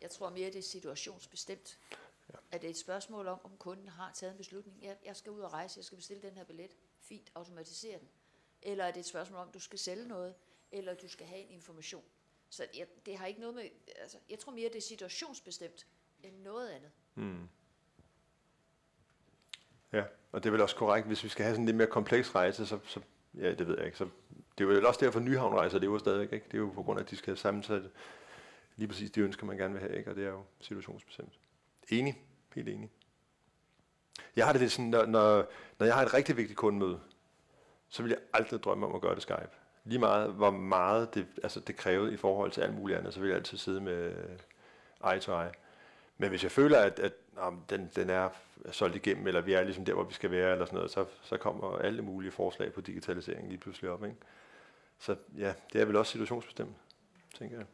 [0.00, 1.78] Jeg tror mere, det er situationsbestemt.
[2.32, 2.38] Ja.
[2.52, 4.82] At det er et spørgsmål om, om kunden har taget en beslutning.
[4.82, 6.76] Jeg, jeg skal ud og rejse, jeg skal bestille den her billet.
[7.00, 8.08] Fint, automatisere den.
[8.62, 10.34] Eller er det et spørgsmål om, du skal sælge noget,
[10.72, 12.04] eller du skal have en information.
[12.50, 13.64] Så jeg, det har ikke noget med...
[13.96, 15.86] Altså, jeg tror mere, det er situationsbestemt
[16.22, 16.90] end noget andet.
[17.14, 17.48] Mm.
[19.92, 21.86] Ja, og det er vel også korrekt, hvis vi skal have sådan en lidt mere
[21.86, 23.00] kompleks rejse, så, så
[23.34, 23.98] ja, det ved jeg ikke.
[23.98, 24.08] Så,
[24.58, 26.46] det er jo også derfor, Nyhavn rejser, det er jo stadig ikke.
[26.46, 27.90] Det er jo på grund af, at de skal sammensætte
[28.76, 30.10] lige præcis de ønsker, man gerne vil have, ikke?
[30.10, 31.38] og det er jo situationsbestemt.
[31.88, 32.22] Enig,
[32.54, 32.90] helt enig.
[34.36, 35.46] Jeg har det lidt sådan, når, når,
[35.78, 37.00] når jeg har et rigtig vigtigt kundemøde,
[37.88, 39.50] så ville jeg aldrig drømme om at gøre det Skype.
[39.84, 43.20] Lige meget, hvor meget det, altså det krævede i forhold til alt muligt andet, så
[43.20, 44.14] ville jeg altid sidde med
[45.12, 45.52] eye to eye.
[46.18, 48.28] Men hvis jeg føler, at, at om den, den er
[48.70, 51.06] solgt igennem, eller vi er ligesom der, hvor vi skal være, eller sådan noget, så,
[51.22, 54.04] så kommer alle mulige forslag på digitalisering lige pludselig op.
[54.04, 54.16] Ikke?
[54.98, 56.76] Så ja, det er vel også situationsbestemt,
[57.38, 57.66] tænker jeg.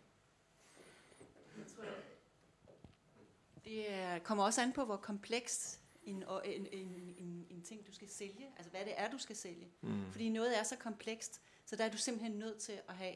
[3.65, 7.63] Det øh, er, øh, kommer også an på, hvor komplekst en, en, en, en, en
[7.63, 8.47] ting, du skal sælge.
[8.57, 9.69] Altså, hvad det er, du skal sælge.
[9.81, 10.13] Mm.
[10.13, 13.15] Fordi noget er så komplekst, så der er du simpelthen nødt til at have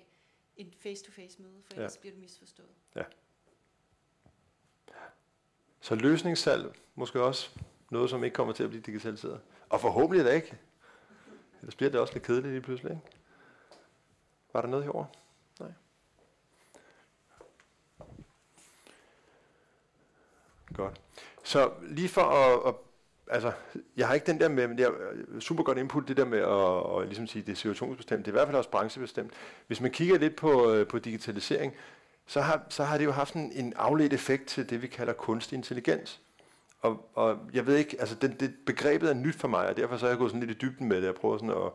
[0.56, 2.00] en face-to-face møde, for ellers ja.
[2.00, 2.68] bliver du misforstået.
[2.96, 3.02] Ja.
[5.80, 7.50] Så løsningssalg måske også
[7.90, 9.40] noget, som ikke kommer til at blive digitaliseret.
[9.68, 10.58] Og forhåbentlig da ikke.
[11.60, 12.92] Ellers bliver det også lidt kedeligt lige pludselig.
[12.92, 13.06] Ikke?
[14.52, 15.06] Var der noget herovre?
[15.60, 15.72] Nej.
[20.74, 21.00] Godt.
[21.48, 22.74] Så lige for at, at
[23.30, 23.52] altså,
[23.96, 26.24] jeg har ikke den der med, men det er øh, super godt input, det der
[26.24, 29.32] med at, at ligesom sige, det er situationsbestemt, det er i hvert fald også branchebestemt.
[29.66, 31.74] Hvis man kigger lidt på, øh, på digitalisering,
[32.26, 35.12] så har, så har det jo haft en, en afledt effekt til det, vi kalder
[35.12, 36.20] kunstig intelligens.
[36.80, 39.96] Og, og jeg ved ikke, altså det, det, begrebet er nyt for mig, og derfor
[39.96, 41.06] så er jeg gået sådan lidt i dybden med det.
[41.06, 41.72] Jeg prøver sådan at,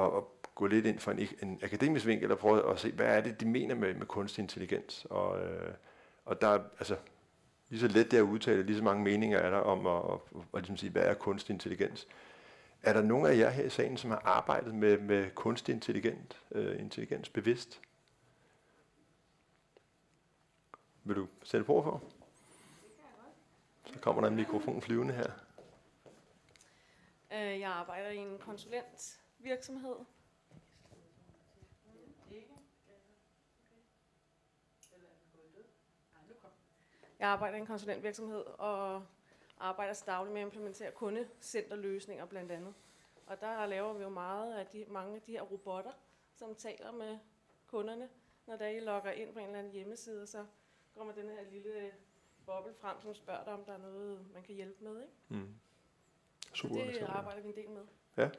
[0.00, 0.22] at, at
[0.54, 3.40] gå lidt ind for en, en akademisk vinkel og prøve at se, hvad er det,
[3.40, 5.06] de mener med, med kunstig intelligens.
[5.10, 5.72] Og, øh,
[6.24, 6.96] og der altså,
[7.70, 10.12] lige så let det er at udtale, lige så mange meninger er der om at,
[10.12, 12.06] at, at, at ligesom sige, hvad er kunstig intelligens.
[12.82, 16.36] Er der nogen af jer her i salen, som har arbejdet med, med kunstig intelligens,
[16.52, 17.80] øh, intelligens bevidst?
[21.04, 22.02] Vil du sætte på for?
[23.86, 25.30] Så kommer der en mikrofon flyvende her.
[27.32, 29.96] Øh, jeg arbejder i en konsulentvirksomhed.
[37.20, 39.02] Jeg arbejder i en konsulentvirksomhed og
[39.58, 42.74] arbejder dagligt med at implementere kundecenterløsninger blandt andet.
[43.26, 45.92] Og der laver vi jo meget af de, mange af de her robotter,
[46.34, 47.18] som taler med
[47.66, 48.08] kunderne.
[48.46, 50.44] Når der I logger ind på en eller anden hjemmeside, så
[50.96, 51.90] kommer den her lille
[52.46, 55.00] boble frem, som spørger dig, om der er noget, man kan hjælpe med.
[55.00, 55.12] Ikke?
[55.28, 55.54] Mm.
[56.54, 57.82] Super, det arbejder vi en del med.
[58.16, 58.30] Ja.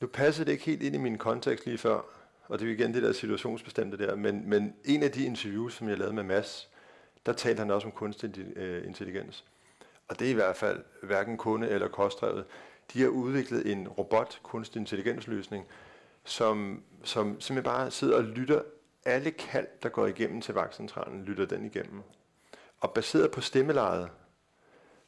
[0.00, 2.02] Nu passede det ikke helt ind i min kontekst lige før,
[2.48, 5.74] og det er jo igen det der situationsbestemte der, men, men en af de interviews,
[5.74, 6.70] som jeg lavede med Mads,
[7.26, 9.44] der talte han også om kunstig øh, intelligens.
[10.08, 12.44] Og det er i hvert fald hverken kunde- eller kostdrevet.
[12.92, 15.66] De har udviklet en robot kunstig intelligensløsning,
[16.24, 18.62] som, som simpelthen bare sidder og lytter
[19.04, 22.02] alle kald, der går igennem til vagtcentralen, lytter den igennem.
[22.80, 24.10] Og baseret på stemmelejet,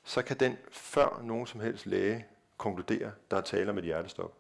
[0.05, 2.27] så kan den før nogen som helst læge
[2.57, 4.40] konkludere, der er tale om et hjertestop.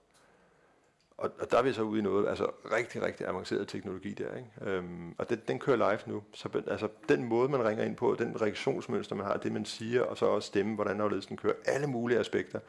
[1.20, 4.36] Og, og der er vi så ude i noget, altså rigtig, rigtig avanceret teknologi der,
[4.36, 4.50] ikke?
[4.60, 6.22] Øhm, og den, den kører live nu.
[6.34, 10.02] Så altså, den måde, man ringer ind på, den reaktionsmønster, man har, det man siger,
[10.02, 12.60] og så også stemme, hvordan afledelsen kører, alle mulige aspekter,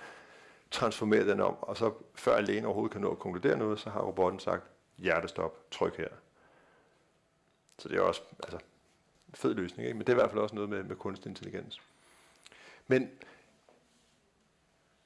[0.71, 4.01] transformerer den om, og så før alene overhovedet kan nå at konkludere noget, så har
[4.01, 4.63] robotten sagt,
[4.97, 6.09] hjertestop, tryk her.
[7.79, 8.57] Så det er også, altså,
[9.33, 9.97] fed løsning, ikke?
[9.97, 11.81] men det er i hvert fald også noget med, med kunstig intelligens.
[12.87, 13.09] Men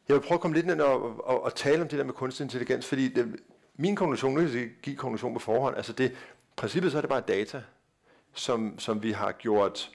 [0.07, 2.13] jeg vil prøve at komme lidt ind og, og, og tale om det der med
[2.13, 3.35] kunstig intelligens, fordi det,
[3.75, 6.15] min konklusion, nu kan jeg give konklusion på forhånd, altså det,
[6.55, 7.63] princippet så er det bare data,
[8.33, 9.91] som, som vi har gjort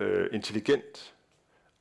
[0.00, 1.14] øh, intelligent,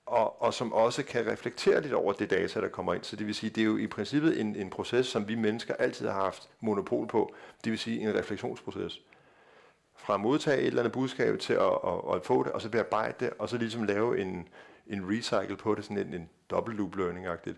[0.05, 3.03] og, og som også kan reflektere lidt over det data, der kommer ind.
[3.03, 5.73] Så det vil sige, det er jo i princippet en, en proces, som vi mennesker
[5.73, 7.33] altid har haft monopol på.
[7.63, 9.01] Det vil sige en refleksionsproces.
[9.95, 12.69] Fra at modtage et eller andet budskab til at, at, at få det, og så
[12.69, 14.47] bearbejde det, og så ligesom lave en,
[14.87, 17.57] en recycle på det, sådan en, en dobbelt loop learning-agtigt.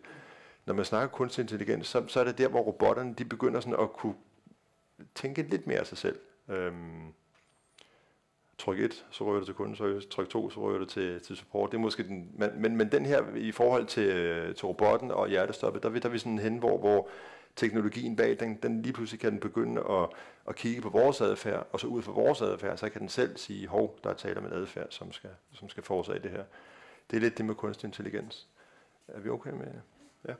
[0.65, 3.79] Når man snakker kunstig intelligens, så, så er det der, hvor robotterne de begynder sådan
[3.79, 4.15] at kunne
[5.15, 6.19] tænke lidt mere af sig selv.
[6.49, 7.13] Øhm,
[8.57, 11.71] tryk 1, så rører det til kundeservice, tryk 2, så rører det til, til support.
[11.71, 14.05] Det er måske den, men, men, men den her i forhold til,
[14.55, 17.09] til robotten og hjertestoppet, der, der er vi sådan hen, hvor, hvor
[17.55, 20.09] teknologien bag, den, den lige pludselig kan den begynde at,
[20.47, 23.37] at kigge på vores adfærd, og så ud fra vores adfærd, så kan den selv
[23.37, 26.43] sige, hov, der er tale om en adfærd, som skal, som skal forårsage det her.
[27.11, 28.47] Det er lidt det med kunstig intelligens.
[29.13, 29.67] Er vi okay med
[30.27, 30.33] Ja.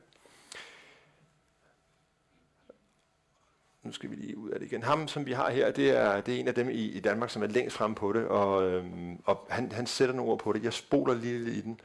[3.84, 4.84] Nu skal vi lige ud af det igen.
[4.84, 7.30] Ham, som vi har her, det er, det er en af dem i, i Danmark,
[7.30, 10.54] som er længst frem på det, og, øhm, og han, han sætter nogle ord på
[10.54, 10.64] det.
[10.64, 11.80] Jeg spoler lige lidt i den.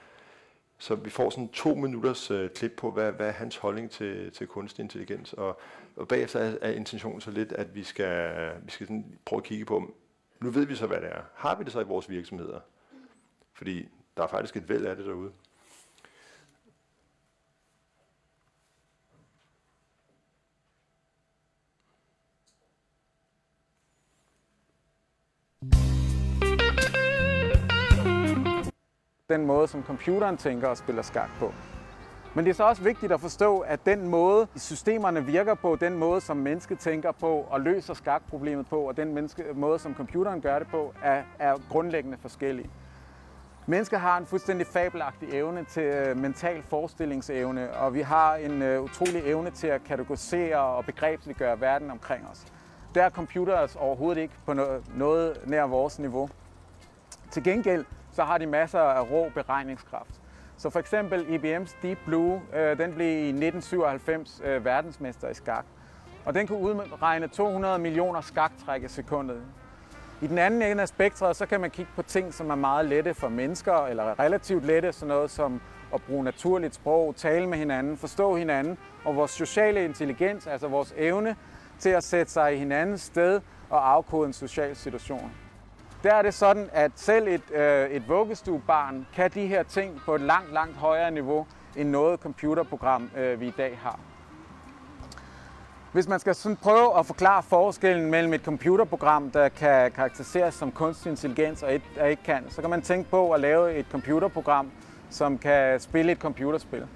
[0.78, 4.32] Så vi får sådan to minutters øh, klip på, hvad, hvad er hans holdning til,
[4.32, 5.32] til kunstig intelligens.
[5.32, 5.61] Og,
[5.97, 9.44] og bagefter er, er intentionen så lidt, at vi skal, vi skal sådan prøve at
[9.44, 9.94] kigge på,
[10.40, 11.23] nu ved vi så, hvad det er.
[11.35, 12.61] Har vi det så i vores virksomheder?
[13.52, 15.32] Fordi der er faktisk et væld af det derude.
[29.35, 31.52] Den måde, som computeren tænker og spiller skak på.
[32.35, 35.98] Men det er så også vigtigt at forstå, at den måde, systemerne virker på, den
[35.98, 40.40] måde, som mennesket tænker på og løser skakproblemet på, og den menneske, måde, som computeren
[40.40, 42.70] gør det på, er, er grundlæggende forskellige.
[43.66, 48.82] Mennesker har en fuldstændig fabelagtig evne til øh, mental forestillingsevne, og vi har en øh,
[48.82, 52.47] utrolig evne til at kategorisere og begrebsliggøre verden omkring os.
[52.94, 54.52] Der er computers overhovedet ikke på
[54.97, 56.28] noget nær vores niveau.
[57.31, 57.85] Til gengæld
[58.15, 60.20] så har de masser af rå beregningskraft.
[60.57, 65.65] Så for eksempel IBM's Deep Blue, øh, den blev i 1997 øh, verdensmester i skak.
[66.24, 69.43] Og den kunne udregne 200 millioner skaktræk i sekundet.
[70.23, 72.86] I den anden ende af spektret, så kan man kigge på ting, som er meget
[72.86, 75.61] lette for mennesker, eller relativt lette, sådan noget som
[75.95, 80.95] at bruge naturligt sprog, tale med hinanden, forstå hinanden, og vores sociale intelligens, altså vores
[80.97, 81.36] evne
[81.78, 85.32] til at sætte sig i hinandens sted og afkode en social situation.
[86.05, 90.14] Der er det sådan, at selv et, øh, et vuggestuebarn kan de her ting på
[90.14, 93.98] et langt, langt højere niveau end noget computerprogram, øh, vi i dag har.
[95.93, 100.72] Hvis man skal sådan prøve at forklare forskellen mellem et computerprogram, der kan karakteriseres som
[100.72, 103.86] kunstig intelligens og et, der ikke kan, så kan man tænke på at lave et
[103.90, 104.70] computerprogram,
[105.10, 106.86] som kan spille et computerspil.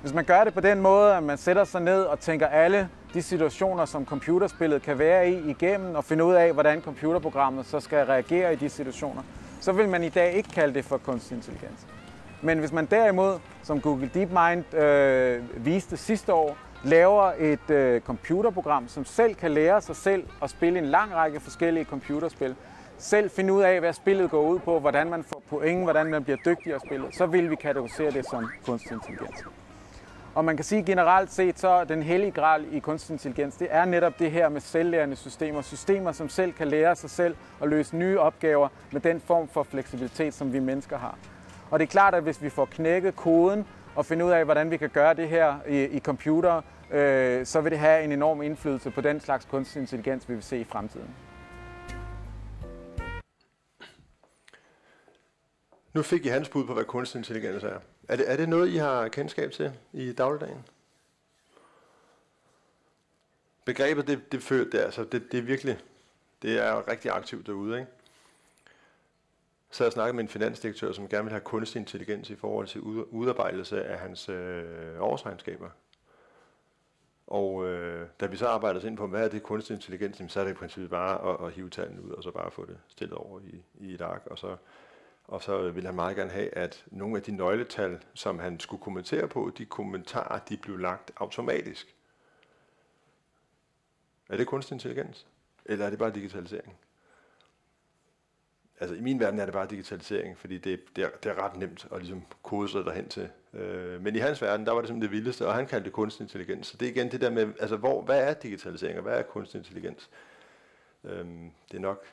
[0.00, 2.88] Hvis man gør det på den måde, at man sætter sig ned og tænker alle
[3.14, 7.80] de situationer, som computerspillet kan være i igennem, og finde ud af, hvordan computerprogrammet så
[7.80, 9.22] skal reagere i de situationer,
[9.60, 11.86] så vil man i dag ikke kalde det for kunstig intelligens.
[12.42, 18.88] Men hvis man derimod, som Google DeepMind øh, viste sidste år, laver et øh, computerprogram,
[18.88, 22.54] som selv kan lære sig selv at spille en lang række forskellige computerspil,
[22.98, 26.24] selv finde ud af, hvad spillet går ud på, hvordan man får point, hvordan man
[26.24, 29.44] bliver dygtigere at spille, så vil vi kategorisere det som kunstig intelligens.
[30.38, 33.84] Og man kan sige generelt set, så den hellige gral i kunstig intelligens, det er
[33.84, 35.62] netop det her med selvlærende systemer.
[35.62, 39.62] Systemer, som selv kan lære sig selv at løse nye opgaver med den form for
[39.62, 41.18] fleksibilitet, som vi mennesker har.
[41.70, 43.66] Og det er klart, at hvis vi får knækket koden
[43.96, 47.60] og finde ud af, hvordan vi kan gøre det her i, i computer, øh, så
[47.60, 50.64] vil det have en enorm indflydelse på den slags kunstig intelligens, vi vil se i
[50.64, 51.14] fremtiden.
[55.94, 57.78] Nu fik I hans bud på, hvad kunstig intelligens er.
[58.08, 60.64] Er det, er det noget, I har kendskab til i dagligdagen?
[63.68, 65.78] begrebet, det, det, føler, det, altså, det, det er virkelig,
[66.42, 67.90] det er rigtig aktivt derude, ikke?
[69.70, 72.80] Så jeg snakkede med en finansdirektør, som gerne vil have kunstig intelligens i forhold til
[72.80, 75.68] udarbejdelse af hans øh, årsregnskaber.
[77.26, 80.40] Og øh, da vi så arbejdede os ind på, hvad er det kunstig intelligens, så
[80.40, 82.78] er det i princippet bare at, at hive tallene ud, og så bare få det
[82.88, 84.22] stillet over i, i et ark.
[84.26, 84.56] Og så,
[85.28, 88.82] og så ville han meget gerne have, at nogle af de nøgletal, som han skulle
[88.82, 91.94] kommentere på, de kommentarer, de blev lagt automatisk.
[94.28, 95.26] Er det kunstig intelligens?
[95.64, 96.78] Eller er det bare digitalisering?
[98.80, 101.56] altså i min verden er det bare digitalisering, fordi det, det, er, det er ret
[101.56, 103.28] nemt at ligesom kode sig derhen til.
[103.54, 105.92] Øh, men i hans verden, der var det simpelthen det vildeste, og han kaldte det
[105.92, 106.66] kunstig intelligens.
[106.66, 109.22] Så det er igen det der med, altså hvor, hvad er digitalisering, og hvad er
[109.22, 110.10] kunstig intelligens?
[111.04, 111.26] Øh,
[111.70, 112.04] det er nok,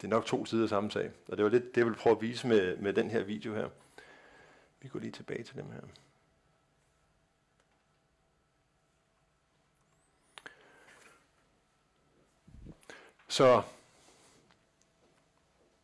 [0.00, 1.10] det er nok to sider af samme sag.
[1.28, 3.54] Og det var lidt det, jeg ville prøve at vise med, med den her video
[3.54, 3.68] her.
[4.80, 5.80] Vi går lige tilbage til dem her.
[13.28, 13.62] Så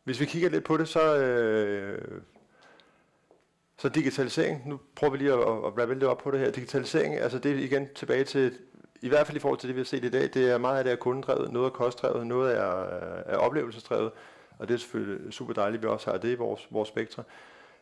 [0.04, 2.22] hvis vi kigger lidt på det, så, øh,
[3.76, 6.50] så digitalisering, nu prøver vi lige at, at rappe lidt op på det her.
[6.50, 8.58] Digitalisering, altså det er igen tilbage til,
[9.04, 10.78] i hvert fald i forhold til det, vi har set i dag, det er meget
[10.78, 14.12] af det er kundedrevet, noget er kostdrevet, noget er, øh, er oplevelsesdrevet,
[14.58, 17.22] og det er selvfølgelig super dejligt, at vi også har det i vores, vores spektre.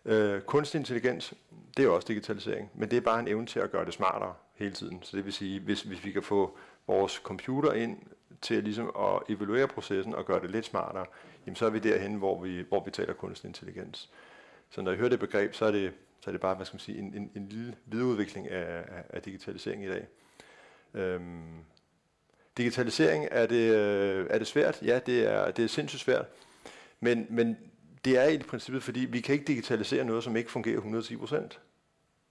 [0.04, 1.34] Øh, kunstig intelligens,
[1.76, 4.34] det er også digitalisering, men det er bare en evne til at gøre det smartere
[4.54, 5.02] hele tiden.
[5.02, 7.98] Så det vil sige, hvis, hvis vi kan få vores computer ind
[8.40, 11.06] til ligesom at evaluere processen og gøre det lidt smartere,
[11.46, 14.10] jamen så er vi derhen, hvor vi, hvor vi taler kunstig intelligens.
[14.70, 16.74] Så når jeg hører det begreb, så er det, så er det bare hvad skal
[16.74, 20.06] man sige, en, en, en lille videreudvikling af, af, af digitalisering i dag.
[20.94, 21.64] Øhm,
[22.56, 24.82] digitalisering, er det, øh, er det svært?
[24.82, 26.26] Ja, det er, det er sindssygt svært.
[27.00, 27.56] Men, men
[28.04, 31.58] det er i princippet, fordi vi kan ikke digitalisere noget, som ikke fungerer 110%.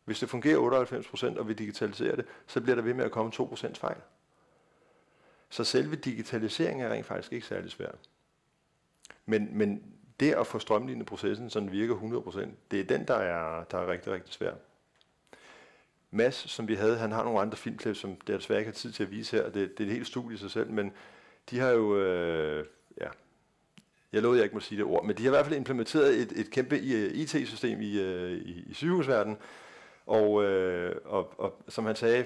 [0.05, 3.31] Hvis det fungerer 98%, og vi digitaliserer det, så bliver der ved med at komme
[3.35, 3.97] 2% fejl.
[5.49, 7.95] Så selve digitaliseringen er rent faktisk ikke særlig svært.
[9.25, 9.83] Men, men
[10.19, 13.77] det at få strømlignet processen, så den virker 100%, det er den, der er, der
[13.77, 14.53] er rigtig, rigtig svær.
[16.11, 18.75] Mads, som vi havde, han har nogle andre filmklip, som det er desværre ikke har
[18.75, 19.43] tid til at vise her.
[19.49, 20.93] Det, det er et helt studie i sig selv, men
[21.49, 22.65] de har jo, øh,
[23.01, 23.07] ja,
[24.13, 26.21] jeg lovede, jeg ikke må sige det ord, men de har i hvert fald implementeret
[26.21, 29.37] et, et kæmpe IT-system øh, i, øh, i, i sygehusverdenen,
[30.05, 32.25] og, øh, og, og som han sagde,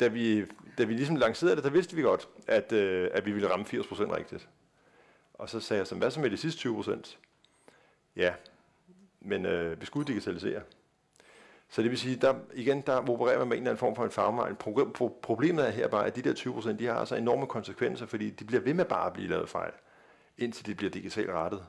[0.00, 0.44] da vi,
[0.78, 3.66] da vi ligesom lancerede det, der vidste vi godt, at, øh, at vi ville ramme
[3.66, 4.48] 80% rigtigt.
[5.34, 7.16] Og så sagde jeg så, hvad så med de sidste 20%?
[8.16, 8.34] Ja,
[9.20, 10.62] men øh, vi skulle digitalisere.
[11.68, 14.04] Så det vil sige, der, igen, der opererer man med en eller anden form for
[14.04, 14.54] en fagmejl.
[15.22, 18.44] Problemet er her bare, at de der 20 de har altså enorme konsekvenser, fordi de
[18.44, 19.72] bliver ved med bare at blive lavet fejl,
[20.38, 21.66] indtil de bliver digitalt rettet.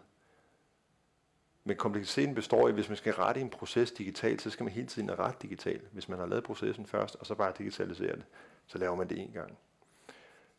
[1.64, 4.74] Men kompleksiteten består i, at hvis man skal rette en proces digitalt, så skal man
[4.74, 5.88] hele tiden rette digitalt.
[5.91, 8.26] Hvis man har lavet processen først, og så bare digitalisere det,
[8.68, 9.57] så laver man det en gang.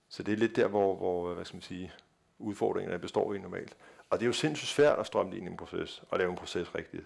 [0.09, 1.93] Så det er lidt der, hvor, hvor hvad skal man sige,
[2.39, 3.77] udfordringerne består i normalt.
[4.11, 6.37] Og det er jo sindssygt svært at strømme ind i en proces, og lave en
[6.37, 7.05] proces rigtigt.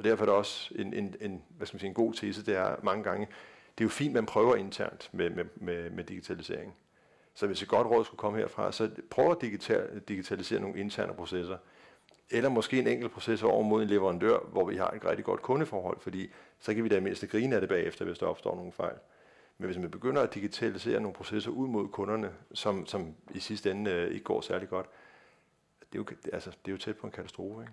[0.00, 2.46] Og derfor er det også en, en, en, hvad skal man sige, en god tese,
[2.46, 3.26] det er mange gange,
[3.78, 6.74] det er jo fint, man prøver internt med, med, med, med digitalisering.
[7.34, 11.14] Så hvis et godt råd skulle komme herfra, så prøv at digital, digitalisere nogle interne
[11.14, 11.56] processer.
[12.30, 15.42] Eller måske en enkelt proces over mod en leverandør, hvor vi har et rigtig godt
[15.42, 18.72] kundeforhold, fordi så kan vi da mindst grine af det bagefter, hvis der opstår nogle
[18.72, 18.96] fejl.
[19.58, 23.70] Men hvis man begynder at digitalisere nogle processer ud mod kunderne, som, som i sidste
[23.70, 24.86] ende øh, ikke går særlig godt,
[25.92, 27.62] det er, jo, altså, det er jo tæt på en katastrofe.
[27.62, 27.72] Ikke?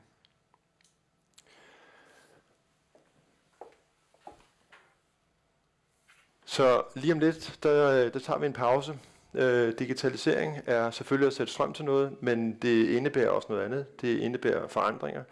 [6.49, 8.99] Så lige om lidt, der, der tager vi en pause.
[9.33, 14.01] Øh, digitalisering er selvfølgelig at sætte strøm til noget, men det indebærer også noget andet.
[14.01, 15.23] Det indebærer forandringer.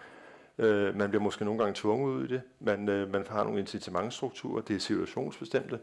[0.58, 2.42] Øh, man bliver måske nogle gange tvunget ud i det.
[2.60, 5.80] Man, øh, man har nogle incitamentstrukturer, det er situationsbestemte.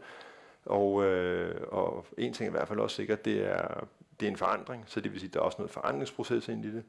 [0.65, 3.87] Og, øh, og en ting er i hvert fald også sikkert, det er,
[4.19, 6.65] det er en forandring, så det vil sige, at der er også noget forandringsproces ind
[6.65, 6.83] i det.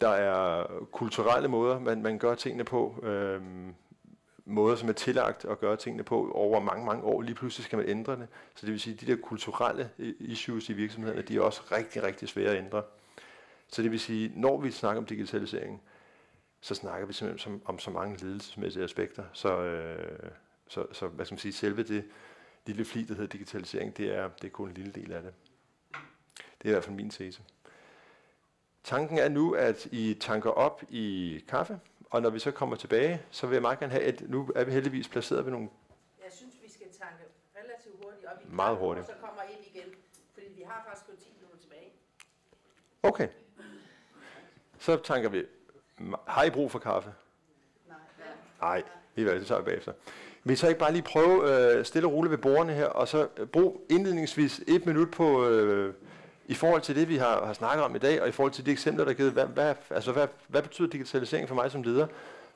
[0.00, 3.40] Der er kulturelle måder, man, man gør tingene på, øh,
[4.50, 7.22] måder, som er tillagt at gøre tingene på over mange, mange år.
[7.22, 8.28] Lige pludselig skal man ændre det.
[8.54, 12.02] Så det vil sige, at de der kulturelle issues i virksomhederne, de er også rigtig,
[12.02, 12.82] rigtig svære at ændre.
[13.68, 15.82] Så det vil sige, når vi snakker om digitalisering,
[16.60, 19.24] så snakker vi simpelthen som, om så mange ledelsesmæssige aspekter.
[19.32, 20.30] Så, øh,
[20.68, 22.04] så, så hvad skal man sige, selve det,
[22.66, 25.32] lille fli, der hedder digitalisering, det er, det er kun en lille del af det.
[26.32, 27.42] Det er i hvert fald min tese.
[28.84, 31.80] Tanken er nu, at I tanker op i kaffe,
[32.10, 34.64] og når vi så kommer tilbage, så vil jeg meget gerne have, at nu er
[34.64, 35.68] vi heldigvis placeret ved nogle...
[36.24, 37.24] Jeg synes, vi skal tanke
[37.56, 39.08] relativt hurtigt op i meget hurtigt.
[39.08, 39.88] og så kommer ind igen,
[40.34, 41.92] fordi vi har faktisk kun 10 minutter tilbage.
[43.02, 43.28] Okay.
[44.78, 45.44] Så tanker vi,
[46.26, 47.12] har I brug for kaffe?
[47.88, 47.96] Nej.
[48.60, 48.82] Nej,
[49.14, 49.92] vi vil det tager bagefter.
[50.44, 53.08] vil I så ikke bare lige prøve øh, stille og roligt ved bordene her, og
[53.08, 55.94] så brug indledningsvis et minut på, øh,
[56.50, 58.66] i forhold til det, vi har, har snakket om i dag, og i forhold til
[58.66, 61.82] de eksempler, der er givet, hvad, hvad, altså, hvad, hvad betyder digitalisering for mig som
[61.82, 62.06] leder?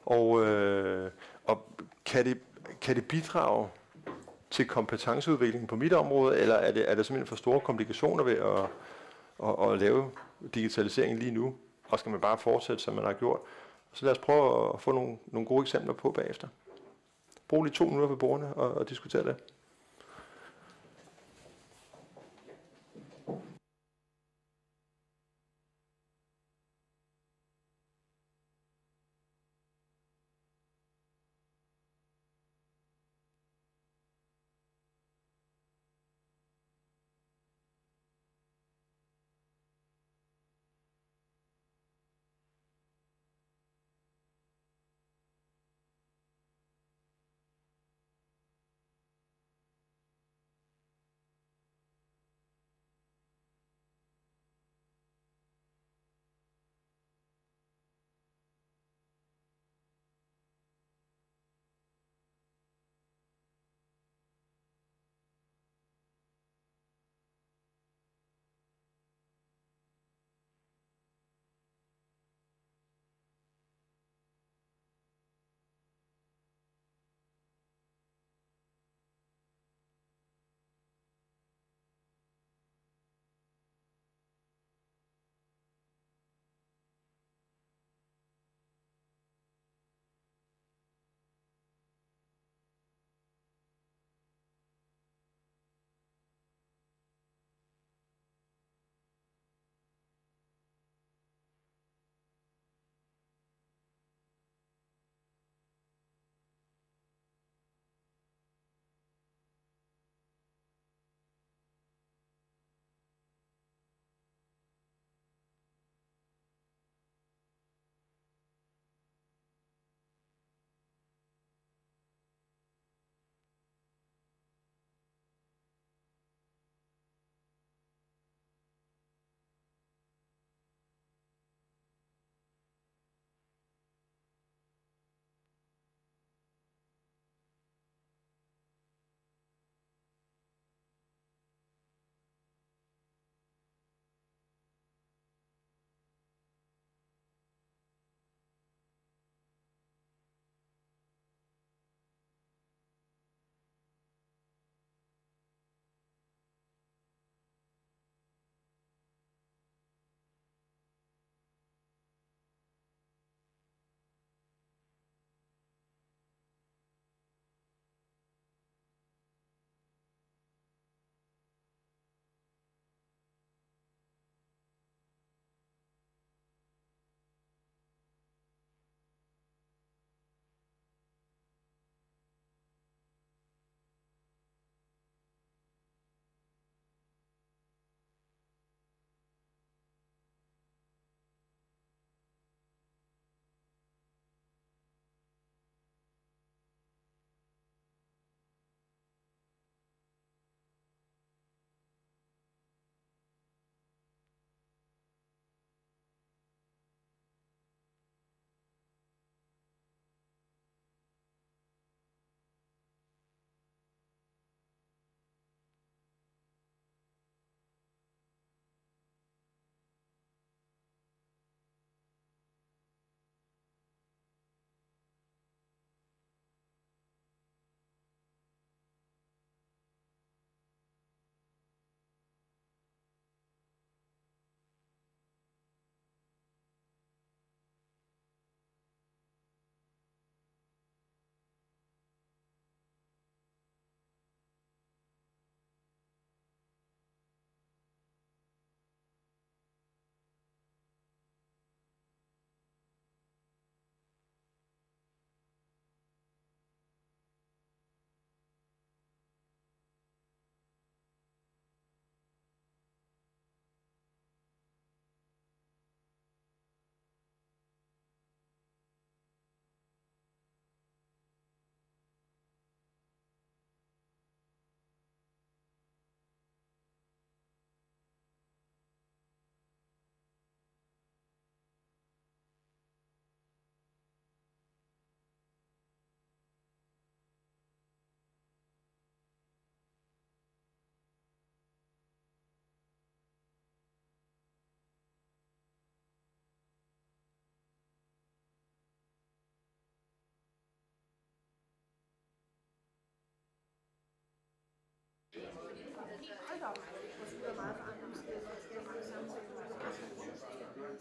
[0.07, 1.11] Og, øh,
[1.45, 1.69] og
[2.05, 2.39] kan, det,
[2.81, 3.69] kan det bidrage
[4.51, 8.37] til kompetenceudvikling på mit område, eller er det, er det simpelthen for store komplikationer ved
[8.37, 8.67] at,
[9.49, 10.11] at, at lave
[10.55, 11.55] digitalisering lige nu?
[11.89, 13.41] Og skal man bare fortsætte, som man har gjort?
[13.93, 16.49] Så lad os prøve at få nogle, nogle gode eksempler på bagefter.
[17.49, 19.37] Brug lige to minutter på bordene og, og diskutere det.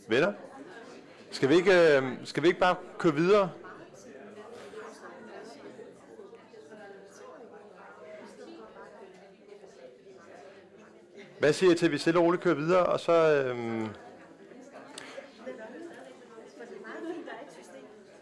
[0.08, 0.34] Venner?
[1.32, 3.52] Skal vi ikke, øh, skal vi ikke bare køre videre?
[11.40, 13.12] Hvad siger I til, at vi stille og roligt kører videre, og så...
[13.12, 13.88] Øh,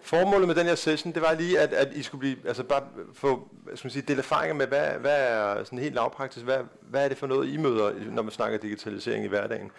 [0.01, 2.83] Formålet med den her session, det var lige, at, at I skulle blive, altså bare
[3.13, 7.05] få, skal man sige, dele erfaringer med, hvad, hvad er sådan helt lavpraktisk, hvad, hvad
[7.05, 9.71] er det for noget, I møder, når man snakker digitalisering i hverdagen?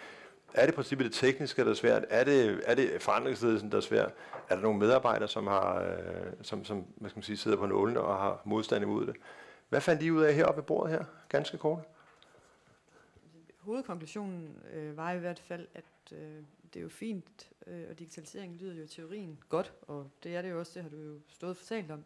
[0.53, 2.05] Er det princippet det tekniske, der er svært?
[2.09, 4.13] Er det, er det forandringsledelsen, der er svært?
[4.49, 7.65] Er der nogle medarbejdere, som, har, øh, som, som hvad skal man sige, sidder på
[7.65, 9.15] nålene og har modstand imod det?
[9.69, 11.05] Hvad fandt I ud af heroppe ved bordet her?
[11.29, 11.79] Ganske kort.
[13.59, 16.43] Hovedkonklusionen øh, var i hvert fald, at øh,
[16.73, 20.41] det er jo fint, øh, og digitalisering lyder jo i teorien godt, og det er
[20.41, 22.03] det jo også, det har du jo stået fortalt om.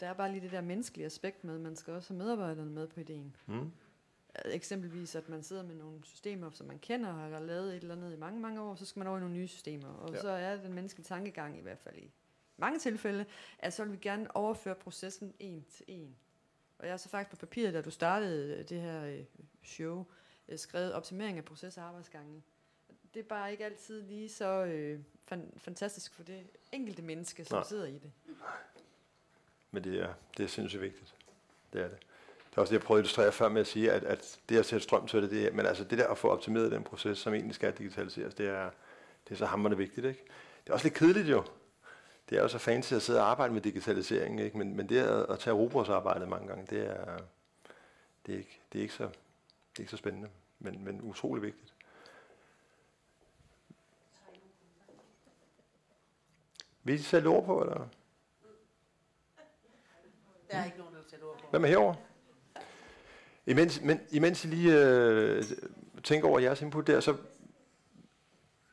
[0.00, 2.86] Der er bare lige det der menneskelige aspekt med, man skal også have medarbejderne med
[2.86, 3.36] på ideen.
[3.46, 3.72] Mm.
[4.44, 7.96] Eksempelvis, at man sidder med nogle systemer, som man kender og har lavet et eller
[7.96, 9.88] andet i mange, mange år, så skal man over i nogle nye systemer.
[9.88, 10.20] Og Ja.
[10.20, 12.10] så er den menneskelige tankegang, i hvert fald i
[12.56, 13.26] mange tilfælde,
[13.58, 16.16] at så vil vi gerne overføre processen en til en.
[16.78, 19.24] Og jeg har så faktisk på papiret, da du startede det her øh,
[19.62, 20.06] show,
[20.48, 22.42] øh, skrevet optimering af proces og arbejdsgange.
[23.14, 27.56] Det er bare ikke altid lige så øh, fan, fantastisk for det enkelte menneske, som
[27.56, 27.64] Nej.
[27.64, 28.12] sidder i det.
[29.70, 31.14] Men det er, det er sindssygt vigtigt.
[31.72, 31.98] Det er det.
[32.54, 34.58] Det er også det, jeg prøvede at illustrere før med at sige, at, at det
[34.58, 36.84] at sætte strøm til det, det er, men altså det der at få optimeret den
[36.84, 38.70] proces, som egentlig skal digitaliseres, det er,
[39.24, 40.24] det er så hammerende vigtigt, ikke?
[40.64, 41.44] Det er også lidt kedeligt jo.
[42.30, 44.58] Det er jo så fancy at sidde og arbejde med digitalisering, ikke?
[44.58, 47.18] Men, men det at, at tage robotsarbejdet mange gange, det er,
[48.26, 50.28] det er, ikke, det er, ikke, så, det er ikke så spændende,
[50.58, 51.74] men, men utrolig vigtigt.
[56.82, 57.88] Vil I sætte ord på, eller?
[60.50, 61.46] Der er ikke nogen, der vil sætte ord på.
[61.50, 61.96] Hvem er herovre?
[63.46, 65.42] Imens, men, imens I lige øh,
[66.04, 67.16] tænker over jeres input der, så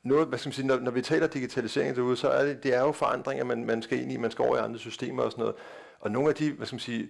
[0.04, 2.76] noget, hvad skal man sige, når, når vi taler digitalisering derude, så er det, det
[2.76, 5.32] er jo forandringer, man, man skal ind i, man skal over i andre systemer og
[5.32, 5.56] sådan noget.
[6.00, 7.10] Og nogle af de, hvad skal man sige,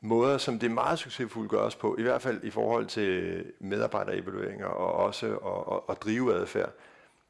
[0.00, 4.66] måder, som det er meget succesfuldt gøres på, i hvert fald i forhold til medarbejderevalueringer
[4.66, 6.72] og også at, at, at drive adfærd,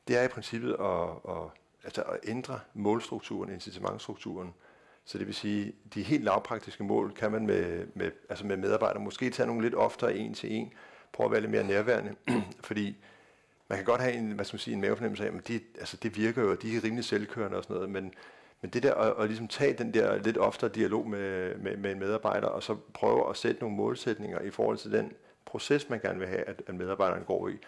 [0.08, 1.42] det er i princippet at, at,
[1.84, 4.54] altså at ændre målstrukturen, incitamentstrukturen.
[5.04, 9.02] Så det vil sige, de helt lavpraktiske mål kan man med, med, altså med medarbejdere
[9.02, 10.72] måske tage nogle lidt oftere en til en,
[11.12, 12.14] prøve at være lidt mere nærværende,
[12.68, 12.96] fordi
[13.68, 15.96] man kan godt have en, hvad skal man sige, en mavefornemmelse af, at de, altså
[15.96, 18.14] det virker jo, og de er rimelig selvkørende og sådan noget, men,
[18.60, 21.92] men det der at, at ligesom tage den der lidt oftere dialog med, med, med
[21.92, 25.12] en medarbejder, og så prøve at sætte nogle målsætninger i forhold til den
[25.44, 27.58] proces, man gerne vil have, at, at medarbejderen går i,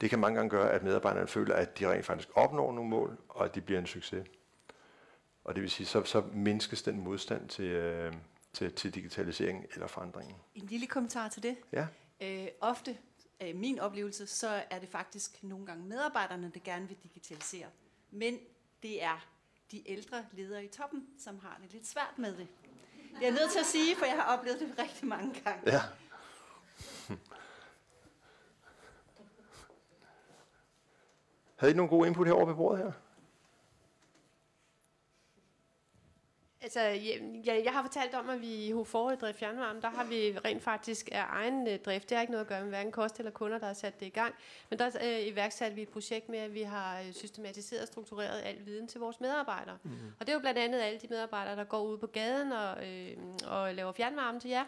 [0.00, 3.16] det kan mange gange gøre, at medarbejderne føler, at de rent faktisk opnår nogle mål,
[3.28, 4.26] og at de bliver en succes.
[5.44, 8.12] Og det vil sige, så, så mindskes den modstand til, øh,
[8.52, 10.34] til, til digitalisering eller forandringen.
[10.54, 11.56] En lille kommentar til det.
[11.72, 11.86] Ja.
[12.20, 12.98] Øh, ofte,
[13.42, 17.66] øh, min oplevelse, så er det faktisk nogle gange medarbejderne, der gerne vil digitalisere.
[18.10, 18.38] Men
[18.82, 19.26] det er
[19.70, 22.46] de ældre ledere i toppen, som har det lidt svært med det.
[23.10, 25.72] Det er jeg nødt til at sige, for jeg har oplevet det rigtig mange gange.
[25.72, 25.80] Ja.
[31.56, 32.92] Havde I nogle gode input herovre ved bordet her?
[36.62, 40.38] Altså, jeg, jeg har fortalt om, at vi i Hofor Drift Fjernvarme, der har vi
[40.44, 42.08] rent faktisk af egen øh, drift.
[42.08, 44.06] Det har ikke noget at gøre med hverken kost eller kunder, der har sat det
[44.06, 44.34] i gang.
[44.70, 48.42] Men der øh, iværksatte vi et projekt med, at vi har øh, systematiseret og struktureret
[48.44, 49.78] al viden til vores medarbejdere.
[49.82, 49.94] Mhm.
[49.94, 49.98] Mm.
[50.20, 52.90] Og det er jo blandt andet alle de medarbejdere, der går ud på gaden og,
[52.90, 53.16] øh,
[53.46, 54.64] og laver fjernvarme til jer.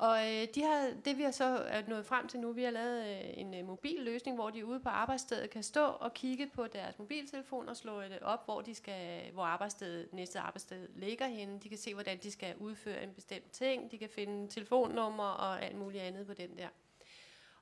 [0.00, 2.70] Og øh, de har, det vi har så er nået frem til nu, vi har
[2.70, 6.46] lavet øh, en øh, mobil løsning, hvor de ude på arbejdsstedet kan stå og kigge
[6.46, 11.26] på deres mobiltelefon og slå det op, hvor, de skal, hvor arbejdsstedet, næste arbejdssted ligger
[11.26, 11.58] henne.
[11.62, 13.90] De kan se, hvordan de skal udføre en bestemt ting.
[13.90, 16.68] De kan finde telefonnummer og alt muligt andet på den der.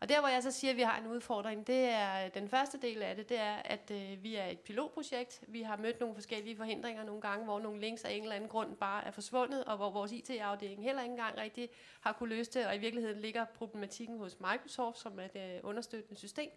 [0.01, 2.79] Og der, hvor jeg så siger, at vi har en udfordring, det er den første
[2.79, 5.41] del af det, det er, at øh, vi er et pilotprojekt.
[5.49, 8.49] Vi har mødt nogle forskellige forhindringer nogle gange, hvor nogle links af en eller anden
[8.49, 11.69] grund bare er forsvundet, og hvor vores IT-afdeling heller ikke engang rigtig
[12.01, 15.61] har kunne løse det, og i virkeligheden ligger problematikken hos Microsoft, som er et øh,
[15.62, 16.51] understøttende system.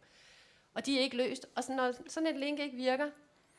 [0.73, 1.47] Og de er ikke løst.
[1.55, 3.09] Og så, når sådan et link ikke virker,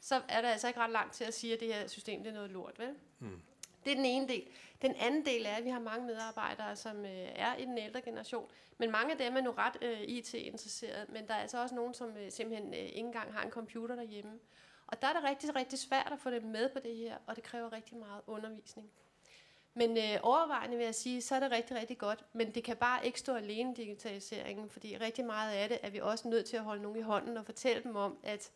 [0.00, 2.30] så er der altså ikke ret langt til at sige, at det her system det
[2.30, 2.94] er noget lort, vel?
[3.18, 3.40] Mm.
[3.84, 4.48] Det er den ene del.
[4.82, 8.00] Den anden del er, at vi har mange medarbejdere, som øh, er i den ældre
[8.00, 11.74] generation, men mange af dem er nu ret øh, IT-interesserede, men der er altså også
[11.74, 14.38] nogen, som øh, simpelthen øh, ikke engang har en computer derhjemme.
[14.86, 17.36] Og der er det rigtig, rigtig svært at få dem med på det her, og
[17.36, 18.90] det kræver rigtig meget undervisning.
[19.74, 22.24] Men øh, overvejende vil jeg sige, så er det rigtig, rigtig godt.
[22.32, 26.00] Men det kan bare ikke stå alene, digitaliseringen, fordi rigtig meget af det er vi
[26.00, 28.50] også nødt til at holde nogen i hånden og fortælle dem om, at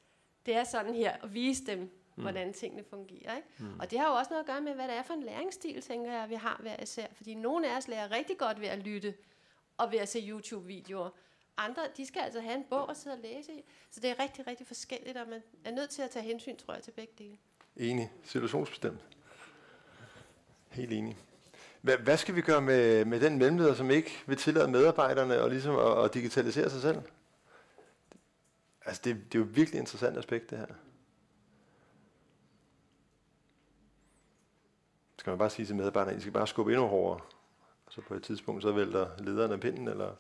[0.46, 2.22] det er sådan her, og vise dem, mm.
[2.22, 3.36] hvordan tingene fungerer.
[3.36, 3.48] Ikke?
[3.58, 3.80] Mm.
[3.80, 5.82] Og det har jo også noget at gøre med, hvad det er for en læringsstil,
[5.82, 7.06] tænker jeg, vi har hver især.
[7.12, 9.14] Fordi nogle af os lærer rigtig godt ved at lytte
[9.78, 11.10] og ved at se YouTube-videoer.
[11.56, 13.64] andre, de skal altså have en bog at sidde og læse i.
[13.90, 16.74] Så det er rigtig, rigtig forskelligt, og man er nødt til at tage hensyn, tror
[16.74, 17.36] jeg, til begge dele.
[17.76, 18.12] Enig.
[18.24, 19.00] Situationsbestemt.
[20.68, 21.16] Helt enig.
[21.80, 25.50] Hvad, hvad skal vi gøre med, med den mellemleder, som ikke vil tillade medarbejderne og
[25.50, 27.02] ligesom at, at digitalisere sig selv?
[28.86, 30.66] Altså, det, det er jo et virkelig interessant aspekt, det her.
[35.26, 37.20] Skal man bare sige til medarbejderne, at I skal bare skubbe endnu hårdere,
[37.86, 40.14] og så på et tidspunkt, så vælter lederen af pinden, eller...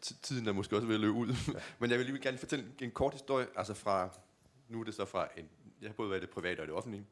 [0.00, 1.28] Tiden er måske også ved at løbe ud.
[1.28, 1.60] Ja.
[1.80, 4.10] Men jeg vil lige gerne fortælle en kort historie, altså fra,
[4.68, 5.48] nu er det så fra en,
[5.80, 7.06] jeg har både været i det private og det offentlige,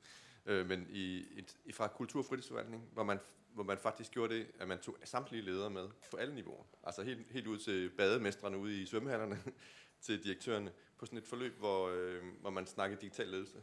[0.46, 3.18] øh, men i, et, fra kultur- og fritidsforvaltning, hvor man,
[3.54, 6.64] hvor man faktisk gjorde det, at man tog samtlige ledere med på alle niveauer.
[6.84, 9.38] Altså helt, helt ud til bademestrene ude i svømmehallerne,
[10.00, 10.72] til direktørerne,
[11.02, 13.58] på sådan et forløb, hvor, øh, hvor man snakkede digital ledelse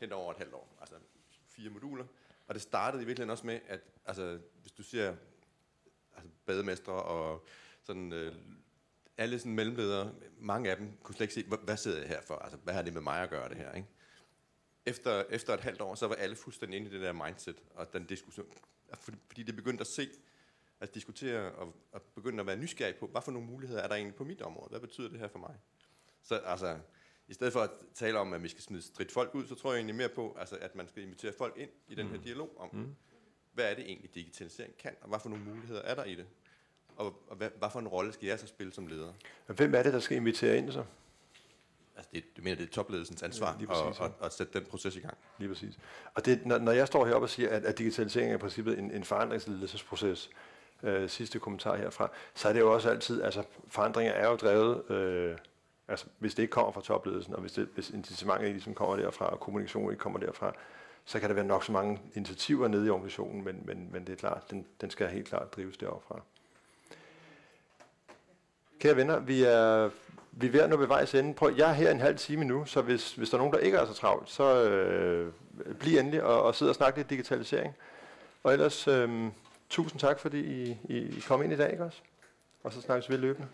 [0.00, 0.76] hen over et halvt år.
[0.80, 0.94] Altså
[1.46, 2.04] fire moduler.
[2.46, 5.16] Og det startede i virkeligheden også med, at altså, hvis du siger
[6.16, 7.46] altså, bademestre og
[7.82, 8.34] sådan, øh,
[9.16, 12.22] alle sådan mellemledere, mange af dem kunne slet ikke se, hvad, hvad sidder jeg her
[12.22, 12.34] for?
[12.34, 13.72] Altså, hvad har det med mig at gøre det her?
[13.72, 13.88] Ikke?
[14.86, 17.92] Efter, efter et halvt år, så var alle fuldstændig inde i det der mindset og
[17.92, 18.52] den diskussion.
[18.94, 20.08] Fordi det begyndte at se,
[20.80, 23.94] at diskutere og, og begyndte at være nysgerrig på, hvad for nogle muligheder er der
[23.94, 24.70] egentlig på mit område?
[24.70, 25.58] Hvad betyder det her for mig?
[26.22, 26.76] Så altså,
[27.28, 29.70] i stedet for at tale om, at vi skal smide stridt folk ud, så tror
[29.72, 32.22] jeg egentlig mere på, altså, at man skal invitere folk ind i den her Mm.
[32.22, 32.94] dialog om, Mm.
[33.52, 36.26] hvad er det egentlig digitalisering kan, og hvad for nogle muligheder er der i det?
[36.96, 39.12] Og, og hvad, hvad for en rolle skal jeg så spille som leder?
[39.46, 40.84] Hvem er det, der skal invitere ind så?
[41.96, 44.66] Altså, det, du mener, det er topledelsens ansvar Ja, præcis, at, at, at sætte den
[44.66, 45.18] proces i gang.
[45.38, 45.78] Lige præcis.
[46.14, 48.78] Og det, når, når jeg står heroppe og siger, at, at digitalisering er i princippet
[48.78, 50.30] en, en forandringsledelsesproces,
[50.82, 54.90] øh, sidste kommentar herfra, så er det jo også altid, altså forandringer er jo drevet,
[54.90, 55.36] øh,
[55.88, 58.96] altså hvis det ikke kommer fra topledelsen, og hvis, det, hvis incitamentet ikke ligesom kommer
[58.96, 60.52] derfra, og kommunikationen ikke kommer derfra,
[61.04, 64.12] så kan der være nok så mange initiativer nede i organisationen, men, men, men det
[64.12, 66.14] er klart, den, den skal helt klart drives deroppe.
[68.78, 69.90] Kære venner, vi er,
[70.32, 71.34] vi er ved at nå ved vejs ende.
[71.34, 73.58] Prøv, jeg er her en halv time nu, så hvis, hvis der er nogen, der
[73.58, 75.32] ikke er så travlt, så øh,
[75.80, 77.74] bliv endelig og, og sid og snak lidt digitalisering.
[78.42, 79.30] Og ellers, øh,
[79.68, 81.98] tusind tak, fordi I, I kom ind i dag, ikke også?
[82.62, 83.48] Og så snakkes vi løbende.